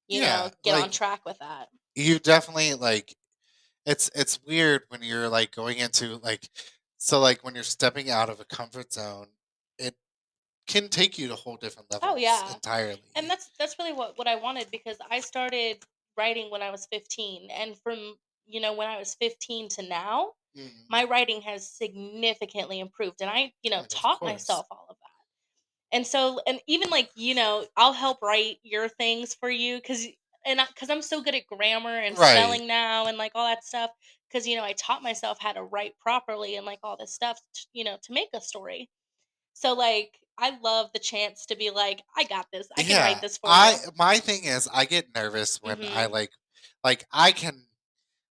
you 0.08 0.20
Yeah, 0.20 0.20
know 0.20 0.50
get 0.64 0.74
on 0.74 0.90
track 0.90 1.24
with 1.24 1.38
that 1.38 1.68
You 1.94 2.18
definitely 2.18 2.74
like 2.74 3.16
it's 3.86 4.10
it's 4.14 4.40
weird 4.44 4.84
when 4.88 5.02
you're 5.02 5.28
like 5.28 5.52
going 5.52 5.78
into 5.78 6.16
like 6.18 6.50
so 6.98 7.20
like 7.20 7.44
when 7.44 7.54
you're 7.54 7.64
stepping 7.64 8.10
out 8.10 8.30
of 8.30 8.40
a 8.40 8.44
comfort 8.44 8.92
zone, 8.92 9.28
it 9.78 9.96
can 10.68 10.88
take 10.90 11.18
you 11.18 11.28
to 11.28 11.34
a 11.34 11.36
whole 11.36 11.56
different 11.58 11.90
levels 11.92 12.12
Oh, 12.12 12.16
yeah. 12.16 12.54
entirely. 12.54 13.02
and 13.16 13.30
that's 13.30 13.50
that's 13.58 13.78
really 13.78 13.92
what 13.94 14.18
what 14.18 14.28
I 14.28 14.36
wanted 14.36 14.70
because 14.70 14.98
I 15.10 15.20
started 15.20 15.84
writing 16.16 16.50
when 16.50 16.62
I 16.62 16.70
was 16.70 16.86
15 16.86 17.50
and 17.50 17.78
from 17.78 18.18
you 18.46 18.60
know 18.60 18.74
when 18.74 18.88
I 18.88 18.98
was 18.98 19.14
15 19.16 19.68
to 19.70 19.82
now 19.82 20.34
Mhm. 20.54 20.86
my 20.90 21.04
writing 21.04 21.42
has 21.42 21.68
significantly 21.70 22.80
improved 22.80 23.20
and 23.22 23.30
I 23.30 23.52
you 23.62 23.70
know 23.70 23.84
taught 23.90 24.24
myself 24.24 24.66
all 24.70 24.86
of 24.90 24.98
that 25.00 25.08
and 25.96 26.06
so 26.06 26.40
and 26.46 26.60
even 26.66 26.90
like 26.90 27.10
you 27.16 27.34
know 27.34 27.66
I'll 27.76 27.92
help 27.94 28.22
write 28.22 28.58
your 28.62 28.88
things 28.88 29.34
for 29.34 29.50
you 29.50 29.80
cuz 29.80 30.06
and 30.46 30.60
because 30.68 30.90
I'm 30.90 31.02
so 31.02 31.22
good 31.22 31.34
at 31.34 31.46
grammar 31.46 31.98
and 31.98 32.18
Right. 32.18 32.18
spelling 32.18 32.66
now 32.66 33.06
and 33.06 33.18
like 33.18 33.32
all 33.34 33.46
that 33.46 33.64
stuff 33.64 33.90
because 34.28 34.46
you 34.46 34.56
know 34.56 34.64
I 34.64 34.72
taught 34.74 35.02
myself 35.02 35.38
how 35.40 35.52
to 35.52 35.62
write 35.64 35.98
properly 36.00 36.56
and 36.56 36.66
like 36.66 36.80
all 36.82 36.96
this 36.96 37.14
stuff 37.14 37.40
t- 37.54 37.64
you 37.72 37.84
know 37.84 37.98
to 38.04 38.12
make 38.12 38.30
a 38.34 38.40
story 38.40 38.90
so 39.54 39.74
like 39.74 40.20
I 40.38 40.58
love 40.60 40.90
the 40.94 41.00
chance 41.00 41.46
to 41.46 41.56
be 41.56 41.70
like 41.70 42.02
I 42.16 42.24
got 42.24 42.48
this 42.52 42.68
I 42.76 42.82
can 42.84 43.00
write 43.00 43.20
this 43.22 43.38
for 43.38 43.54
I 43.54 43.76
you 43.76 43.80
my 43.96 44.18
thing 44.18 44.44
is 44.44 44.68
I 44.72 44.84
get 44.84 45.14
nervous 45.14 45.62
when 45.62 45.84
I 45.88 46.06
Mhm. 46.06 46.06
like 46.06 46.30
like 46.84 47.06
I 47.10 47.32
can 47.32 47.66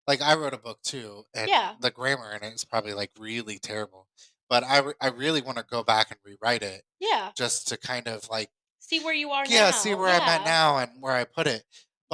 like 0.08 0.22
I 0.22 0.36
wrote 0.36 0.54
a 0.54 0.60
book 0.60 0.82
too 0.84 1.26
and 1.36 1.52
Yeah. 1.52 1.78
the 1.80 1.92
grammar 1.92 2.32
in 2.34 2.44
it 2.44 2.54
is 2.56 2.66
probably 2.66 2.94
like 2.94 3.12
really 3.20 3.60
terrible. 3.60 4.08
But 4.50 4.64
I, 4.66 4.80
re- 4.80 4.94
I 5.02 5.08
really 5.10 5.42
want 5.42 5.58
to 5.60 5.66
go 5.66 5.84
back 5.84 6.12
and 6.12 6.20
rewrite 6.26 6.64
it 6.64 6.84
yeah 7.00 7.32
just 7.38 7.68
to 7.70 7.78
kind 7.78 8.08
of 8.08 8.30
like 8.30 8.52
see 8.80 9.04
where 9.04 9.14
you 9.14 9.32
are 9.32 9.48
yeah, 9.48 9.72
now 9.72 9.72
see 9.72 9.94
where 9.96 10.10
I'm 10.10 10.28
at 10.28 10.44
now 10.44 10.78
and 10.78 11.02
where 11.02 11.14
I 11.14 11.24
put 11.26 11.48
it. 11.48 11.66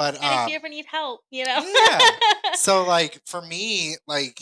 But 0.01 0.15
and 0.15 0.23
um, 0.23 0.39
if 0.45 0.49
you 0.49 0.55
ever 0.55 0.69
need 0.69 0.85
help 0.89 1.21
you 1.29 1.45
know 1.45 1.59
Yeah. 1.75 1.99
so 2.55 2.83
like 2.85 3.21
for 3.25 3.41
me, 3.41 3.95
like 4.07 4.41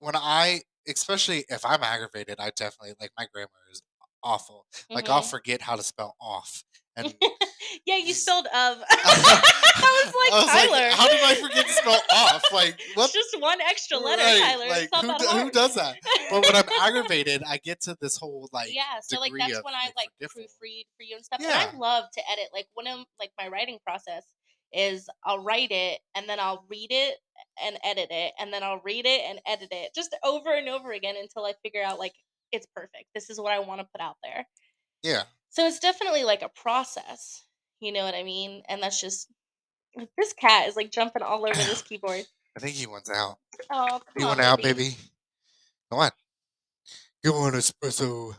when 0.00 0.14
I 0.16 0.60
especially 0.88 1.44
if 1.48 1.64
I'm 1.64 1.82
aggravated, 1.82 2.36
I 2.38 2.50
definitely 2.56 2.94
like 3.00 3.10
my 3.18 3.26
grammar 3.32 3.48
is 3.72 3.82
awful. 4.22 4.66
Like 4.90 5.08
I'll 5.08 5.22
Mhm. 5.22 5.30
forget 5.30 5.60
how 5.60 5.76
to 5.76 5.82
spell 5.82 6.14
off. 6.20 6.62
And 6.96 7.14
yeah, 7.86 7.96
you 7.98 8.14
spelled 8.14 8.46
of. 8.46 8.78
I 8.90 10.02
was 10.04 10.14
like, 10.14 10.32
I 10.32 10.36
was 10.36 10.46
Tyler. 10.46 10.86
like, 10.88 10.92
how 10.94 11.08
did 11.08 11.20
I 11.22 11.34
forget 11.34 11.66
to 11.66 11.72
spell 11.72 12.00
off? 12.10 12.42
Like, 12.52 12.80
what? 12.94 13.04
It's 13.04 13.12
just 13.12 13.38
one 13.40 13.60
extra 13.60 13.98
letter, 13.98 14.22
Right, 14.22 14.40
Tyler. 14.40 14.66
Like, 14.68 14.88
who, 14.94 15.18
do- 15.18 15.38
who 15.44 15.50
does 15.50 15.74
that? 15.74 15.96
But 16.30 16.42
when 16.46 16.56
I'm 16.56 16.68
aggravated, 16.80 17.42
I 17.46 17.58
get 17.58 17.82
to 17.82 17.96
this 18.00 18.16
whole 18.16 18.48
like, 18.52 18.74
yeah, 18.74 18.82
so 19.02 19.20
like 19.20 19.32
that's 19.38 19.58
of, 19.58 19.64
when 19.64 19.74
I 19.74 19.90
like, 19.94 20.08
like 20.20 20.30
proofread 20.30 20.84
for 20.96 21.02
you 21.02 21.16
and 21.16 21.24
stuff. 21.24 21.40
Yeah. 21.42 21.68
And 21.68 21.76
I 21.76 21.78
love 21.78 22.04
to 22.14 22.22
edit. 22.32 22.48
Like 22.54 22.66
one 22.74 22.86
of 22.86 23.04
like 23.20 23.30
my 23.38 23.48
writing 23.48 23.78
process 23.84 24.24
is 24.72 25.08
I'll 25.24 25.42
write 25.42 25.70
it 25.70 26.00
and 26.14 26.28
then 26.28 26.40
I'll 26.40 26.64
read 26.68 26.88
it 26.90 27.16
and 27.62 27.78
edit 27.84 28.08
it 28.10 28.32
and 28.38 28.52
then 28.52 28.62
I'll 28.62 28.80
read 28.84 29.06
it 29.06 29.22
and 29.28 29.40
edit 29.46 29.68
it 29.72 29.94
just 29.94 30.14
over 30.24 30.52
and 30.54 30.68
over 30.68 30.92
again 30.92 31.16
until 31.20 31.44
I 31.44 31.54
figure 31.62 31.82
out 31.82 31.98
like 31.98 32.14
it's 32.52 32.66
perfect. 32.74 33.06
This 33.14 33.30
is 33.30 33.40
what 33.40 33.52
I 33.52 33.60
want 33.60 33.80
to 33.80 33.86
put 33.92 34.00
out 34.00 34.16
there. 34.22 34.46
yeah, 35.02 35.24
So 35.50 35.66
it's 35.66 35.78
definitely 35.80 36.24
like 36.24 36.42
a 36.42 36.48
process. 36.50 37.42
You 37.80 37.92
know 37.92 38.04
what 38.04 38.14
I 38.14 38.22
mean? 38.22 38.62
And 38.68 38.82
that's 38.82 39.00
just 39.00 39.28
this 40.16 40.32
cat 40.32 40.68
is 40.68 40.76
like 40.76 40.90
jumping 40.90 41.22
all 41.22 41.44
over 41.46 41.54
this 41.54 41.82
keyboard. 41.88 42.24
I 42.56 42.60
think 42.60 42.74
he 42.76 42.86
wants 42.86 43.10
out. 43.10 43.38
Oh, 43.70 43.88
come 43.88 44.00
You 44.18 44.24
on, 44.24 44.28
want 44.28 44.40
out, 44.40 44.62
baby? 44.62 44.96
Come 45.90 46.00
on. 46.00 46.10
Go 47.24 47.34
on, 47.34 47.52
espresso. 47.52 48.34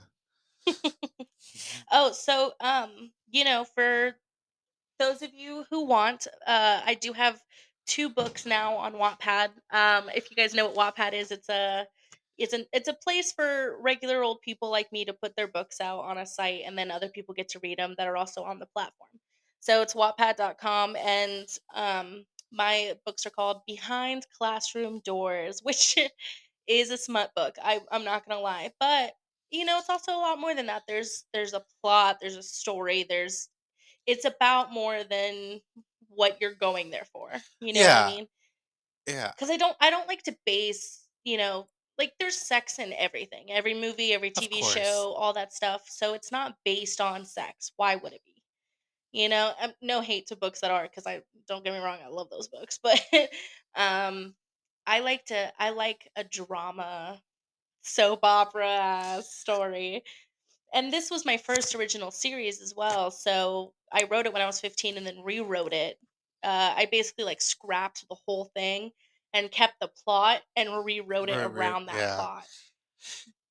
Oh, 1.92 2.12
so 2.12 2.54
um, 2.60 3.12
you 3.32 3.44
know, 3.44 3.66
for 3.76 4.16
those 5.00 5.22
of 5.22 5.34
you 5.34 5.66
who 5.70 5.86
want, 5.86 6.28
uh, 6.46 6.82
I 6.86 6.96
do 6.96 7.14
have 7.14 7.40
two 7.88 8.10
books 8.10 8.46
now 8.46 8.76
on 8.76 8.94
Wattpad. 8.94 9.50
Um, 9.72 10.10
if 10.14 10.30
you 10.30 10.36
guys 10.36 10.54
know 10.54 10.70
what 10.70 10.96
Wattpad 10.96 11.14
is, 11.14 11.32
it's 11.32 11.50
a 11.50 11.86
it's 12.38 12.54
an 12.54 12.66
it's 12.72 12.88
a 12.88 12.94
place 12.94 13.32
for 13.32 13.78
regular 13.82 14.24
old 14.24 14.42
people 14.42 14.70
like 14.70 14.92
me 14.92 15.06
to 15.06 15.14
put 15.14 15.36
their 15.36 15.48
books 15.48 15.82
out 15.82 16.02
on 16.02 16.18
a 16.18 16.26
site, 16.26 16.62
and 16.66 16.78
then 16.78 16.92
other 16.92 17.10
people 17.10 17.34
get 17.34 17.50
to 17.50 17.60
read 17.64 17.80
them 17.80 17.96
that 17.98 18.08
are 18.08 18.18
also 18.18 18.44
on 18.44 18.60
the 18.60 18.68
platform. 18.68 19.10
So 19.60 19.82
it's 19.82 19.96
Wattpad.com, 19.96 20.96
and 20.98 21.48
um, 21.74 22.26
my 22.52 22.94
books 23.06 23.26
are 23.26 23.32
called 23.32 23.62
Behind 23.66 24.26
Classroom 24.38 25.02
Doors, 25.04 25.62
which 25.64 25.98
is 26.68 26.92
a 26.92 26.98
smut 26.98 27.32
book. 27.36 27.56
I 27.64 27.80
I'm 27.92 28.04
not 28.04 28.28
gonna 28.28 28.42
lie, 28.42 28.72
but 28.80 29.14
you 29.52 29.66
know 29.66 29.78
it's 29.80 29.90
also 29.90 30.12
a 30.12 30.18
lot 30.18 30.40
more 30.40 30.54
than 30.54 30.68
that 30.68 30.84
there's 30.88 31.24
there's 31.34 31.54
a 31.54 31.64
plot 31.82 32.18
there's 32.20 32.36
a 32.36 32.44
story 32.44 33.06
there's 33.08 33.48
it's 34.08 34.26
about 34.26 34.74
more 34.74 35.04
than 35.04 35.62
what 36.10 36.40
you're 36.42 36.56
going 36.56 36.92
there 36.92 37.06
for 37.06 37.32
you 37.62 37.74
know 37.74 37.82
what 37.82 37.92
i 37.92 38.00
Yeah. 38.00 38.04
mean? 38.04 38.28
Yeah, 39.08 39.34
because 39.36 39.50
i 39.50 39.58
don't 39.58 39.76
i 39.82 39.90
don't 39.90 40.08
like 40.08 40.24
to 40.24 40.38
base 40.46 41.08
you 41.24 41.38
know 41.38 41.68
like 41.98 42.14
there's 42.20 42.36
sex 42.36 42.80
in 42.80 42.94
everything 42.94 43.52
every 43.52 43.74
movie 43.74 44.14
every 44.14 44.32
tv 44.32 44.64
show 44.64 45.14
all 45.18 45.34
that 45.34 45.54
stuff 45.54 45.88
so 45.90 46.14
it's 46.14 46.32
not 46.32 46.58
based 46.66 47.02
on 47.02 47.26
sex 47.26 47.72
why 47.78 47.96
would 47.96 48.14
it 48.14 48.24
be? 48.26 48.44
You 49.14 49.30
know 49.30 49.54
um, 49.62 49.74
no 49.82 50.02
hate 50.02 50.28
to 50.28 50.38
books 50.38 50.62
that 50.62 50.72
are 50.72 50.84
because 50.84 51.08
i 51.08 51.24
don't 51.48 51.64
get 51.64 51.74
me 51.74 51.80
wrong 51.80 52.00
i 52.04 52.08
love 52.10 52.30
those 52.30 52.50
books 52.50 52.80
but 52.84 53.00
um 53.76 54.36
i 54.88 55.00
like 55.00 55.26
to 55.28 55.54
i 55.60 55.72
like 55.72 56.10
a 56.16 56.24
drama 56.24 57.22
soap 57.84 58.22
opera 58.24 59.22
story 59.24 60.04
and 60.74 60.92
this 60.94 61.12
was 61.12 61.26
my 61.26 61.38
first 61.38 61.76
original 61.76 62.12
series 62.12 62.62
as 62.62 62.76
well 62.76 63.12
so 63.12 63.74
i 63.92 64.06
wrote 64.10 64.26
it 64.26 64.34
when 64.34 64.42
i 64.42 64.46
was 64.46 64.60
15 64.60 64.98
and 64.98 65.06
then 65.06 65.22
rewrote 65.24 65.74
it 65.74 65.98
uh, 66.44 66.74
i 66.76 66.88
basically 66.92 67.24
like 67.26 67.42
scrapped 67.42 68.08
the 68.10 68.16
whole 68.26 68.46
thing 68.56 68.92
and 69.34 69.52
kept 69.52 69.74
the 69.82 69.90
plot 70.04 70.42
and 70.56 70.70
rewrote 70.86 71.30
it 71.30 71.38
around 71.38 71.88
that 71.88 71.96
yeah. 71.96 72.16
plot 72.16 72.44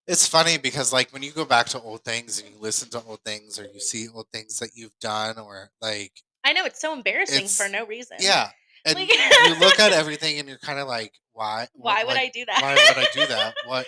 it's 0.07 0.27
funny 0.27 0.57
because 0.57 0.93
like 0.93 1.13
when 1.13 1.23
you 1.23 1.33
go 1.33 1.45
back 1.45 1.67
to 1.67 1.81
old 1.81 2.03
things 2.05 2.41
and 2.41 2.49
you 2.49 2.57
listen 2.61 2.89
to 2.91 3.03
old 3.07 3.21
things 3.25 3.59
or 3.59 3.65
you 3.73 3.81
see 3.81 4.09
old 4.09 4.27
things 4.33 4.59
that 4.59 4.71
you've 4.75 4.99
done 5.01 5.39
or 5.39 5.71
like 5.81 6.13
i 6.45 6.53
know 6.53 6.65
it's 6.65 6.81
so 6.81 6.93
embarrassing 6.93 7.47
for 7.47 7.69
no 7.69 7.85
reason 7.87 8.17
yeah, 8.21 8.49
and 8.87 8.95
Like- 8.97 9.11
you 9.11 9.59
look 9.61 9.79
at 9.81 9.93
everything 10.03 10.39
and 10.39 10.49
you're 10.49 10.59
kind 10.59 10.79
of 10.79 10.87
like, 10.87 11.13
why? 11.33 11.67
why 11.75 12.05
would 12.05 12.15
like, 12.15 12.29
i 12.29 12.31
do 12.33 12.45
that 12.47 12.63
why 12.63 12.75
would 12.75 13.05
I 13.05 13.09
do 13.13 13.27
that? 13.27 13.55
What? 13.67 13.87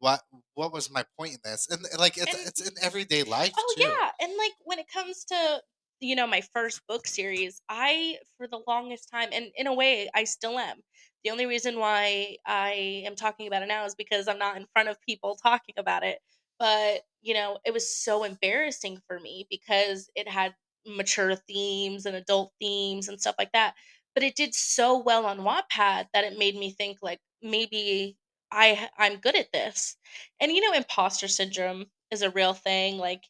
What? 0.00 0.22
What 0.54 0.72
was 0.72 0.90
my 0.90 1.04
point 1.18 1.34
in 1.34 1.40
this? 1.44 1.68
And 1.70 1.82
like, 1.98 2.16
it's 2.16 2.34
And- 2.34 2.46
it's 2.48 2.60
in 2.66 2.74
everyday 2.82 3.22
life 3.22 3.52
Oh 3.56 3.74
too. 3.76 3.82
yeah, 3.82 4.10
and 4.20 4.32
like 4.36 4.52
when 4.64 4.78
it 4.78 4.86
comes 4.92 5.24
to 5.26 5.62
you 6.00 6.16
know 6.16 6.26
my 6.26 6.40
first 6.54 6.86
book 6.86 7.06
series, 7.06 7.60
I 7.68 8.18
for 8.36 8.46
the 8.48 8.60
longest 8.66 9.08
time, 9.10 9.30
and 9.32 9.50
in 9.56 9.66
a 9.66 9.74
way, 9.74 10.10
I 10.14 10.24
still 10.24 10.58
am. 10.58 10.82
The 11.24 11.30
only 11.30 11.46
reason 11.46 11.78
why 11.78 12.36
I 12.46 13.02
am 13.06 13.14
talking 13.16 13.46
about 13.46 13.62
it 13.62 13.66
now 13.68 13.84
is 13.84 13.94
because 13.94 14.26
I'm 14.28 14.38
not 14.38 14.56
in 14.56 14.66
front 14.72 14.88
of 14.88 15.00
people 15.02 15.36
talking 15.36 15.74
about 15.78 16.02
it. 16.04 16.18
But 16.58 17.02
you 17.22 17.34
know, 17.34 17.58
it 17.64 17.72
was 17.72 17.94
so 17.94 18.24
embarrassing 18.24 19.00
for 19.06 19.18
me 19.20 19.46
because 19.50 20.10
it 20.14 20.28
had 20.28 20.54
mature 20.86 21.34
themes 21.36 22.06
and 22.06 22.16
adult 22.16 22.52
themes 22.60 23.08
and 23.08 23.20
stuff 23.20 23.34
like 23.38 23.52
that. 23.52 23.74
But 24.14 24.24
it 24.24 24.34
did 24.36 24.54
so 24.54 24.98
well 24.98 25.26
on 25.26 25.40
Wattpad 25.40 26.06
that 26.12 26.24
it 26.24 26.38
made 26.38 26.56
me 26.56 26.72
think 26.72 26.98
like 27.02 27.20
maybe 27.42 28.16
I 28.50 28.88
I'm 28.98 29.16
good 29.18 29.36
at 29.36 29.52
this. 29.52 29.96
And 30.40 30.52
you 30.52 30.60
know, 30.60 30.72
imposter 30.76 31.28
syndrome 31.28 31.86
is 32.10 32.22
a 32.22 32.30
real 32.30 32.54
thing. 32.54 32.96
Like, 32.98 33.24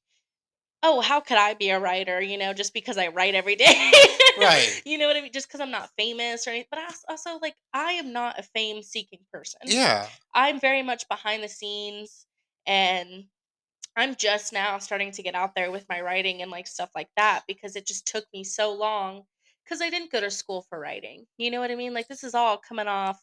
oh, 0.82 1.00
how 1.00 1.20
could 1.20 1.36
I 1.36 1.54
be 1.54 1.70
a 1.70 1.78
writer? 1.78 2.20
You 2.20 2.38
know, 2.38 2.52
just 2.52 2.72
because 2.72 2.98
I 2.98 3.08
write 3.08 3.34
every 3.34 3.56
day. 3.56 3.92
Right. 4.38 4.82
You 4.84 4.98
know 4.98 5.06
what 5.06 5.16
I 5.16 5.20
mean? 5.20 5.32
Just 5.32 5.48
because 5.48 5.60
I'm 5.60 5.70
not 5.70 5.90
famous 5.98 6.46
or 6.46 6.50
anything. 6.50 6.68
But 6.70 6.80
I 6.80 6.90
also, 7.08 7.38
like, 7.40 7.54
I 7.72 7.92
am 7.92 8.12
not 8.12 8.38
a 8.38 8.42
fame 8.42 8.82
seeking 8.82 9.20
person. 9.32 9.60
Yeah, 9.64 10.06
I'm 10.34 10.60
very 10.60 10.82
much 10.82 11.08
behind 11.08 11.42
the 11.42 11.48
scenes 11.48 12.26
and 12.66 13.24
I'm 13.96 14.14
just 14.14 14.52
now 14.52 14.78
starting 14.78 15.12
to 15.12 15.22
get 15.22 15.34
out 15.34 15.54
there 15.54 15.70
with 15.70 15.84
my 15.88 16.00
writing 16.00 16.42
and 16.42 16.50
like 16.50 16.66
stuff 16.66 16.90
like 16.94 17.08
that 17.16 17.42
because 17.48 17.76
it 17.76 17.86
just 17.86 18.06
took 18.06 18.24
me 18.32 18.44
so 18.44 18.72
long 18.72 19.24
because 19.64 19.82
I 19.82 19.90
didn't 19.90 20.12
go 20.12 20.20
to 20.20 20.30
school 20.30 20.64
for 20.68 20.78
writing. 20.78 21.26
You 21.38 21.50
know 21.50 21.60
what 21.60 21.70
I 21.70 21.76
mean? 21.76 21.94
Like, 21.94 22.08
this 22.08 22.24
is 22.24 22.34
all 22.34 22.56
coming 22.56 22.88
off. 22.88 23.20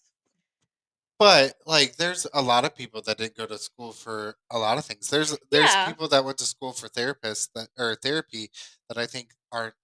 But 1.19 1.55
like, 1.65 1.95
there's 1.97 2.27
a 2.33 2.41
lot 2.41 2.65
of 2.65 2.75
people 2.75 3.01
that 3.03 3.17
didn't 3.17 3.35
go 3.37 3.45
to 3.47 3.57
school 3.57 3.91
for 3.91 4.35
a 4.51 4.57
lot 4.59 4.77
of 4.77 4.85
things. 4.85 5.09
There's 5.09 5.35
there's 5.51 5.75
Yeah. 5.75 5.83
people 5.83 6.07
that 6.09 6.25
went 6.25 6.37
to 6.39 6.45
school 6.45 6.73
for 6.73 6.87
therapists 6.89 7.49
that 7.55 7.69
or 7.77 7.95
therapy 7.95 8.51
that 8.89 8.97
I 8.97 9.05
think 9.07 9.33
aren't 9.51 9.75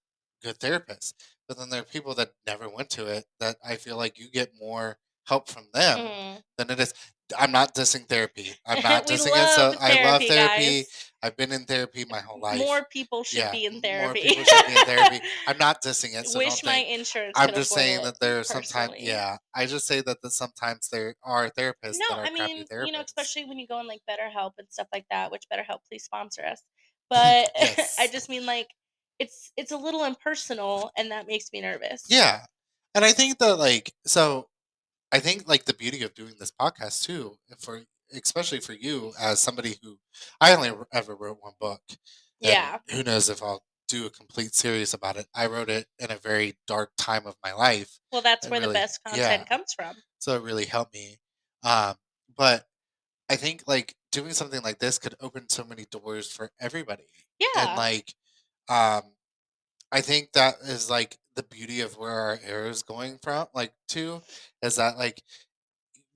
good 0.42 0.58
therapists. 0.60 1.14
But 1.48 1.58
then 1.58 1.70
there 1.70 1.80
are 1.82 1.84
people 1.84 2.14
that 2.14 2.32
never 2.46 2.68
went 2.68 2.90
to 2.90 3.06
it 3.06 3.26
that 3.40 3.56
I 3.64 3.76
feel 3.76 3.96
like 3.96 4.18
you 4.18 4.30
get 4.30 4.52
more 4.58 4.98
help 5.26 5.48
from 5.48 5.68
them 5.72 5.98
Mm. 5.98 6.42
than 6.58 6.70
it 6.70 6.80
is. 6.80 6.94
I'm 7.38 7.52
not 7.52 7.74
dissing 7.74 8.06
therapy. 8.06 8.52
I'm 8.66 8.82
not 8.82 9.06
dissing 9.06 9.32
it. 9.32 9.48
So 9.56 9.68
love 9.68 9.76
I 9.80 10.04
love 10.04 10.22
therapy, 10.22 10.28
therapy. 10.28 10.64
guys. 10.64 11.10
I've 11.22 11.36
been 11.38 11.52
in 11.52 11.64
therapy 11.64 12.04
my 12.08 12.20
whole 12.20 12.38
life. 12.38 12.58
More 12.58 12.86
people 12.90 13.24
should 13.24 13.38
yeah, 13.38 13.50
be 13.50 13.64
in 13.64 13.80
therapy. 13.80 14.04
More 14.04 14.12
therapy. 14.14 14.28
people 14.28 14.44
should 14.44 14.66
be 14.66 14.72
in 14.72 14.84
therapy. 14.84 15.20
I'm 15.46 15.56
not 15.56 15.82
dissing 15.82 16.20
it. 16.20 16.28
So 16.28 16.38
Wish 16.38 16.62
my 16.62 16.72
think. 16.72 16.98
insurance. 16.98 17.32
I'm 17.34 17.54
just 17.54 17.72
saying 17.72 18.04
that 18.04 18.20
there 18.20 18.40
are 18.40 18.44
sometimes, 18.44 18.92
yeah. 18.98 19.38
I 19.54 19.64
just 19.64 19.86
say 19.86 20.02
that, 20.02 20.20
that 20.20 20.32
sometimes 20.32 20.90
there 20.90 21.14
are 21.22 21.48
therapists 21.48 21.96
No, 21.96 22.16
that 22.16 22.18
are 22.18 22.26
I 22.26 22.30
mean, 22.30 22.66
you 22.70 22.92
know, 22.92 23.00
especially 23.00 23.46
when 23.46 23.58
you 23.58 23.66
go 23.66 23.76
on 23.76 23.86
like 23.86 24.02
BetterHelp 24.08 24.52
and 24.58 24.68
stuff 24.68 24.88
like 24.92 25.06
that. 25.10 25.32
Which 25.32 25.44
BetterHelp, 25.50 25.78
please 25.88 26.04
sponsor 26.04 26.42
us. 26.44 26.62
But 27.10 27.50
I 27.98 28.08
just 28.10 28.28
mean 28.28 28.46
like 28.46 28.68
it's 29.18 29.52
it's 29.56 29.72
a 29.72 29.76
little 29.76 30.04
impersonal, 30.04 30.90
and 30.96 31.10
that 31.10 31.26
makes 31.26 31.52
me 31.52 31.60
nervous. 31.60 32.04
Yeah. 32.08 32.40
And 32.94 33.04
I 33.04 33.12
think 33.12 33.38
that 33.38 33.56
like 33.56 33.92
so 34.06 34.48
I 35.14 35.20
think 35.20 35.48
like 35.48 35.64
the 35.64 35.74
beauty 35.74 36.02
of 36.02 36.12
doing 36.12 36.34
this 36.40 36.50
podcast 36.50 37.04
too, 37.04 37.36
for 37.60 37.82
especially 38.12 38.58
for 38.58 38.72
you 38.72 39.12
as 39.20 39.40
somebody 39.40 39.76
who 39.80 39.96
I 40.40 40.52
only 40.56 40.72
ever 40.92 41.14
wrote 41.14 41.38
one 41.40 41.52
book. 41.60 41.80
Yeah. 42.40 42.78
Who 42.90 43.04
knows 43.04 43.28
if 43.28 43.40
I'll 43.40 43.62
do 43.86 44.06
a 44.06 44.10
complete 44.10 44.56
series 44.56 44.92
about 44.92 45.16
it. 45.16 45.26
I 45.32 45.46
wrote 45.46 45.70
it 45.70 45.86
in 46.00 46.10
a 46.10 46.16
very 46.16 46.56
dark 46.66 46.90
time 46.98 47.28
of 47.28 47.36
my 47.44 47.52
life. 47.52 48.00
Well, 48.10 48.22
that's 48.22 48.48
where 48.48 48.58
the 48.58 48.72
best 48.72 48.98
content 49.04 49.44
yeah. 49.48 49.56
comes 49.56 49.72
from. 49.72 49.94
So 50.18 50.34
it 50.34 50.42
really 50.42 50.64
helped 50.64 50.92
me. 50.92 51.18
Um 51.62 51.94
but 52.36 52.64
I 53.30 53.36
think 53.36 53.62
like 53.68 53.94
doing 54.10 54.32
something 54.32 54.62
like 54.62 54.80
this 54.80 54.98
could 54.98 55.14
open 55.20 55.48
so 55.48 55.62
many 55.62 55.86
doors 55.92 56.28
for 56.28 56.50
everybody. 56.60 57.04
Yeah. 57.38 57.68
and 57.68 57.76
like 57.76 58.12
um 58.68 59.02
i 59.92 60.00
think 60.00 60.32
that 60.32 60.54
is 60.64 60.88
like 60.88 61.18
the 61.36 61.42
beauty 61.42 61.80
of 61.80 61.96
where 61.96 62.10
our 62.12 62.38
era 62.46 62.68
is 62.68 62.82
going 62.82 63.18
from 63.22 63.46
like 63.54 63.72
to 63.88 64.22
is 64.62 64.76
that 64.76 64.96
like 64.98 65.22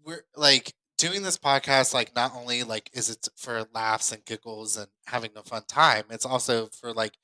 we're 0.04 0.22
like 0.36 0.72
doing 0.96 1.22
this 1.22 1.38
podcast 1.38 1.94
like 1.94 2.14
not 2.14 2.32
only 2.34 2.62
like 2.64 2.90
is 2.92 3.08
it 3.10 3.28
for 3.36 3.66
laughs 3.74 4.12
and 4.12 4.24
giggles 4.24 4.76
and 4.76 4.88
having 5.06 5.30
a 5.36 5.42
fun 5.42 5.62
time 5.68 6.04
it's 6.10 6.26
also 6.26 6.68
for 6.80 6.92
like 6.92 7.16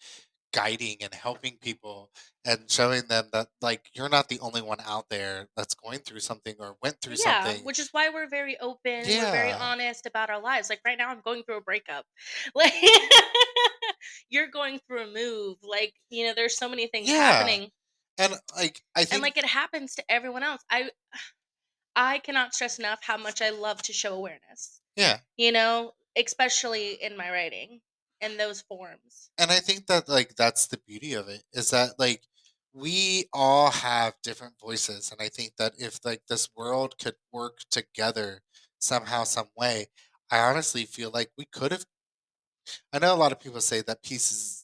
guiding 0.52 0.96
and 1.00 1.12
helping 1.12 1.56
people 1.60 2.10
and 2.44 2.70
showing 2.70 3.02
them 3.08 3.24
that 3.32 3.48
like 3.60 3.82
you're 3.92 4.08
not 4.08 4.28
the 4.28 4.38
only 4.38 4.62
one 4.62 4.78
out 4.86 5.08
there 5.10 5.48
that's 5.56 5.74
going 5.74 5.98
through 5.98 6.20
something 6.20 6.54
or 6.60 6.76
went 6.80 6.96
through 7.02 7.16
yeah, 7.24 7.42
something 7.42 7.64
which 7.64 7.80
is 7.80 7.88
why 7.90 8.08
we're 8.08 8.28
very 8.28 8.56
open. 8.60 9.02
We're 9.04 9.32
very 9.32 9.52
honest 9.52 10.06
about 10.06 10.30
our 10.30 10.40
lives. 10.40 10.70
Like 10.70 10.80
right 10.86 10.96
now, 10.96 11.08
I'm 11.08 11.22
going 11.24 11.42
through 11.42 11.56
a 11.56 11.60
breakup. 11.60 12.04
Like 12.54 12.72
you're 14.30 14.46
going 14.48 14.78
through 14.86 15.02
a 15.02 15.06
move. 15.12 15.56
Like 15.62 15.94
you 16.10 16.26
know, 16.26 16.34
there's 16.34 16.56
so 16.56 16.68
many 16.68 16.86
things 16.86 17.08
Yeah. 17.08 17.16
happening, 17.16 17.70
and 18.18 18.34
like 18.56 18.82
i 18.96 19.00
think 19.00 19.14
and 19.14 19.22
like 19.22 19.36
it 19.36 19.44
happens 19.44 19.94
to 19.96 20.04
everyone 20.10 20.42
else. 20.42 20.62
I 20.70 20.90
I 21.96 22.18
cannot 22.18 22.54
stress 22.54 22.78
enough 22.78 23.00
how 23.02 23.16
much 23.16 23.40
I 23.40 23.50
love 23.50 23.80
to 23.82 23.92
show 23.92 24.14
awareness. 24.14 24.80
yeah 24.96 25.18
You 25.36 25.52
know, 25.52 25.92
especially 26.16 26.94
in 26.94 27.16
my 27.16 27.30
writing. 27.30 27.80
in 28.20 28.36
those 28.36 28.62
forms. 28.62 29.30
and 29.38 29.50
I 29.50 29.60
think 29.60 29.86
that 29.86 30.08
like 30.08 30.34
that's 30.36 30.66
the 30.66 30.78
beauty 30.78 31.12
of 31.14 31.28
it 31.28 31.44
is 31.52 31.70
that 31.70 31.98
like 31.98 32.22
we 32.72 33.26
all 33.32 33.70
have 33.70 34.14
different 34.22 34.54
voices 34.60 35.12
and 35.12 35.20
I 35.20 35.28
think 35.28 35.56
that 35.58 35.74
if 35.78 36.04
like 36.04 36.22
this 36.28 36.48
world 36.56 36.96
could 36.98 37.16
work 37.32 37.58
together 37.70 38.42
somehow 38.78 39.24
some 39.24 39.48
way 39.56 39.86
I 40.30 40.38
honestly 40.38 40.84
feel 40.84 41.10
like 41.10 41.30
we 41.38 41.44
could 41.44 41.70
have 41.72 41.84
I 42.92 42.98
know 42.98 43.14
a 43.14 43.16
lot 43.16 43.32
of 43.32 43.40
people 43.40 43.60
say 43.60 43.80
that 43.82 44.02
peace 44.02 44.30
is 44.32 44.63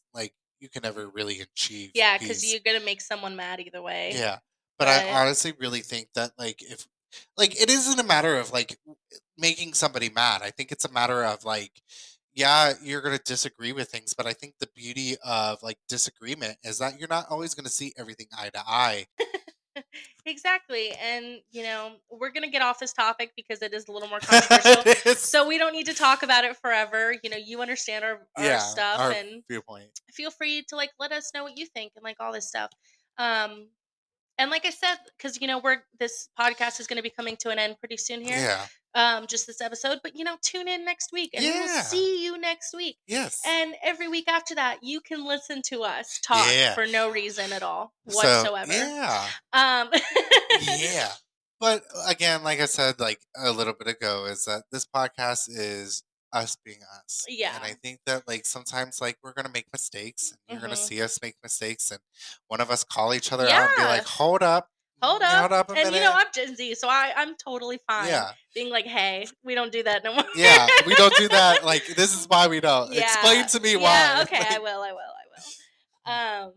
you 0.60 0.68
can 0.68 0.82
never 0.82 1.08
really 1.08 1.40
achieve 1.40 1.90
Yeah, 1.94 2.18
because 2.18 2.44
you're 2.44 2.60
gonna 2.64 2.84
make 2.84 3.00
someone 3.00 3.36
mad 3.36 3.60
either 3.60 3.82
way. 3.82 4.12
Yeah. 4.14 4.38
But 4.78 4.88
I 4.88 5.10
honestly 5.12 5.52
really 5.58 5.80
think 5.80 6.08
that 6.14 6.32
like 6.38 6.62
if 6.62 6.86
like 7.36 7.60
it 7.60 7.68
isn't 7.70 7.98
a 7.98 8.04
matter 8.04 8.36
of 8.36 8.52
like 8.52 8.78
making 9.36 9.74
somebody 9.74 10.08
mad. 10.08 10.40
I 10.42 10.50
think 10.50 10.72
it's 10.72 10.84
a 10.84 10.92
matter 10.92 11.24
of 11.24 11.44
like 11.44 11.72
yeah, 12.32 12.74
you're 12.82 13.00
going 13.00 13.16
to 13.16 13.22
disagree 13.24 13.72
with 13.72 13.88
things, 13.88 14.14
but 14.14 14.26
I 14.26 14.32
think 14.32 14.54
the 14.60 14.68
beauty 14.74 15.16
of 15.24 15.62
like 15.62 15.78
disagreement 15.88 16.58
is 16.62 16.78
that 16.78 16.98
you're 16.98 17.08
not 17.08 17.26
always 17.28 17.54
going 17.54 17.64
to 17.64 17.70
see 17.70 17.92
everything 17.98 18.26
eye 18.36 18.50
to 18.54 18.60
eye. 18.66 19.06
Exactly. 20.26 20.92
And 20.92 21.40
you 21.50 21.62
know, 21.62 21.92
we're 22.10 22.30
gonna 22.30 22.50
get 22.50 22.62
off 22.62 22.78
this 22.78 22.92
topic 22.92 23.32
because 23.36 23.62
it 23.62 23.72
is 23.72 23.88
a 23.88 23.92
little 23.92 24.08
more 24.08 24.18
controversial. 24.22 25.14
So 25.14 25.46
we 25.46 25.58
don't 25.58 25.72
need 25.72 25.86
to 25.86 25.94
talk 25.94 26.22
about 26.22 26.44
it 26.44 26.56
forever. 26.56 27.14
You 27.22 27.30
know, 27.30 27.36
you 27.36 27.60
understand 27.60 28.04
our, 28.04 28.20
our 28.36 28.44
yeah, 28.44 28.58
stuff 28.58 29.00
our 29.00 29.12
and 29.12 29.42
viewpoint. 29.48 30.00
feel 30.12 30.30
free 30.30 30.64
to 30.68 30.76
like 30.76 30.90
let 30.98 31.12
us 31.12 31.30
know 31.34 31.44
what 31.44 31.58
you 31.58 31.66
think 31.66 31.92
and 31.96 32.02
like 32.04 32.16
all 32.20 32.32
this 32.32 32.48
stuff. 32.48 32.70
Um 33.18 33.68
and 34.38 34.50
like 34.50 34.64
I 34.64 34.70
said, 34.70 34.96
because 35.16 35.40
you 35.40 35.46
know, 35.46 35.58
we're 35.58 35.78
this 35.98 36.28
podcast 36.38 36.80
is 36.80 36.86
gonna 36.86 37.02
be 37.02 37.10
coming 37.10 37.36
to 37.38 37.50
an 37.50 37.58
end 37.58 37.76
pretty 37.80 37.96
soon 37.96 38.20
here. 38.20 38.36
Yeah. 38.36 38.66
Um, 38.94 39.26
just 39.28 39.46
this 39.46 39.60
episode. 39.60 40.00
But 40.02 40.16
you 40.16 40.24
know, 40.24 40.36
tune 40.42 40.66
in 40.66 40.84
next 40.84 41.12
week 41.12 41.30
and 41.34 41.44
we 41.44 41.52
will 41.52 41.68
see 41.68 42.24
you 42.24 42.38
next 42.38 42.74
week. 42.74 42.96
Yes. 43.06 43.40
And 43.46 43.74
every 43.84 44.08
week 44.08 44.26
after 44.28 44.54
that, 44.56 44.78
you 44.82 45.00
can 45.00 45.24
listen 45.24 45.62
to 45.66 45.82
us 45.82 46.18
talk 46.26 46.46
Yeah. 46.50 46.74
for 46.74 46.86
no 46.86 47.10
reason 47.10 47.52
at 47.52 47.62
all 47.62 47.92
So, 48.08 48.16
whatsoever. 48.16 48.72
yeah. 48.72 49.26
Um 49.52 49.90
yeah. 50.62 51.08
But 51.60 51.82
again, 52.08 52.42
like 52.42 52.58
I 52.58 52.64
said, 52.64 52.98
like 53.00 53.20
a 53.36 53.50
little 53.52 53.74
bit 53.74 53.86
ago, 53.86 54.24
is 54.24 54.46
that 54.46 54.62
this 54.72 54.86
podcast 54.86 55.42
is 55.50 56.02
us 56.32 56.56
being 56.64 56.78
us. 57.04 57.26
Yeah. 57.28 57.54
And 57.54 57.62
I 57.62 57.74
think 57.82 58.00
that 58.06 58.22
like 58.26 58.46
sometimes 58.46 58.98
like 58.98 59.18
we're 59.22 59.34
gonna 59.34 59.50
make 59.52 59.66
mistakes 59.70 60.30
and 60.30 60.38
you're 60.48 60.60
gonna 60.62 60.80
Mhm. 60.80 60.88
see 60.88 61.02
us 61.02 61.18
make 61.20 61.34
mistakes 61.42 61.90
and 61.90 62.00
one 62.48 62.62
of 62.62 62.70
us 62.70 62.82
call 62.82 63.12
each 63.12 63.30
other 63.30 63.46
out 63.46 63.68
and 63.68 63.76
be 63.76 63.82
like, 63.82 64.06
Hold 64.06 64.42
up. 64.42 64.69
Hold 65.02 65.22
up. 65.22 65.38
Hold 65.38 65.52
up 65.52 65.68
and 65.70 65.76
minute. 65.78 65.94
you 65.94 66.00
know, 66.00 66.12
I'm 66.14 66.26
Gen 66.34 66.54
Z, 66.56 66.74
so 66.74 66.88
I, 66.88 67.12
I'm 67.16 67.34
totally 67.36 67.78
fine 67.86 68.08
yeah. 68.08 68.32
being 68.54 68.70
like, 68.70 68.84
hey, 68.86 69.26
we 69.42 69.54
don't 69.54 69.72
do 69.72 69.82
that 69.82 70.04
no 70.04 70.14
more. 70.14 70.24
Yeah. 70.34 70.66
We 70.86 70.94
don't 70.94 71.14
do 71.16 71.28
that. 71.28 71.64
Like 71.64 71.86
this 71.96 72.18
is 72.18 72.26
why 72.26 72.46
we 72.48 72.60
don't. 72.60 72.92
Explain 72.94 73.46
to 73.48 73.60
me 73.60 73.72
Yeah, 73.72 74.16
why. 74.16 74.22
okay, 74.22 74.42
I 74.50 74.58
will, 74.58 74.82
I 74.82 74.92
will, 74.92 74.98
I 74.98 76.42
will. 76.42 76.46
Um 76.46 76.52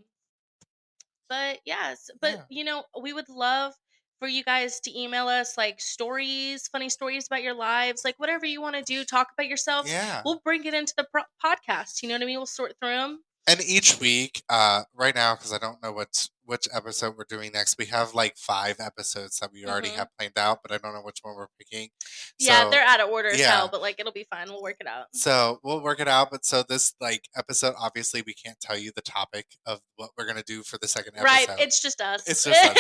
but 1.30 1.60
yes, 1.66 2.10
but 2.22 2.34
Yeah. 2.34 2.42
you 2.50 2.64
know, 2.64 2.84
we 3.02 3.14
would 3.14 3.30
love 3.30 3.74
for 4.20 4.28
you 4.28 4.44
guys 4.44 4.80
to 4.82 4.98
email 5.00 5.28
us 5.28 5.58
like 5.58 5.82
stories, 5.82 6.68
funny 6.68 6.90
stories 6.90 7.28
about 7.28 7.44
your 7.44 7.54
lives, 7.56 8.04
like 8.06 8.16
whatever 8.20 8.46
you 8.46 8.62
want 8.62 8.76
to 8.76 8.82
do, 8.84 9.04
talk 9.04 9.28
about 9.38 9.48
yourself. 9.48 9.88
yeah. 9.90 10.22
We'll 10.24 10.42
bring 10.44 10.64
it 10.66 10.74
into 10.74 10.94
the 10.98 11.06
pro- 11.12 11.24
podcast. 11.44 12.02
You 12.04 12.10
know 12.10 12.16
what 12.16 12.22
I 12.24 12.26
mean? 12.26 12.38
We'll 12.40 12.46
sort 12.46 12.76
through 12.80 12.90
them. 12.96 13.20
And 13.48 13.62
each 13.66 14.00
week, 14.00 14.42
uh, 14.50 14.84
right 14.96 15.14
now, 15.14 15.36
because 15.36 15.52
I 15.52 15.58
don't 15.58 15.82
know 15.84 15.92
what 15.92 16.30
which 16.46 16.68
episode 16.74 17.16
we're 17.18 17.26
doing 17.30 17.52
next, 17.54 17.78
we 17.78 17.86
have 17.86 18.14
like 18.14 18.38
five 18.38 18.76
episodes 18.80 19.38
that 19.40 19.52
we 19.54 19.66
already 19.66 19.90
Mhm. 19.90 19.96
have 19.96 20.08
planned 20.18 20.38
out, 20.38 20.60
but 20.62 20.72
I 20.72 20.78
don't 20.78 20.94
know 20.94 21.02
which 21.02 21.20
one 21.22 21.36
we're 21.36 21.48
picking. 21.58 21.90
Yeah, 22.38 22.64
So- 22.64 22.70
they're 22.72 22.84
out 22.84 23.00
of 23.00 23.10
order 23.10 23.30
as 23.30 23.40
yeah. 23.40 23.52
hell, 23.56 23.70
but 23.72 23.82
like 23.82 24.00
it'll 24.00 24.12
be 24.12 24.28
fine. 24.30 24.50
We'll 24.50 24.62
work 24.62 24.78
it 24.80 24.88
out. 24.88 25.08
So 25.14 25.60
we'll 25.64 25.82
work 25.82 26.00
it 26.00 26.08
out. 26.08 26.32
But 26.32 26.46
so 26.46 26.64
this 26.64 26.94
like 27.00 27.28
episode, 27.36 27.76
obviously, 27.80 28.24
we 28.26 28.34
can't 28.34 28.60
tell 28.60 28.78
you 28.78 28.92
the 28.96 29.02
topic 29.02 29.46
of 29.66 29.80
what 29.96 30.12
we're 30.18 30.26
gonna 30.26 30.44
do 30.44 30.64
for 30.64 30.78
the 30.78 30.88
second 30.88 31.14
episode. 31.18 31.26
Right, 31.26 31.48
it's 31.60 31.82
just 31.82 32.02
us. 32.02 32.24
It's 32.28 32.44
just 32.44 32.64
us. 32.64 32.78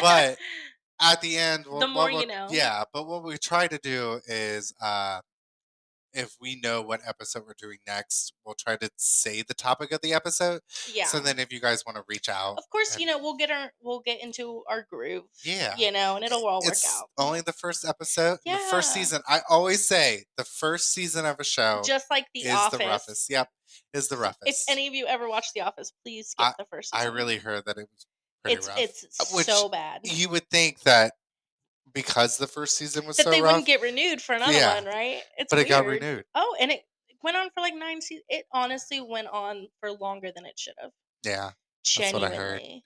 But 0.00 0.38
at 1.00 1.20
the 1.22 1.38
end, 1.38 1.64
we'll, 1.66 1.80
The 1.80 1.88
more 1.88 2.10
you 2.10 2.18
we'll- 2.18 2.26
know. 2.26 2.48
Yeah, 2.50 2.84
but 2.92 3.06
what 3.06 3.22
we 3.24 3.38
try 3.38 3.66
to 3.66 3.78
do 3.78 4.20
is, 4.26 4.74
uh, 4.82 5.20
if 6.12 6.36
we 6.40 6.60
know 6.60 6.82
what 6.82 7.00
episode 7.06 7.44
we're 7.46 7.54
doing 7.58 7.78
next, 7.86 8.32
we'll 8.44 8.54
try 8.54 8.76
to 8.76 8.90
say 8.96 9.42
the 9.42 9.54
topic 9.54 9.92
of 9.92 10.00
the 10.00 10.12
episode. 10.12 10.60
yeah. 10.92 11.04
So 11.06 11.20
then, 11.20 11.38
if 11.38 11.52
you 11.52 11.60
guys 11.60 11.84
want 11.86 11.96
to 11.96 12.04
reach 12.08 12.28
out, 12.28 12.58
of 12.58 12.68
course, 12.70 12.92
and- 12.94 13.00
you 13.00 13.06
know 13.06 13.18
we'll 13.18 13.36
get 13.36 13.50
our 13.50 13.72
we'll 13.80 14.00
get 14.00 14.22
into 14.22 14.62
our 14.68 14.86
groove. 14.90 15.24
yeah, 15.44 15.74
You 15.76 15.92
know, 15.92 16.16
and 16.16 16.24
it'll 16.24 16.46
all 16.46 16.60
work 16.64 16.74
out. 16.96 17.10
only 17.18 17.40
the 17.40 17.52
first 17.52 17.84
episode, 17.84 18.38
the 18.44 18.58
first 18.70 18.92
season. 18.92 19.22
I 19.28 19.40
always 19.48 19.86
say 19.86 20.24
the 20.36 20.44
first 20.44 20.92
season 20.92 21.26
of 21.26 21.36
a 21.40 21.44
show 21.44 21.82
Just 21.84 22.10
like 22.10 22.26
The 22.34 22.40
is 22.40 22.50
Office. 22.54 22.78
the 22.78 22.84
roughest. 22.86 23.30
Yep, 23.30 23.48
is 23.94 24.08
the 24.08 24.16
roughest. 24.16 24.42
If 24.46 24.56
any 24.68 24.86
of 24.88 24.94
you 24.94 25.06
ever 25.06 25.28
watched 25.28 25.52
The 25.54 25.60
Office, 25.62 25.92
please 26.04 26.28
skip 26.30 26.54
the 26.58 26.64
first. 26.70 26.94
I 26.94 27.04
really 27.04 27.36
heard 27.38 27.64
that 27.66 27.76
it 27.78 27.88
was 27.90 28.06
pretty 28.42 28.56
it's 28.58 28.68
rough. 28.68 28.78
it's 28.78 29.04
Uh, 29.20 29.42
so 29.42 29.68
bad 29.68 30.00
you 30.04 30.28
would 30.28 30.48
think 30.50 30.80
that 30.80 31.12
because 31.92 32.36
the 32.38 32.46
first 32.46 32.76
season 32.76 33.06
was 33.06 33.16
that 33.16 33.24
so 33.24 33.30
they 33.30 33.40
rough, 33.40 33.52
wouldn't 33.52 33.66
get 33.66 33.80
renewed 33.82 34.20
for 34.20 34.34
another 34.34 34.52
Yeah. 34.52 34.74
one, 34.74 34.84
right? 34.84 35.22
It's 35.38 35.50
but 35.50 35.58
it 35.58 35.68
got 35.68 35.86
renewed. 35.86 36.24
Oh, 36.34 36.56
and 36.60 36.70
it 36.70 36.82
went 37.22 37.36
on 37.36 37.50
for 37.50 37.60
like 37.60 37.74
nine 37.74 38.00
seasons. 38.00 38.24
It 38.28 38.46
honestly 38.52 39.00
went 39.00 39.28
on 39.28 39.68
for 39.80 39.92
longer 39.92 40.30
than 40.34 40.46
it 40.46 40.58
should 40.58 40.74
have. 40.80 40.92
Yeah, 41.24 41.50
what 42.12 42.24
I 42.24 42.34
heard. 42.34 42.60
Genuinely. 42.60 42.84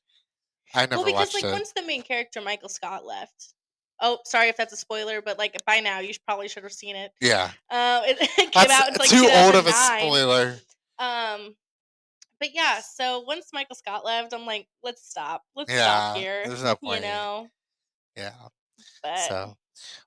I 0.75 0.81
never 0.87 0.97
well, 0.97 1.05
because 1.05 1.35
like 1.35 1.45
it. 1.45 1.53
once 1.53 1.73
the 1.77 1.83
main 1.83 2.03
character 2.03 2.41
Michael 2.41 2.69
Scott 2.69 3.05
left. 3.05 3.55
Oh, 4.01 4.19
sorry 4.25 4.49
if 4.49 4.57
that's 4.57 4.73
a 4.73 4.77
spoiler, 4.77 5.23
but 5.23 5.39
like 5.39 5.57
by 5.67 5.79
now 5.81 6.01
you 6.01 6.13
probably 6.27 6.49
should 6.49 6.65
have 6.65 6.73
seen 6.73 6.97
it. 6.97 7.13
Yeah, 7.21 7.51
Uh, 7.71 8.03
it, 8.05 8.17
it 8.39 8.51
came 8.51 8.51
that's 8.55 8.73
out 8.73 8.89
in 8.89 8.95
like 8.97 9.09
too 9.09 9.29
old 9.33 9.55
of 9.55 9.67
a 9.67 9.73
spoiler. 9.73 10.57
Um, 10.99 11.55
but 12.41 12.53
yeah, 12.55 12.81
so 12.81 13.21
once 13.21 13.51
Michael 13.53 13.77
Scott 13.77 14.05
left, 14.05 14.35
I'm 14.35 14.45
like, 14.47 14.67
let's 14.83 15.09
stop. 15.09 15.45
Let's 15.55 15.71
Yeah, 15.73 15.83
stop 15.85 16.17
here. 16.17 16.43
there's 16.47 16.63
no 16.65 16.75
point. 16.83 17.03
You 17.03 17.09
know, 17.09 17.49
Yeah, 18.17 18.33
but 19.05 19.19
so 19.21 19.57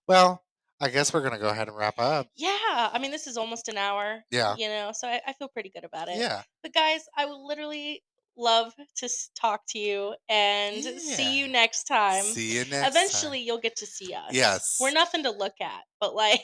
well, 0.08 0.44
I 0.82 0.90
guess 0.90 1.14
we're 1.14 1.22
gonna 1.24 1.40
go 1.40 1.48
ahead 1.50 1.68
and 1.70 1.78
wrap 1.78 1.98
up. 2.00 2.28
yeah, 2.36 2.50
I 2.92 2.98
mean, 3.00 3.12
this 3.12 3.28
is 3.28 3.38
almost 3.38 3.68
an 3.70 3.78
hour. 3.78 4.24
Yeah, 4.32 4.56
You 4.58 4.68
know, 4.68 4.92
so 4.94 5.08
I, 5.08 5.22
I 5.26 5.34
feel 5.34 5.48
pretty 5.48 5.70
good 5.70 5.84
about 5.86 6.10
it. 6.10 6.18
yeah, 6.18 6.42
But 6.64 6.74
guys, 6.74 7.02
I 7.18 7.26
would 7.26 7.38
literally 7.40 8.04
love 8.40 8.74
to 8.98 9.06
s- 9.06 9.32
talk 9.40 9.62
to 9.70 9.80
you 9.80 10.14
and 10.30 10.84
see 10.84 11.40
you 11.40 11.48
next 11.48 11.86
time. 11.86 12.24
See 12.24 12.54
you 12.54 12.66
next. 12.66 12.72
time. 12.72 12.86
Eventually, 12.90 13.40
you'll 13.40 13.58
get 13.60 13.76
to 13.78 13.86
see 13.88 14.14
us. 14.14 14.32
Yes. 14.32 14.78
we're 14.80 14.92
nothing 14.92 15.24
to 15.24 15.32
look 15.32 15.56
at, 15.62 15.82
but 16.00 16.14
like, 16.14 16.42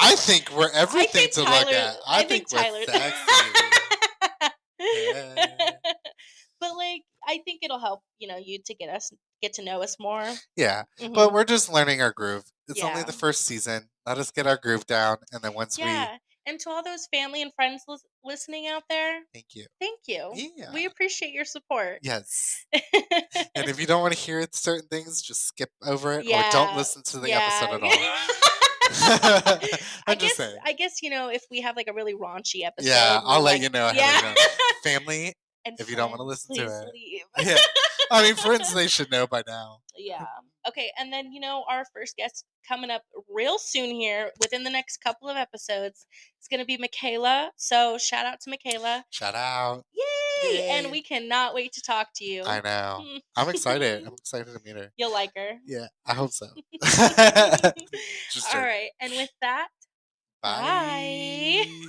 I 0.00 0.14
think 0.16 0.50
we're 0.56 0.70
everything 0.74 1.10
think 1.28 1.32
to 1.34 1.44
Tyler- 1.44 1.64
look 1.66 1.74
at. 1.74 1.96
I, 2.06 2.24
think, 2.24 2.46
we're 2.52 2.84
sexy. 2.84 3.22
Yeah. 4.80 5.34
but 6.60 6.76
like, 6.76 7.02
I 7.26 7.38
think 7.44 7.60
it'll 7.62 7.80
help 7.80 8.00
you 8.18 8.28
know 8.28 8.36
you 8.42 8.58
to 8.66 8.74
get 8.74 8.88
us 8.88 9.12
get 9.40 9.52
to 9.54 9.62
know 9.64 9.82
us 9.82 9.96
more. 9.98 10.24
yeah, 10.56 10.84
Mhm. 11.00 11.14
but 11.14 11.32
we're 11.32 11.44
just 11.44 11.68
learning 11.68 12.00
our 12.02 12.12
groove. 12.12 12.44
It's 12.68 12.82
only 12.82 13.02
the 13.02 13.12
first 13.12 13.44
season. 13.46 13.88
Let 14.06 14.18
us 14.18 14.30
get 14.30 14.46
our 14.46 14.56
groove 14.56 14.86
down, 14.86 15.18
and 15.32 15.42
then 15.42 15.54
once 15.54 15.78
we 15.78 15.84
yeah, 15.84 16.16
and 16.46 16.58
to 16.60 16.70
all 16.70 16.82
those 16.82 17.06
family 17.12 17.42
and 17.42 17.52
friends 17.54 17.82
lis- 17.88 18.04
listening 18.24 18.66
out 18.66 18.82
there, 18.88 19.20
thank 19.34 19.46
you. 19.54 19.66
thank 19.80 20.00
you. 20.06 20.32
Yeah. 20.56 20.72
We 20.72 20.86
appreciate 20.86 21.32
your 21.32 21.44
support. 21.44 21.98
Yes. 22.02 22.64
And 23.54 23.68
if 23.68 23.80
you 23.80 23.86
don't 23.86 24.02
want 24.02 24.14
to 24.14 24.18
hear 24.20 24.46
certain 24.52 24.86
things, 24.88 25.20
just 25.20 25.44
skip 25.46 25.70
over 25.84 26.12
it 26.12 26.26
or 26.26 26.44
don't 26.52 26.76
listen 26.76 27.02
to 27.04 27.18
the 27.18 27.28
Yeah. 27.30 27.40
episode 27.42 27.74
at 27.74 27.82
all. 27.82 27.90
I 28.90 29.94
I'm 30.06 30.18
guess 30.18 30.36
saying. 30.36 30.56
I 30.64 30.72
guess 30.72 31.02
you 31.02 31.10
know 31.10 31.28
if 31.28 31.44
we 31.50 31.60
have 31.62 31.76
like 31.76 31.88
a 31.88 31.92
really 31.92 32.14
raunchy 32.14 32.64
episode. 32.64 32.88
Yeah, 32.88 33.20
I'll 33.24 33.40
let 33.42 33.54
like, 33.54 33.62
you 33.62 33.68
know 33.70 33.90
Yeah. 33.94 34.34
Family, 34.84 35.34
and 35.64 35.78
if 35.80 35.90
you 35.90 35.96
don't 35.96 36.10
wanna 36.10 36.22
listen 36.22 36.54
to 36.56 36.62
it. 36.64 36.90
leave. 36.94 37.22
yeah. 37.46 37.56
I 38.10 38.22
mean, 38.22 38.34
friends, 38.36 38.74
they 38.74 38.88
should 38.88 39.10
know 39.10 39.26
by 39.26 39.42
now. 39.46 39.78
yeah. 39.96 40.26
Okay, 40.66 40.90
and 40.98 41.10
then 41.12 41.32
you 41.32 41.40
know 41.40 41.64
our 41.68 41.84
first 41.94 42.16
guest 42.16 42.44
coming 42.68 42.90
up 42.90 43.02
real 43.28 43.58
soon 43.58 43.90
here 43.90 44.30
within 44.40 44.64
the 44.64 44.70
next 44.70 44.98
couple 44.98 45.28
of 45.28 45.36
episodes. 45.36 46.06
It's 46.38 46.48
gonna 46.48 46.66
be 46.66 46.76
Michaela. 46.76 47.52
So 47.56 47.96
shout 47.98 48.26
out 48.26 48.40
to 48.42 48.50
Michaela. 48.50 49.04
Shout 49.10 49.34
out. 49.34 49.84
Yay! 49.94 50.58
Yay. 50.58 50.68
And 50.70 50.90
we 50.90 51.02
cannot 51.02 51.54
wait 51.54 51.72
to 51.72 51.82
talk 51.82 52.08
to 52.16 52.24
you. 52.24 52.42
I 52.44 52.60
know. 52.60 53.02
I'm 53.36 53.48
excited. 53.48 54.06
I'm 54.06 54.12
excited 54.12 54.52
to 54.52 54.60
meet 54.64 54.76
her. 54.76 54.92
You'll 54.96 55.12
like 55.12 55.32
her. 55.36 55.52
Yeah, 55.66 55.86
I 56.06 56.14
hope 56.14 56.32
so. 56.32 56.46
All 58.52 58.60
right, 58.60 58.90
and 59.00 59.12
with 59.12 59.30
that, 59.40 59.68
Bye. 60.42 61.64
Bye. 61.66 61.88